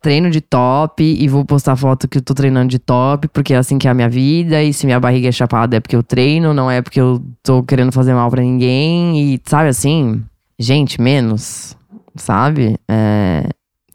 Treino 0.00 0.30
de 0.30 0.40
top 0.40 1.02
e 1.02 1.26
vou 1.26 1.44
postar 1.44 1.74
foto 1.74 2.06
que 2.06 2.18
eu 2.18 2.22
tô 2.22 2.32
treinando 2.32 2.68
de 2.68 2.78
top, 2.78 3.26
porque 3.26 3.52
é 3.52 3.56
assim 3.56 3.78
que 3.78 3.88
é 3.88 3.90
a 3.90 3.94
minha 3.94 4.08
vida. 4.08 4.62
E 4.62 4.72
se 4.72 4.86
minha 4.86 5.00
barriga 5.00 5.28
é 5.28 5.32
chapada 5.32 5.76
é 5.76 5.80
porque 5.80 5.96
eu 5.96 6.04
treino, 6.04 6.54
não 6.54 6.70
é 6.70 6.80
porque 6.80 7.00
eu 7.00 7.20
tô 7.42 7.64
querendo 7.64 7.90
fazer 7.90 8.14
mal 8.14 8.30
para 8.30 8.40
ninguém. 8.40 9.34
E 9.34 9.40
sabe 9.44 9.70
assim, 9.70 10.22
gente, 10.56 11.00
menos, 11.00 11.76
sabe? 12.14 12.78
É, 12.88 13.48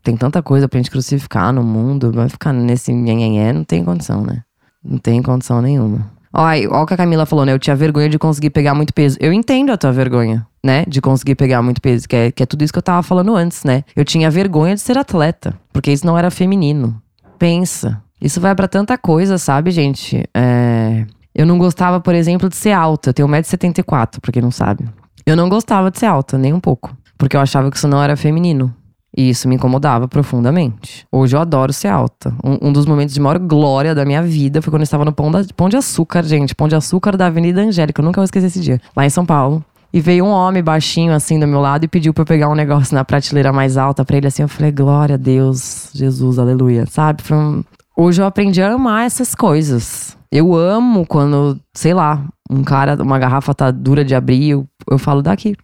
tem 0.04 0.18
tanta 0.18 0.44
coisa 0.44 0.68
pra 0.68 0.78
gente 0.78 0.92
crucificar 0.92 1.54
no 1.54 1.64
mundo, 1.64 2.12
vai 2.12 2.28
ficar 2.28 2.52
nesse 2.52 2.92
nhenhenhé, 2.92 3.54
não 3.54 3.64
tem 3.64 3.84
condição, 3.84 4.22
né? 4.22 4.44
Não 4.84 4.98
tem 4.98 5.22
condição 5.22 5.62
nenhuma. 5.62 6.12
Olha, 6.34 6.70
olha 6.70 6.82
o 6.82 6.86
que 6.86 6.94
a 6.94 6.98
Camila 6.98 7.26
falou, 7.26 7.46
né? 7.46 7.54
Eu 7.54 7.60
tinha 7.60 7.76
vergonha 7.76 8.10
de 8.10 8.20
conseguir 8.20 8.50
pegar 8.50 8.74
muito 8.74 8.94
peso. 8.94 9.18
Eu 9.22 9.32
entendo 9.32 9.72
a 9.72 9.78
tua 9.78 9.92
vergonha, 9.92 10.46
né? 10.64 10.84
De 10.88 11.00
conseguir 11.00 11.36
pegar 11.36 11.62
muito 11.62 11.80
peso, 11.80 12.08
que 12.08 12.16
é, 12.16 12.32
que 12.32 12.44
é 12.44 12.46
tudo 12.46 12.64
isso 12.64 12.74
que 12.74 12.80
eu 12.80 12.84
tava 12.84 13.02
falando 13.04 13.36
antes, 13.36 13.64
né? 13.64 13.84
Eu 13.96 14.04
tinha 14.04 14.30
vergonha 14.30 14.76
de 14.76 14.82
ser 14.82 14.98
atleta, 14.98 15.54
porque 15.72 15.92
isso 15.92 16.06
não 16.06 16.18
era 16.18 16.30
feminino. 16.30 17.00
Pensa. 17.38 18.02
Isso 18.20 18.42
vai 18.42 18.56
para 18.56 18.68
tanta 18.68 18.98
coisa, 18.98 19.38
sabe, 19.38 19.72
gente? 19.72 20.24
É... 20.34 21.06
Eu 21.36 21.46
não 21.46 21.58
gostava, 21.58 22.00
por 22.00 22.14
exemplo, 22.14 22.50
de 22.50 22.56
ser 22.56 22.72
alta. 22.72 23.10
Eu 23.10 23.14
tenho 23.14 23.28
1,74m, 23.28 24.20
pra 24.20 24.32
quem 24.32 24.42
não 24.42 24.52
sabe. 24.52 24.86
Eu 25.26 25.36
não 25.36 25.48
gostava 25.48 25.90
de 25.90 26.00
ser 26.00 26.08
alta, 26.08 26.38
nem 26.38 26.52
um 26.52 26.60
pouco. 26.60 26.96
Porque 27.18 27.38
eu 27.38 27.42
achava 27.42 27.72
que 27.72 27.78
isso 27.78 27.88
não 27.88 28.02
era 28.02 28.18
feminino. 28.18 28.74
E 29.16 29.30
isso 29.30 29.48
me 29.48 29.56
incomodava 29.56 30.08
profundamente. 30.08 31.06
Hoje 31.12 31.36
eu 31.36 31.40
adoro 31.40 31.72
ser 31.72 31.88
alta. 31.88 32.34
Um, 32.44 32.70
um, 32.70 32.74
dos 32.74 32.86
momentos 32.86 33.14
de 33.14 33.22
maior 33.22 33.38
glória 33.38 33.94
da 33.94 34.04
minha 34.04 34.24
vida 34.24 34.62
foi 34.62 34.72
quando 34.72 34.82
eu 34.82 34.86
estava 34.86 35.06
no 35.06 35.14
Pão, 35.14 35.30
da, 35.30 35.44
Pão 35.56 35.70
de 35.70 35.78
Açúcar, 35.78 36.24
gente. 36.24 36.56
Pão 36.56 36.68
de 36.68 36.76
Açúcar 36.76 37.16
da 37.16 37.28
Avenida 37.28 37.62
Angélica. 37.62 38.02
Eu 38.02 38.06
nunca 38.06 38.20
vou 38.20 38.26
esquecer 38.26 38.48
esse 38.48 38.60
dia. 38.60 38.82
Lá 38.96 39.06
em 39.06 39.10
São 39.10 39.26
Paulo. 39.26 39.64
E 39.94 40.02
veio 40.02 40.26
um 40.26 40.30
homem 40.30 40.64
baixinho 40.64 41.14
assim 41.14 41.40
do 41.40 41.46
meu 41.46 41.62
lado 41.62 41.86
e 41.86 41.88
pediu 41.88 42.12
pra 42.12 42.24
eu 42.24 42.26
pegar 42.26 42.50
um 42.50 42.56
negócio 42.56 42.96
na 42.96 43.06
prateleira 43.06 43.54
mais 43.54 43.78
alta 43.78 44.04
pra 44.04 44.18
ele 44.18 44.26
assim. 44.26 44.42
Eu 44.42 44.48
falei, 44.48 44.72
glória 44.72 45.14
a 45.14 45.18
Deus, 45.18 45.92
Jesus, 45.94 46.40
aleluia. 46.40 46.88
Sabe? 46.88 47.22
Hoje 47.96 48.20
eu 48.20 48.26
aprendi 48.26 48.60
a 48.60 48.74
amar 48.74 49.06
essas 49.06 49.36
coisas. 49.36 50.18
Eu 50.32 50.56
amo 50.56 51.06
quando, 51.06 51.60
sei 51.76 51.94
lá, 51.94 52.26
um 52.50 52.64
cara, 52.64 52.96
uma 53.04 53.20
garrafa 53.20 53.54
tá 53.54 53.70
dura 53.70 54.04
de 54.04 54.16
abrir, 54.16 54.50
eu, 54.50 54.68
eu 54.90 54.98
falo, 54.98 55.22
daqui, 55.22 55.56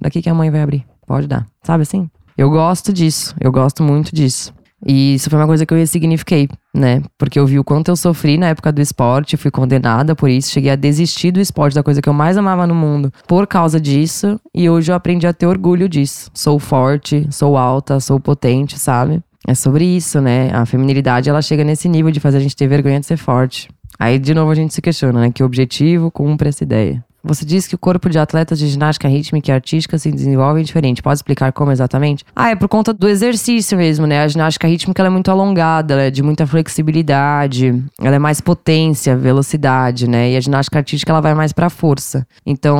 daqui 0.00 0.22
que 0.22 0.30
a 0.30 0.34
mãe 0.34 0.50
vai 0.50 0.62
abrir. 0.62 0.86
Pode 1.06 1.26
dar. 1.26 1.46
Sabe 1.62 1.82
assim? 1.82 2.08
Eu 2.36 2.50
gosto 2.50 2.92
disso, 2.92 3.34
eu 3.40 3.52
gosto 3.52 3.82
muito 3.82 4.14
disso. 4.14 4.52
E 4.86 5.14
isso 5.14 5.30
foi 5.30 5.38
uma 5.38 5.46
coisa 5.46 5.64
que 5.64 5.72
eu 5.72 5.78
ressignifiquei, 5.78 6.48
né? 6.74 7.00
Porque 7.16 7.38
eu 7.38 7.46
vi 7.46 7.58
o 7.58 7.64
quanto 7.64 7.90
eu 7.90 7.96
sofri 7.96 8.36
na 8.36 8.48
época 8.48 8.70
do 8.70 8.82
esporte, 8.82 9.36
fui 9.36 9.50
condenada 9.50 10.14
por 10.14 10.28
isso, 10.28 10.50
cheguei 10.50 10.70
a 10.70 10.76
desistir 10.76 11.30
do 11.30 11.40
esporte, 11.40 11.74
da 11.74 11.82
coisa 11.82 12.02
que 12.02 12.08
eu 12.08 12.12
mais 12.12 12.36
amava 12.36 12.66
no 12.66 12.74
mundo, 12.74 13.10
por 13.26 13.46
causa 13.46 13.80
disso. 13.80 14.38
E 14.54 14.68
hoje 14.68 14.92
eu 14.92 14.96
aprendi 14.96 15.26
a 15.26 15.32
ter 15.32 15.46
orgulho 15.46 15.88
disso. 15.88 16.30
Sou 16.34 16.58
forte, 16.58 17.26
sou 17.30 17.56
alta, 17.56 17.98
sou 17.98 18.20
potente, 18.20 18.78
sabe? 18.78 19.22
É 19.46 19.54
sobre 19.54 19.84
isso, 19.84 20.20
né? 20.20 20.50
A 20.52 20.66
feminilidade, 20.66 21.30
ela 21.30 21.40
chega 21.40 21.64
nesse 21.64 21.88
nível 21.88 22.10
de 22.10 22.20
fazer 22.20 22.38
a 22.38 22.40
gente 22.40 22.56
ter 22.56 22.66
vergonha 22.66 23.00
de 23.00 23.06
ser 23.06 23.16
forte. 23.16 23.68
Aí, 23.98 24.18
de 24.18 24.34
novo, 24.34 24.50
a 24.50 24.54
gente 24.54 24.74
se 24.74 24.82
questiona, 24.82 25.20
né? 25.20 25.30
Que 25.30 25.42
objetivo 25.42 26.10
cumpre 26.10 26.48
essa 26.48 26.64
ideia? 26.64 27.02
Você 27.24 27.44
disse 27.44 27.68
que 27.68 27.74
o 27.74 27.78
corpo 27.78 28.10
de 28.10 28.18
atletas 28.18 28.58
de 28.58 28.68
ginástica 28.68 29.08
rítmica 29.08 29.50
e 29.50 29.54
artística 29.54 29.96
se 29.96 30.12
desenvolve 30.12 30.62
diferente. 30.62 31.02
Pode 31.02 31.16
explicar 31.16 31.52
como 31.52 31.72
exatamente? 31.72 32.22
Ah, 32.36 32.50
é 32.50 32.56
por 32.56 32.68
conta 32.68 32.92
do 32.92 33.08
exercício 33.08 33.78
mesmo, 33.78 34.06
né? 34.06 34.20
A 34.20 34.28
ginástica 34.28 34.68
rítmica 34.68 35.02
é 35.02 35.08
muito 35.08 35.30
alongada, 35.30 35.94
ela 35.94 36.02
é 36.02 36.10
de 36.10 36.22
muita 36.22 36.46
flexibilidade, 36.46 37.82
ela 38.00 38.16
é 38.16 38.18
mais 38.18 38.40
potência, 38.42 39.16
velocidade, 39.16 40.08
né? 40.08 40.32
E 40.32 40.36
a 40.36 40.40
ginástica 40.40 40.78
artística 40.78 41.10
ela 41.10 41.22
vai 41.22 41.34
mais 41.34 41.52
para 41.52 41.70
força. 41.70 42.26
Então, 42.44 42.76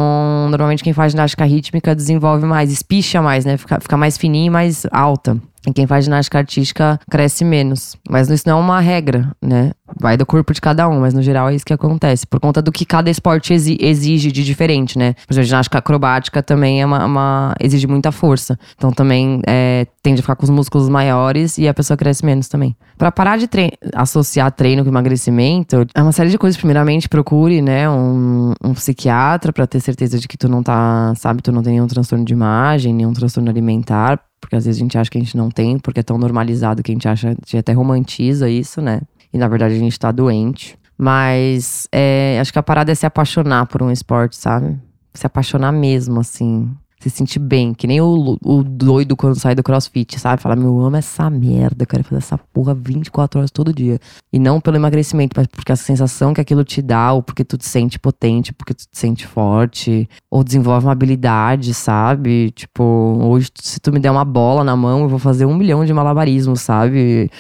normalmente 0.51 0.85
quem 0.85 0.93
faz 0.93 1.13
ginástica 1.13 1.45
rítmica 1.45 1.95
desenvolve 1.95 2.45
mais, 2.45 2.71
espicha 2.71 3.23
mais, 3.23 3.47
né? 3.47 3.57
Fica, 3.57 3.81
fica 3.81 3.97
mais 3.97 4.19
fininha 4.19 4.47
e 4.47 4.51
mais 4.51 4.87
alta. 4.91 5.41
E 5.67 5.73
quem 5.73 5.87
faz 5.87 6.05
ginástica 6.05 6.39
artística 6.39 7.01
cresce 7.11 7.45
menos. 7.45 7.97
Mas 8.09 8.29
isso 8.29 8.45
não 8.47 8.59
é 8.59 8.61
uma 8.61 8.81
regra, 8.81 9.31
né? 9.41 9.73
Vai 10.01 10.17
do 10.17 10.25
corpo 10.25 10.55
de 10.55 10.61
cada 10.63 10.89
um, 10.89 11.01
mas 11.01 11.13
no 11.13 11.23
geral 11.23 11.49
é 11.51 11.55
isso 11.55 11.65
que 11.65 11.73
acontece. 11.73 12.27
Por 12.27 12.41
conta 12.41 12.63
do 12.63 12.73
que 12.73 12.87
cada 12.87 13.11
esporte 13.11 13.53
exige 13.53 14.33
de 14.33 14.43
diferente, 14.43 14.99
né? 14.99 15.13
Por 15.27 15.35
exemplo, 15.35 15.47
ginástica 15.47 15.79
acrobática 15.79 16.43
também 16.43 16.81
é 16.81 16.87
uma, 16.87 17.05
uma 17.05 17.55
exige 17.61 17.87
muita 17.87 18.11
força. 18.11 18.59
Então 18.77 18.91
também 18.91 19.43
é, 19.47 19.87
tende 20.03 20.21
a 20.21 20.23
ficar 20.23 20.37
com 20.37 20.45
os 20.45 20.51
músculos 20.51 20.89
maiores 20.89 21.59
e 21.59 21.69
a 21.69 21.75
pessoa 21.75 21.99
cresce 21.99 22.25
menos 22.25 22.49
também. 22.49 22.75
Para 22.97 23.13
parar 23.13 23.37
de 23.37 23.47
tre 23.47 23.73
associar 23.95 24.51
treino 24.53 24.83
com 24.83 24.89
emagrecimento, 24.89 25.87
é 25.95 26.03
uma 26.03 26.13
série 26.13 26.31
de 26.31 26.39
coisas. 26.39 26.57
Primeiramente, 26.57 27.07
procure, 27.07 27.61
né, 27.61 27.89
um, 27.89 28.55
um 28.65 28.73
psiquiatra 28.73 29.53
para 29.53 29.67
ter 29.67 29.81
certeza 29.81 30.19
de 30.19 30.27
que 30.27 30.39
tu 30.39 30.49
não 30.49 30.63
tá, 30.63 31.13
sabe, 31.17 31.43
tu 31.43 31.53
não 31.53 31.63
tem 31.63 31.75
nenhum 31.75 31.87
transtorno 31.87 32.25
de 32.25 32.33
imagem, 32.33 32.95
nenhum 32.95 33.13
transtorno 33.13 33.51
alimentar 33.51 34.19
porque 34.45 34.57
às 34.57 34.67
vezes 34.67 34.79
a 34.79 34.85
gente 34.85 34.99
acha 34.99 35.11
que 35.11 35.17
a 35.17 35.21
gente 35.23 35.39
não 35.39 35.51
tem, 35.51 35.79
porque 35.79 36.01
é 36.01 36.03
tão 36.03 36.19
normalizado 36.19 36.83
que 36.83 36.93
a 36.93 36.95
gente 36.95 37.09
acha, 37.09 37.29
a 37.29 37.31
gente 37.31 37.57
até 37.57 37.73
romantiza 37.73 38.47
isso, 38.47 38.83
né? 38.83 39.01
E 39.35 39.39
na 39.39 39.49
verdade 39.49 39.75
a 39.75 39.79
gente 39.79 39.99
tá 39.99 40.13
doente. 40.13 40.79
Mas 40.97 41.89
é, 41.91 42.39
acho 42.41 42.53
que 42.53 42.59
a 42.59 42.63
parada 42.63 42.93
é 42.93 42.95
se 42.95 43.05
apaixonar 43.05 43.67
por 43.67 43.83
um 43.83 43.91
esporte, 43.91 44.37
sabe? 44.37 44.79
Se 45.13 45.27
apaixonar 45.27 45.73
mesmo, 45.73 46.21
assim 46.21 46.71
se 47.11 47.17
sentir 47.17 47.39
bem. 47.39 47.75
Que 47.75 47.87
nem 47.87 48.01
o, 48.01 48.39
o 48.43 48.63
doido 48.63 49.17
quando 49.17 49.39
sai 49.39 49.55
do 49.55 49.63
crossfit, 49.63 50.19
sabe? 50.19 50.41
Fala, 50.41 50.57
meu, 50.57 50.67
eu 50.67 50.81
amo 50.81 50.97
essa 50.97 51.29
merda, 51.31 51.83
eu 51.83 51.87
quero 51.87 52.05
fazer 52.05 52.19
essa 52.19 52.39
porra 52.39 52.75
24 52.75 53.39
horas 53.39 53.51
todo 53.51 53.73
dia. 53.73 53.99
E 54.33 54.39
não 54.39 54.61
pelo 54.61 54.77
emagrecimento, 54.77 55.35
mas 55.37 55.47
porque 55.47 55.73
a 55.73 55.77
sensação 55.77 56.33
que 56.35 56.41
aquilo 56.41 56.65
te 56.65 56.81
dá, 56.83 57.13
ou 57.13 57.23
porque 57.23 57.45
tu 57.45 57.57
te 57.57 57.67
sente 57.67 57.99
potente, 57.99 58.53
porque 58.53 58.75
tu 58.75 58.85
te 58.91 58.99
sente 58.99 59.27
forte, 59.27 60.09
ou 60.31 60.43
desenvolve 60.43 60.87
uma 60.87 60.93
habilidade, 60.93 61.75
sabe? 61.75 62.51
Tipo, 62.51 62.83
hoje, 63.23 63.51
se 63.61 63.81
tu 63.81 63.93
me 63.93 63.99
der 63.99 64.11
uma 64.11 64.25
bola 64.25 64.65
na 64.65 64.77
mão, 64.77 65.03
eu 65.03 65.09
vou 65.09 65.19
fazer 65.19 65.47
um 65.47 65.55
milhão 65.55 65.85
de 65.85 65.93
malabarismos, 65.93 66.61
sabe? 66.61 67.31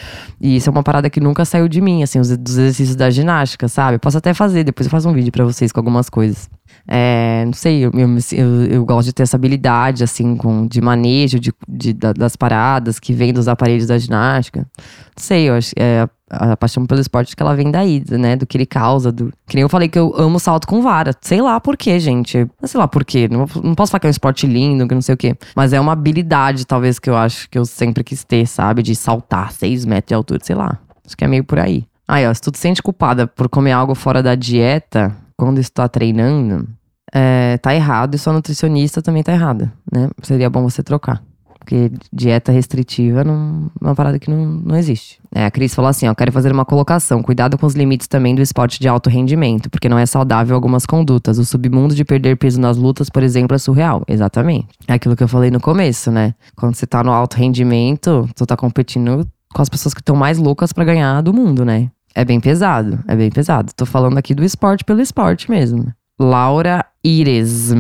E 0.40 0.56
isso 0.56 0.68
é 0.68 0.72
uma 0.72 0.82
parada 0.82 1.08
que 1.10 1.20
nunca 1.20 1.44
saiu 1.44 1.68
de 1.68 1.80
mim, 1.80 2.02
assim, 2.02 2.18
os, 2.20 2.36
dos 2.36 2.58
exercícios 2.58 2.96
da 2.96 3.10
ginástica, 3.10 3.68
sabe? 3.68 3.96
Eu 3.96 4.00
posso 4.00 4.18
até 4.18 4.34
fazer, 4.34 4.64
depois 4.64 4.86
eu 4.86 4.90
faço 4.90 5.08
um 5.08 5.12
vídeo 5.12 5.32
para 5.32 5.44
vocês 5.44 5.72
com 5.72 5.80
algumas 5.80 6.08
coisas. 6.08 6.48
É, 6.86 7.44
não 7.46 7.52
sei, 7.54 7.84
eu, 7.84 7.90
eu, 7.92 8.64
eu, 8.66 8.84
gosto 8.84 9.06
de 9.06 9.14
ter 9.14 9.22
essa 9.22 9.36
habilidade, 9.36 10.04
assim, 10.04 10.36
com, 10.36 10.66
de 10.66 10.82
manejo 10.82 11.40
de, 11.40 11.52
de 11.66 11.94
das 11.94 12.36
paradas 12.36 13.00
que 13.00 13.14
vem 13.14 13.32
dos 13.32 13.48
aparelhos 13.48 13.86
da 13.86 13.96
ginástica. 13.96 14.60
Não 14.60 15.16
sei, 15.16 15.48
eu 15.48 15.54
acho 15.54 15.72
é, 15.78 16.06
a 16.28 16.56
paixão 16.56 16.84
pelo 16.84 17.00
esporte 17.00 17.34
que 17.34 17.42
ela 17.42 17.54
vem 17.54 17.70
daí, 17.70 18.02
né? 18.10 18.36
Do 18.36 18.46
que 18.46 18.56
ele 18.56 18.66
causa. 18.66 19.10
Do... 19.10 19.32
Que 19.46 19.54
nem 19.56 19.62
eu 19.62 19.68
falei 19.68 19.88
que 19.88 19.98
eu 19.98 20.14
amo 20.16 20.38
salto 20.38 20.66
com 20.66 20.82
vara. 20.82 21.14
Sei 21.20 21.40
lá 21.40 21.58
por 21.60 21.76
quê, 21.76 21.98
gente. 21.98 22.46
Não 22.60 22.68
sei 22.68 22.78
lá 22.78 22.88
por 22.88 23.04
quê. 23.04 23.28
Não, 23.28 23.46
não 23.62 23.74
posso 23.74 23.92
falar 23.92 24.00
que 24.00 24.06
é 24.06 24.08
um 24.08 24.10
esporte 24.10 24.46
lindo, 24.46 24.86
que 24.86 24.94
não 24.94 25.02
sei 25.02 25.14
o 25.14 25.18
quê. 25.18 25.36
Mas 25.54 25.72
é 25.72 25.80
uma 25.80 25.92
habilidade, 25.92 26.66
talvez, 26.66 26.98
que 26.98 27.08
eu 27.08 27.16
acho 27.16 27.48
que 27.48 27.58
eu 27.58 27.64
sempre 27.64 28.04
quis 28.04 28.24
ter, 28.24 28.46
sabe? 28.46 28.82
De 28.82 28.94
saltar 28.94 29.52
seis 29.52 29.84
metros 29.84 30.08
de 30.08 30.14
altura, 30.14 30.40
sei 30.42 30.56
lá. 30.56 30.78
Acho 31.06 31.16
que 31.16 31.24
é 31.24 31.28
meio 31.28 31.44
por 31.44 31.58
aí. 31.58 31.86
Aí, 32.06 32.26
ó, 32.26 32.34
se 32.34 32.40
tu 32.40 32.50
te 32.50 32.58
sente 32.58 32.82
culpada 32.82 33.26
por 33.26 33.48
comer 33.48 33.72
algo 33.72 33.94
fora 33.94 34.22
da 34.22 34.34
dieta, 34.34 35.14
quando 35.36 35.58
está 35.58 35.88
treinando, 35.88 36.68
é, 37.12 37.58
tá 37.58 37.74
errado 37.74 38.14
e 38.14 38.18
sua 38.18 38.32
nutricionista 38.32 39.02
também 39.02 39.22
tá 39.22 39.32
errada, 39.32 39.72
né? 39.92 40.08
Seria 40.22 40.50
bom 40.50 40.62
você 40.62 40.82
trocar. 40.82 41.22
Porque 41.64 41.90
dieta 42.12 42.52
restritiva 42.52 43.24
não, 43.24 43.70
é 43.80 43.86
uma 43.86 43.94
parada 43.94 44.18
que 44.18 44.30
não, 44.30 44.44
não 44.44 44.76
existe. 44.76 45.18
É, 45.34 45.46
a 45.46 45.50
Cris 45.50 45.74
falou 45.74 45.88
assim: 45.88 46.06
ó, 46.06 46.14
quero 46.14 46.30
fazer 46.30 46.52
uma 46.52 46.64
colocação. 46.64 47.22
Cuidado 47.22 47.56
com 47.56 47.64
os 47.64 47.74
limites 47.74 48.06
também 48.06 48.34
do 48.34 48.42
esporte 48.42 48.78
de 48.78 48.86
alto 48.86 49.08
rendimento, 49.08 49.70
porque 49.70 49.88
não 49.88 49.98
é 49.98 50.04
saudável 50.04 50.54
algumas 50.54 50.84
condutas. 50.84 51.38
O 51.38 51.44
submundo 51.44 51.94
de 51.94 52.04
perder 52.04 52.36
peso 52.36 52.60
nas 52.60 52.76
lutas, 52.76 53.08
por 53.08 53.22
exemplo, 53.22 53.54
é 53.54 53.58
surreal. 53.58 54.02
Exatamente. 54.06 54.68
É 54.86 54.92
aquilo 54.92 55.16
que 55.16 55.22
eu 55.22 55.28
falei 55.28 55.50
no 55.50 55.58
começo, 55.58 56.10
né? 56.10 56.34
Quando 56.54 56.74
você 56.74 56.86
tá 56.86 57.02
no 57.02 57.10
alto 57.10 57.38
rendimento, 57.38 58.28
tu 58.36 58.44
tá 58.44 58.58
competindo 58.58 59.26
com 59.54 59.62
as 59.62 59.70
pessoas 59.70 59.94
que 59.94 60.00
estão 60.00 60.14
mais 60.14 60.36
loucas 60.36 60.70
para 60.70 60.84
ganhar 60.84 61.22
do 61.22 61.32
mundo, 61.32 61.64
né? 61.64 61.90
É 62.14 62.24
bem 62.24 62.38
pesado, 62.38 63.02
é 63.08 63.16
bem 63.16 63.30
pesado. 63.30 63.72
Tô 63.74 63.84
falando 63.84 64.18
aqui 64.18 64.34
do 64.34 64.44
esporte 64.44 64.84
pelo 64.84 65.00
esporte 65.00 65.50
mesmo. 65.50 65.92
Laura 66.18 66.84
Ires. 67.02 67.72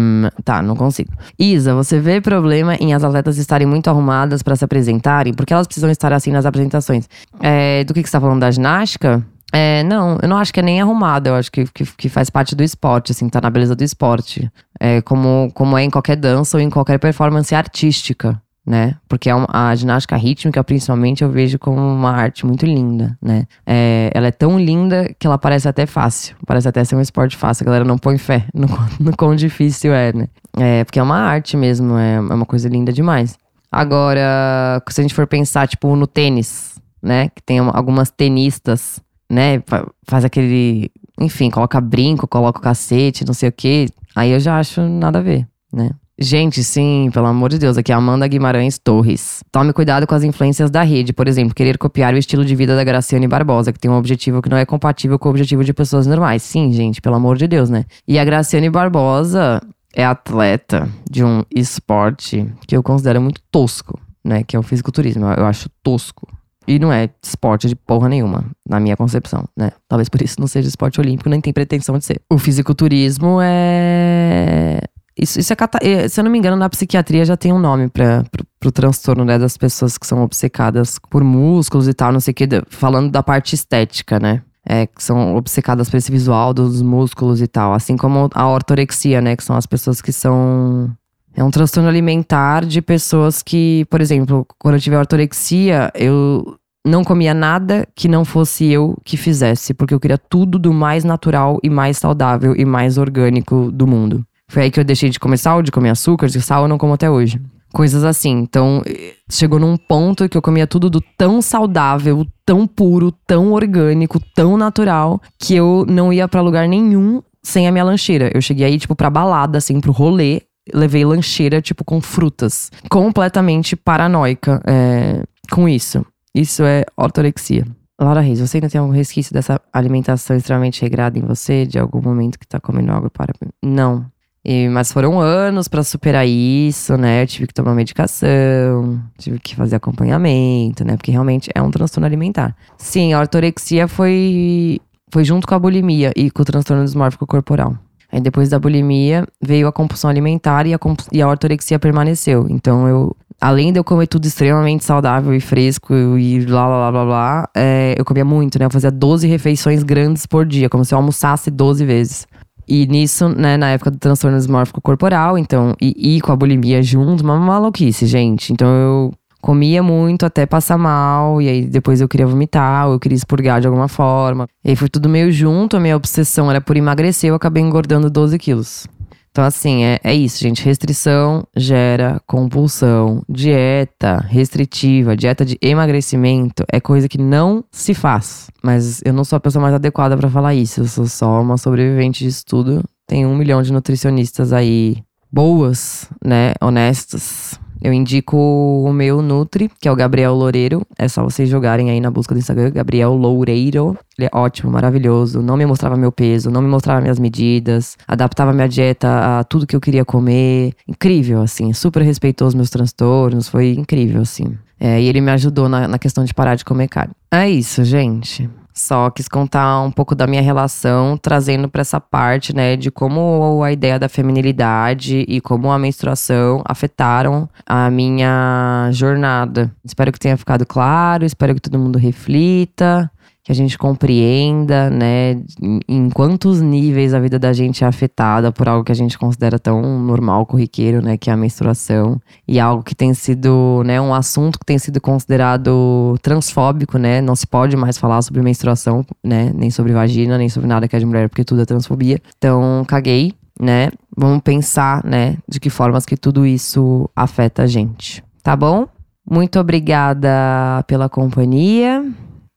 Tá, 0.44 0.60
não 0.60 0.74
consigo. 0.74 1.12
Isa, 1.38 1.72
você 1.74 2.00
vê 2.00 2.20
problema 2.20 2.74
em 2.74 2.92
as 2.92 3.04
atletas 3.04 3.38
estarem 3.38 3.66
muito 3.66 3.88
arrumadas 3.88 4.42
para 4.42 4.56
se 4.56 4.64
apresentarem? 4.64 5.32
Porque 5.32 5.52
elas 5.52 5.68
precisam 5.68 5.88
estar 5.88 6.12
assim 6.12 6.32
nas 6.32 6.44
apresentações. 6.44 7.08
É, 7.40 7.84
do 7.84 7.94
que, 7.94 8.02
que 8.02 8.08
você 8.08 8.12
tá 8.12 8.20
falando 8.20 8.40
da 8.40 8.50
ginástica? 8.50 9.24
É, 9.52 9.84
não, 9.84 10.18
eu 10.20 10.28
não 10.28 10.36
acho 10.36 10.52
que 10.52 10.58
é 10.58 10.62
nem 10.64 10.80
arrumada, 10.80 11.30
eu 11.30 11.36
acho 11.36 11.52
que, 11.52 11.64
que, 11.66 11.86
que, 11.86 12.08
faz 12.08 12.28
parte 12.28 12.56
do 12.56 12.64
esporte, 12.64 13.12
assim, 13.12 13.28
tá 13.28 13.40
na 13.40 13.48
beleza 13.48 13.76
do 13.76 13.84
esporte. 13.84 14.50
É 14.80 15.00
como, 15.02 15.48
como 15.54 15.78
é 15.78 15.84
em 15.84 15.90
qualquer 15.90 16.16
dança 16.16 16.56
ou 16.56 16.60
em 16.60 16.68
qualquer 16.68 16.98
performance 16.98 17.54
artística 17.54 18.42
né? 18.66 18.96
Porque 19.08 19.28
é 19.28 19.32
a 19.48 19.74
ginástica 19.74 20.16
rítmica, 20.16 20.64
principalmente, 20.64 21.22
eu 21.22 21.30
vejo 21.30 21.58
como 21.58 21.78
uma 21.80 22.10
arte 22.10 22.46
muito 22.46 22.64
linda, 22.64 23.16
né? 23.20 23.46
É, 23.66 24.10
ela 24.14 24.28
é 24.28 24.32
tão 24.32 24.58
linda 24.58 25.14
que 25.18 25.26
ela 25.26 25.36
parece 25.36 25.68
até 25.68 25.84
fácil. 25.84 26.34
Parece 26.46 26.68
até 26.68 26.82
ser 26.82 26.96
um 26.96 27.00
esporte 27.00 27.36
fácil. 27.36 27.64
A 27.64 27.66
galera 27.66 27.84
não 27.84 27.98
põe 27.98 28.16
fé 28.16 28.46
no, 28.54 28.66
no 28.98 29.16
quão 29.16 29.36
difícil 29.36 29.92
é, 29.92 30.12
né? 30.12 30.28
É, 30.56 30.84
porque 30.84 30.98
é 30.98 31.02
uma 31.02 31.18
arte 31.18 31.56
mesmo, 31.56 31.98
é, 31.98 32.14
é 32.14 32.20
uma 32.20 32.46
coisa 32.46 32.68
linda 32.68 32.92
demais. 32.92 33.36
Agora, 33.70 34.80
se 34.88 35.00
a 35.00 35.02
gente 35.02 35.14
for 35.14 35.26
pensar, 35.26 35.66
tipo, 35.66 35.94
no 35.96 36.06
tênis, 36.06 36.80
né? 37.02 37.28
Que 37.28 37.42
tem 37.42 37.58
algumas 37.58 38.10
tenistas, 38.10 39.00
né? 39.30 39.62
Faz 40.08 40.24
aquele. 40.24 40.90
Enfim, 41.20 41.50
coloca 41.50 41.80
brinco, 41.80 42.26
coloca 42.26 42.58
o 42.58 42.62
cacete, 42.62 43.26
não 43.26 43.34
sei 43.34 43.50
o 43.50 43.52
quê. 43.52 43.86
Aí 44.16 44.30
eu 44.30 44.40
já 44.40 44.58
acho 44.58 44.80
nada 44.80 45.18
a 45.18 45.22
ver, 45.22 45.46
né? 45.72 45.90
Gente, 46.18 46.62
sim, 46.62 47.10
pelo 47.12 47.26
amor 47.26 47.50
de 47.50 47.58
Deus, 47.58 47.76
aqui 47.76 47.90
é 47.90 47.94
Amanda 47.94 48.28
Guimarães 48.28 48.78
Torres. 48.78 49.42
Tome 49.50 49.72
cuidado 49.72 50.06
com 50.06 50.14
as 50.14 50.22
influências 50.22 50.70
da 50.70 50.82
rede, 50.84 51.12
por 51.12 51.26
exemplo, 51.26 51.52
querer 51.52 51.76
copiar 51.76 52.14
o 52.14 52.16
estilo 52.16 52.44
de 52.44 52.54
vida 52.54 52.76
da 52.76 52.84
Graciane 52.84 53.26
Barbosa, 53.26 53.72
que 53.72 53.80
tem 53.80 53.90
um 53.90 53.96
objetivo 53.96 54.40
que 54.40 54.48
não 54.48 54.56
é 54.56 54.64
compatível 54.64 55.18
com 55.18 55.28
o 55.28 55.30
objetivo 55.30 55.64
de 55.64 55.74
pessoas 55.74 56.06
normais. 56.06 56.42
Sim, 56.44 56.72
gente, 56.72 57.00
pelo 57.00 57.16
amor 57.16 57.36
de 57.36 57.48
Deus, 57.48 57.68
né? 57.68 57.84
E 58.06 58.16
a 58.16 58.24
Graciane 58.24 58.70
Barbosa 58.70 59.60
é 59.92 60.04
atleta 60.04 60.88
de 61.10 61.24
um 61.24 61.42
esporte 61.52 62.46
que 62.64 62.76
eu 62.76 62.82
considero 62.82 63.20
muito 63.20 63.40
tosco, 63.50 63.98
né? 64.24 64.44
Que 64.44 64.54
é 64.54 64.58
o 64.58 64.62
fisiculturismo. 64.62 65.26
Eu 65.26 65.46
acho 65.46 65.68
tosco. 65.82 66.28
E 66.66 66.78
não 66.78 66.92
é 66.92 67.10
esporte 67.20 67.66
de 67.68 67.74
porra 67.74 68.08
nenhuma, 68.08 68.44
na 68.66 68.78
minha 68.78 68.96
concepção, 68.96 69.46
né? 69.56 69.72
Talvez 69.88 70.08
por 70.08 70.22
isso 70.22 70.40
não 70.40 70.46
seja 70.46 70.68
esporte 70.68 71.00
olímpico, 71.00 71.28
nem 71.28 71.40
tem 71.40 71.52
pretensão 71.52 71.98
de 71.98 72.04
ser. 72.04 72.20
O 72.30 72.38
fisiculturismo 72.38 73.38
é 73.42 74.80
isso, 75.16 75.38
isso 75.38 75.52
é. 75.52 75.56
Eh, 75.82 76.08
se 76.08 76.18
eu 76.18 76.24
não 76.24 76.30
me 76.30 76.38
engano, 76.38 76.56
na 76.56 76.68
psiquiatria 76.68 77.24
já 77.24 77.36
tem 77.36 77.52
um 77.52 77.58
nome 77.58 77.88
para 77.88 78.24
pro 78.58 78.72
transtorno, 78.72 79.24
né, 79.24 79.38
das 79.38 79.56
pessoas 79.58 79.98
que 79.98 80.06
são 80.06 80.22
obcecadas 80.22 80.98
por 81.10 81.22
músculos 81.22 81.86
e 81.86 81.92
tal, 81.92 82.10
não 82.10 82.20
sei 82.20 82.32
o 82.32 82.34
que, 82.34 82.48
falando 82.68 83.10
da 83.10 83.22
parte 83.22 83.54
estética, 83.54 84.18
né? 84.18 84.42
É, 84.66 84.86
que 84.86 85.02
são 85.02 85.36
obcecadas 85.36 85.90
por 85.90 85.98
esse 85.98 86.10
visual 86.10 86.54
dos 86.54 86.80
músculos 86.80 87.42
e 87.42 87.46
tal. 87.46 87.74
Assim 87.74 87.98
como 87.98 88.30
a 88.34 88.48
ortorexia, 88.48 89.20
né? 89.20 89.36
Que 89.36 89.44
são 89.44 89.56
as 89.56 89.66
pessoas 89.66 90.00
que 90.00 90.10
são. 90.10 90.90
É 91.36 91.44
um 91.44 91.50
transtorno 91.50 91.88
alimentar 91.88 92.64
de 92.64 92.80
pessoas 92.80 93.42
que, 93.42 93.84
por 93.90 94.00
exemplo, 94.00 94.46
quando 94.58 94.76
eu 94.76 94.80
tive 94.80 94.96
ortorexia, 94.96 95.92
eu 95.94 96.56
não 96.86 97.04
comia 97.04 97.34
nada 97.34 97.86
que 97.94 98.08
não 98.08 98.24
fosse 98.24 98.70
eu 98.70 98.96
que 99.04 99.16
fizesse, 99.16 99.74
porque 99.74 99.92
eu 99.92 100.00
queria 100.00 100.16
tudo 100.16 100.58
do 100.58 100.72
mais 100.72 101.04
natural 101.04 101.58
e 101.62 101.68
mais 101.68 101.98
saudável 101.98 102.54
e 102.56 102.64
mais 102.64 102.96
orgânico 102.96 103.70
do 103.70 103.86
mundo. 103.86 104.24
Foi 104.48 104.64
aí 104.64 104.70
que 104.70 104.78
eu 104.78 104.84
deixei 104.84 105.10
de 105.10 105.18
comer 105.18 105.38
sal, 105.38 105.62
de 105.62 105.72
comer 105.72 105.90
açúcar, 105.90 106.28
de 106.28 106.40
sal 106.40 106.62
eu 106.62 106.68
não 106.68 106.78
como 106.78 106.94
até 106.94 107.10
hoje. 107.10 107.40
Coisas 107.72 108.04
assim. 108.04 108.30
Então, 108.30 108.82
chegou 109.30 109.58
num 109.58 109.76
ponto 109.76 110.28
que 110.28 110.36
eu 110.36 110.42
comia 110.42 110.66
tudo 110.66 110.88
do 110.88 111.00
tão 111.16 111.42
saudável, 111.42 112.24
tão 112.46 112.66
puro, 112.66 113.10
tão 113.26 113.52
orgânico, 113.52 114.20
tão 114.34 114.56
natural, 114.56 115.20
que 115.40 115.54
eu 115.54 115.84
não 115.88 116.12
ia 116.12 116.28
para 116.28 116.40
lugar 116.40 116.68
nenhum 116.68 117.20
sem 117.42 117.66
a 117.66 117.72
minha 117.72 117.84
lancheira. 117.84 118.30
Eu 118.32 118.40
cheguei 118.40 118.66
aí, 118.66 118.78
tipo, 118.78 118.94
pra 118.94 119.10
balada, 119.10 119.58
assim, 119.58 119.80
pro 119.80 119.92
rolê. 119.92 120.42
Levei 120.72 121.04
lancheira, 121.04 121.60
tipo, 121.60 121.84
com 121.84 122.00
frutas. 122.00 122.70
Completamente 122.88 123.76
paranoica 123.76 124.62
é, 124.66 125.22
com 125.50 125.68
isso. 125.68 126.06
Isso 126.34 126.62
é 126.62 126.84
ortorexia. 126.96 127.66
Laura 128.00 128.20
Reis, 128.20 128.40
você 128.40 128.56
ainda 128.56 128.68
tem 128.68 128.80
algum 128.80 128.92
resquício 128.92 129.32
dessa 129.32 129.60
alimentação 129.72 130.36
extremamente 130.36 130.82
regrada 130.82 131.18
em 131.18 131.22
você? 131.22 131.64
De 131.64 131.78
algum 131.78 132.02
momento 132.02 132.38
que 132.38 132.46
tá 132.46 132.58
comendo 132.58 132.92
algo 132.92 133.10
para. 133.10 133.32
Não. 133.62 134.06
E, 134.44 134.68
mas 134.68 134.92
foram 134.92 135.18
anos 135.18 135.68
para 135.68 135.82
superar 135.82 136.26
isso, 136.26 136.96
né? 136.98 137.22
Eu 137.22 137.26
tive 137.26 137.46
que 137.46 137.54
tomar 137.54 137.74
medicação, 137.74 139.00
tive 139.16 139.38
que 139.38 139.56
fazer 139.56 139.76
acompanhamento, 139.76 140.84
né? 140.84 140.96
Porque 140.96 141.10
realmente 141.10 141.50
é 141.54 141.62
um 141.62 141.70
transtorno 141.70 142.06
alimentar. 142.06 142.54
Sim, 142.76 143.14
a 143.14 143.20
ortorexia 143.20 143.88
foi, 143.88 144.78
foi 145.10 145.24
junto 145.24 145.46
com 145.46 145.54
a 145.54 145.58
bulimia 145.58 146.12
e 146.14 146.30
com 146.30 146.42
o 146.42 146.44
transtorno 146.44 146.84
dismórfico 146.84 147.26
corporal. 147.26 147.74
Aí 148.12 148.20
depois 148.20 148.50
da 148.50 148.58
bulimia 148.58 149.26
veio 149.42 149.66
a 149.66 149.72
compulsão 149.72 150.10
alimentar 150.10 150.66
e 150.66 150.74
a, 150.74 150.78
e 151.10 151.22
a 151.22 151.28
ortorexia 151.28 151.78
permaneceu. 151.78 152.46
Então 152.50 152.86
eu, 152.86 153.16
além 153.40 153.72
de 153.72 153.80
eu 153.80 153.82
comer 153.82 154.06
tudo 154.06 154.26
extremamente 154.26 154.84
saudável 154.84 155.34
e 155.34 155.40
fresco 155.40 155.92
e 156.18 156.44
blá 156.44 156.66
blá 156.66 156.90
blá 156.90 156.92
blá 156.92 157.04
blá, 157.04 157.48
é, 157.56 157.94
eu 157.98 158.04
comia 158.04 158.24
muito, 158.26 158.58
né? 158.58 158.66
Eu 158.66 158.70
fazia 158.70 158.90
12 158.90 159.26
refeições 159.26 159.82
grandes 159.82 160.26
por 160.26 160.44
dia, 160.44 160.68
como 160.68 160.84
se 160.84 160.94
eu 160.94 160.98
almoçasse 160.98 161.50
12 161.50 161.84
vezes. 161.86 162.26
E 162.66 162.86
nisso, 162.86 163.28
né, 163.28 163.56
na 163.56 163.70
época 163.70 163.90
do 163.90 163.98
transtorno 163.98 164.36
dismórfico 164.36 164.80
corporal, 164.80 165.36
então, 165.36 165.74
e, 165.80 166.16
e 166.16 166.20
com 166.20 166.32
a 166.32 166.36
bulimia 166.36 166.82
junto, 166.82 167.22
uma 167.22 167.36
maluquice, 167.38 168.06
gente. 168.06 168.52
Então 168.52 168.68
eu 168.68 169.12
comia 169.44 169.82
muito 169.82 170.24
até 170.24 170.46
passar 170.46 170.78
mal, 170.78 171.42
e 171.42 171.48
aí 171.48 171.66
depois 171.66 172.00
eu 172.00 172.08
queria 172.08 172.26
vomitar, 172.26 172.86
ou 172.86 172.94
eu 172.94 172.98
queria 172.98 173.16
expurgar 173.16 173.60
de 173.60 173.66
alguma 173.66 173.88
forma. 173.88 174.46
E 174.64 174.70
aí 174.70 174.76
foi 174.76 174.88
tudo 174.88 175.06
meio 175.06 175.30
junto, 175.30 175.76
a 175.76 175.80
minha 175.80 175.96
obsessão 175.96 176.50
era 176.50 176.62
por 176.62 176.76
emagrecer, 176.76 177.28
eu 177.28 177.34
acabei 177.34 177.62
engordando 177.62 178.08
12 178.08 178.38
quilos. 178.38 178.86
Então, 179.34 179.42
assim, 179.44 179.82
é, 179.82 179.98
é 180.04 180.14
isso, 180.14 180.38
gente. 180.38 180.64
Restrição 180.64 181.44
gera 181.56 182.22
compulsão. 182.24 183.20
Dieta 183.28 184.18
restritiva, 184.18 185.16
dieta 185.16 185.44
de 185.44 185.58
emagrecimento 185.60 186.64
é 186.70 186.80
coisa 186.80 187.08
que 187.08 187.18
não 187.18 187.64
se 187.72 187.94
faz. 187.94 188.48
Mas 188.62 189.02
eu 189.04 189.12
não 189.12 189.24
sou 189.24 189.36
a 189.36 189.40
pessoa 189.40 189.60
mais 189.60 189.74
adequada 189.74 190.16
para 190.16 190.30
falar 190.30 190.54
isso. 190.54 190.82
Eu 190.82 190.86
sou 190.86 191.08
só 191.08 191.42
uma 191.42 191.58
sobrevivente 191.58 192.22
disso 192.22 192.44
tudo. 192.46 192.84
Tem 193.08 193.26
um 193.26 193.36
milhão 193.36 193.60
de 193.60 193.72
nutricionistas 193.72 194.52
aí 194.52 195.02
boas, 195.32 196.08
né? 196.24 196.52
Honestas, 196.60 197.58
eu 197.84 197.92
indico 197.92 198.34
o 198.34 198.90
meu 198.94 199.20
Nutri, 199.20 199.70
que 199.78 199.86
é 199.86 199.92
o 199.92 199.94
Gabriel 199.94 200.32
Loureiro. 200.32 200.80
É 200.98 201.06
só 201.06 201.22
vocês 201.22 201.50
jogarem 201.50 201.90
aí 201.90 202.00
na 202.00 202.10
busca 202.10 202.34
do 202.34 202.38
Instagram, 202.38 202.70
Gabriel 202.70 203.12
Loureiro. 203.12 203.94
Ele 204.18 204.26
é 204.26 204.30
ótimo, 204.34 204.72
maravilhoso. 204.72 205.42
Não 205.42 205.54
me 205.54 205.66
mostrava 205.66 205.94
meu 205.94 206.10
peso, 206.10 206.50
não 206.50 206.62
me 206.62 206.68
mostrava 206.68 207.02
minhas 207.02 207.18
medidas, 207.18 207.98
adaptava 208.08 208.54
minha 208.54 208.70
dieta 208.70 209.38
a 209.38 209.44
tudo 209.44 209.66
que 209.66 209.76
eu 209.76 209.80
queria 209.82 210.02
comer. 210.02 210.72
Incrível, 210.88 211.42
assim. 211.42 211.74
Super 211.74 212.00
respeitou 212.00 212.48
os 212.48 212.54
meus 212.54 212.70
transtornos, 212.70 213.48
foi 213.48 213.74
incrível, 213.74 214.22
assim. 214.22 214.56
É, 214.80 214.98
e 214.98 215.06
ele 215.06 215.20
me 215.20 215.32
ajudou 215.32 215.68
na, 215.68 215.86
na 215.86 215.98
questão 215.98 216.24
de 216.24 216.32
parar 216.32 216.54
de 216.54 216.64
comer 216.64 216.88
carne. 216.88 217.12
É 217.30 217.50
isso, 217.50 217.84
gente. 217.84 218.48
Só 218.74 219.08
quis 219.08 219.28
contar 219.28 219.80
um 219.82 219.90
pouco 219.90 220.16
da 220.16 220.26
minha 220.26 220.42
relação, 220.42 221.16
trazendo 221.16 221.68
para 221.68 221.82
essa 221.82 222.00
parte, 222.00 222.54
né, 222.54 222.76
de 222.76 222.90
como 222.90 223.62
a 223.62 223.70
ideia 223.70 224.00
da 224.00 224.08
feminilidade 224.08 225.24
e 225.28 225.40
como 225.40 225.70
a 225.70 225.78
menstruação 225.78 226.60
afetaram 226.64 227.48
a 227.64 227.88
minha 227.88 228.90
jornada. 228.92 229.72
Espero 229.84 230.10
que 230.10 230.18
tenha 230.18 230.36
ficado 230.36 230.66
claro, 230.66 231.24
espero 231.24 231.54
que 231.54 231.60
todo 231.60 231.78
mundo 231.78 231.98
reflita 232.00 233.08
que 233.44 233.52
a 233.52 233.54
gente 233.54 233.76
compreenda, 233.76 234.88
né, 234.88 235.38
em 235.86 236.08
quantos 236.08 236.62
níveis 236.62 237.12
a 237.12 237.20
vida 237.20 237.38
da 237.38 237.52
gente 237.52 237.84
é 237.84 237.86
afetada 237.86 238.50
por 238.50 238.66
algo 238.66 238.82
que 238.82 238.90
a 238.90 238.94
gente 238.94 239.18
considera 239.18 239.58
tão 239.58 239.82
normal, 240.00 240.46
corriqueiro, 240.46 241.02
né, 241.02 241.18
que 241.18 241.28
é 241.28 241.32
a 241.34 241.36
menstruação, 241.36 242.18
e 242.48 242.58
algo 242.58 242.82
que 242.82 242.94
tem 242.94 243.12
sido, 243.12 243.82
né, 243.84 244.00
um 244.00 244.14
assunto 244.14 244.58
que 244.58 244.64
tem 244.64 244.78
sido 244.78 244.98
considerado 244.98 246.16
transfóbico, 246.22 246.96
né, 246.96 247.20
não 247.20 247.36
se 247.36 247.46
pode 247.46 247.76
mais 247.76 247.98
falar 247.98 248.22
sobre 248.22 248.40
menstruação, 248.40 249.04
né, 249.22 249.52
nem 249.54 249.70
sobre 249.70 249.92
vagina, 249.92 250.38
nem 250.38 250.48
sobre 250.48 250.66
nada 250.66 250.88
que 250.88 250.96
é 250.96 250.98
de 250.98 251.04
mulher, 251.04 251.28
porque 251.28 251.44
tudo 251.44 251.60
é 251.60 251.66
transfobia. 251.66 252.18
Então, 252.38 252.82
caguei, 252.88 253.34
né, 253.60 253.90
vamos 254.16 254.40
pensar, 254.40 255.04
né, 255.04 255.36
de 255.46 255.60
que 255.60 255.68
formas 255.68 256.06
que 256.06 256.16
tudo 256.16 256.46
isso 256.46 257.10
afeta 257.14 257.64
a 257.64 257.66
gente, 257.66 258.24
tá 258.42 258.56
bom? 258.56 258.88
Muito 259.30 259.58
obrigada 259.58 260.82
pela 260.86 261.10
companhia. 261.10 262.04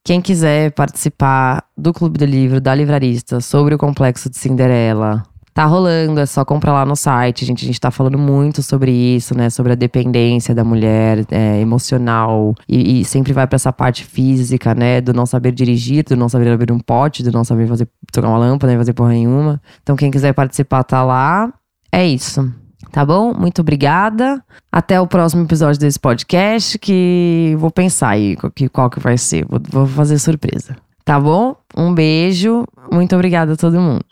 Quem 0.07 0.21
quiser 0.21 0.71
participar 0.71 1.65
do 1.77 1.91
Clube 1.91 2.17
do 2.17 2.23
Livro, 2.23 2.61
da 2.61 2.73
Livrarista, 2.73 3.41
sobre 3.41 3.75
o 3.75 3.77
Complexo 3.77 4.29
de 4.29 4.37
Cinderela, 4.37 5.21
tá 5.53 5.65
rolando, 5.65 6.21
é 6.21 6.25
só 6.25 6.45
comprar 6.45 6.71
lá 6.71 6.85
no 6.85 6.95
site, 6.95 7.43
gente. 7.43 7.65
A 7.65 7.67
gente 7.67 7.81
tá 7.81 7.91
falando 7.91 8.17
muito 8.17 8.63
sobre 8.63 8.89
isso, 8.89 9.35
né? 9.35 9.49
Sobre 9.49 9.73
a 9.73 9.75
dependência 9.75 10.55
da 10.55 10.63
mulher 10.63 11.25
é, 11.29 11.59
emocional. 11.59 12.55
E, 12.69 13.01
e, 13.01 13.03
sempre 13.03 13.33
vai 13.33 13.45
para 13.45 13.57
essa 13.57 13.73
parte 13.73 14.05
física, 14.05 14.73
né? 14.73 15.01
Do 15.01 15.11
não 15.11 15.25
saber 15.25 15.51
dirigir, 15.51 16.05
do 16.05 16.15
não 16.15 16.29
saber 16.29 16.53
abrir 16.53 16.71
um 16.71 16.79
pote, 16.79 17.21
do 17.21 17.29
não 17.33 17.43
saber 17.43 17.67
fazer, 17.67 17.89
tocar 18.09 18.29
uma 18.29 18.37
lâmpada, 18.37 18.71
nem 18.71 18.77
fazer 18.77 18.93
porra 18.93 19.09
nenhuma. 19.09 19.61
Então, 19.83 19.97
quem 19.97 20.09
quiser 20.09 20.31
participar, 20.31 20.85
tá 20.85 21.03
lá. 21.03 21.51
É 21.91 22.07
isso. 22.07 22.49
Tá 22.91 23.05
bom? 23.05 23.33
Muito 23.33 23.61
obrigada. 23.61 24.43
Até 24.71 24.99
o 24.99 25.07
próximo 25.07 25.43
episódio 25.43 25.79
desse 25.79 25.99
podcast, 25.99 26.77
que 26.79 27.55
vou 27.57 27.71
pensar 27.71 28.09
aí 28.09 28.37
qual 28.71 28.89
que, 28.89 28.99
vai 28.99 29.17
ser. 29.17 29.45
Vou, 29.45 29.59
vou 29.69 29.87
fazer 29.87 30.19
surpresa. 30.19 30.75
Tá 31.03 31.19
bom? 31.19 31.55
Um 31.75 31.93
beijo. 31.93 32.65
Muito 32.91 33.15
obrigada 33.15 33.53
a 33.53 33.57
todo 33.57 33.79
mundo. 33.79 34.05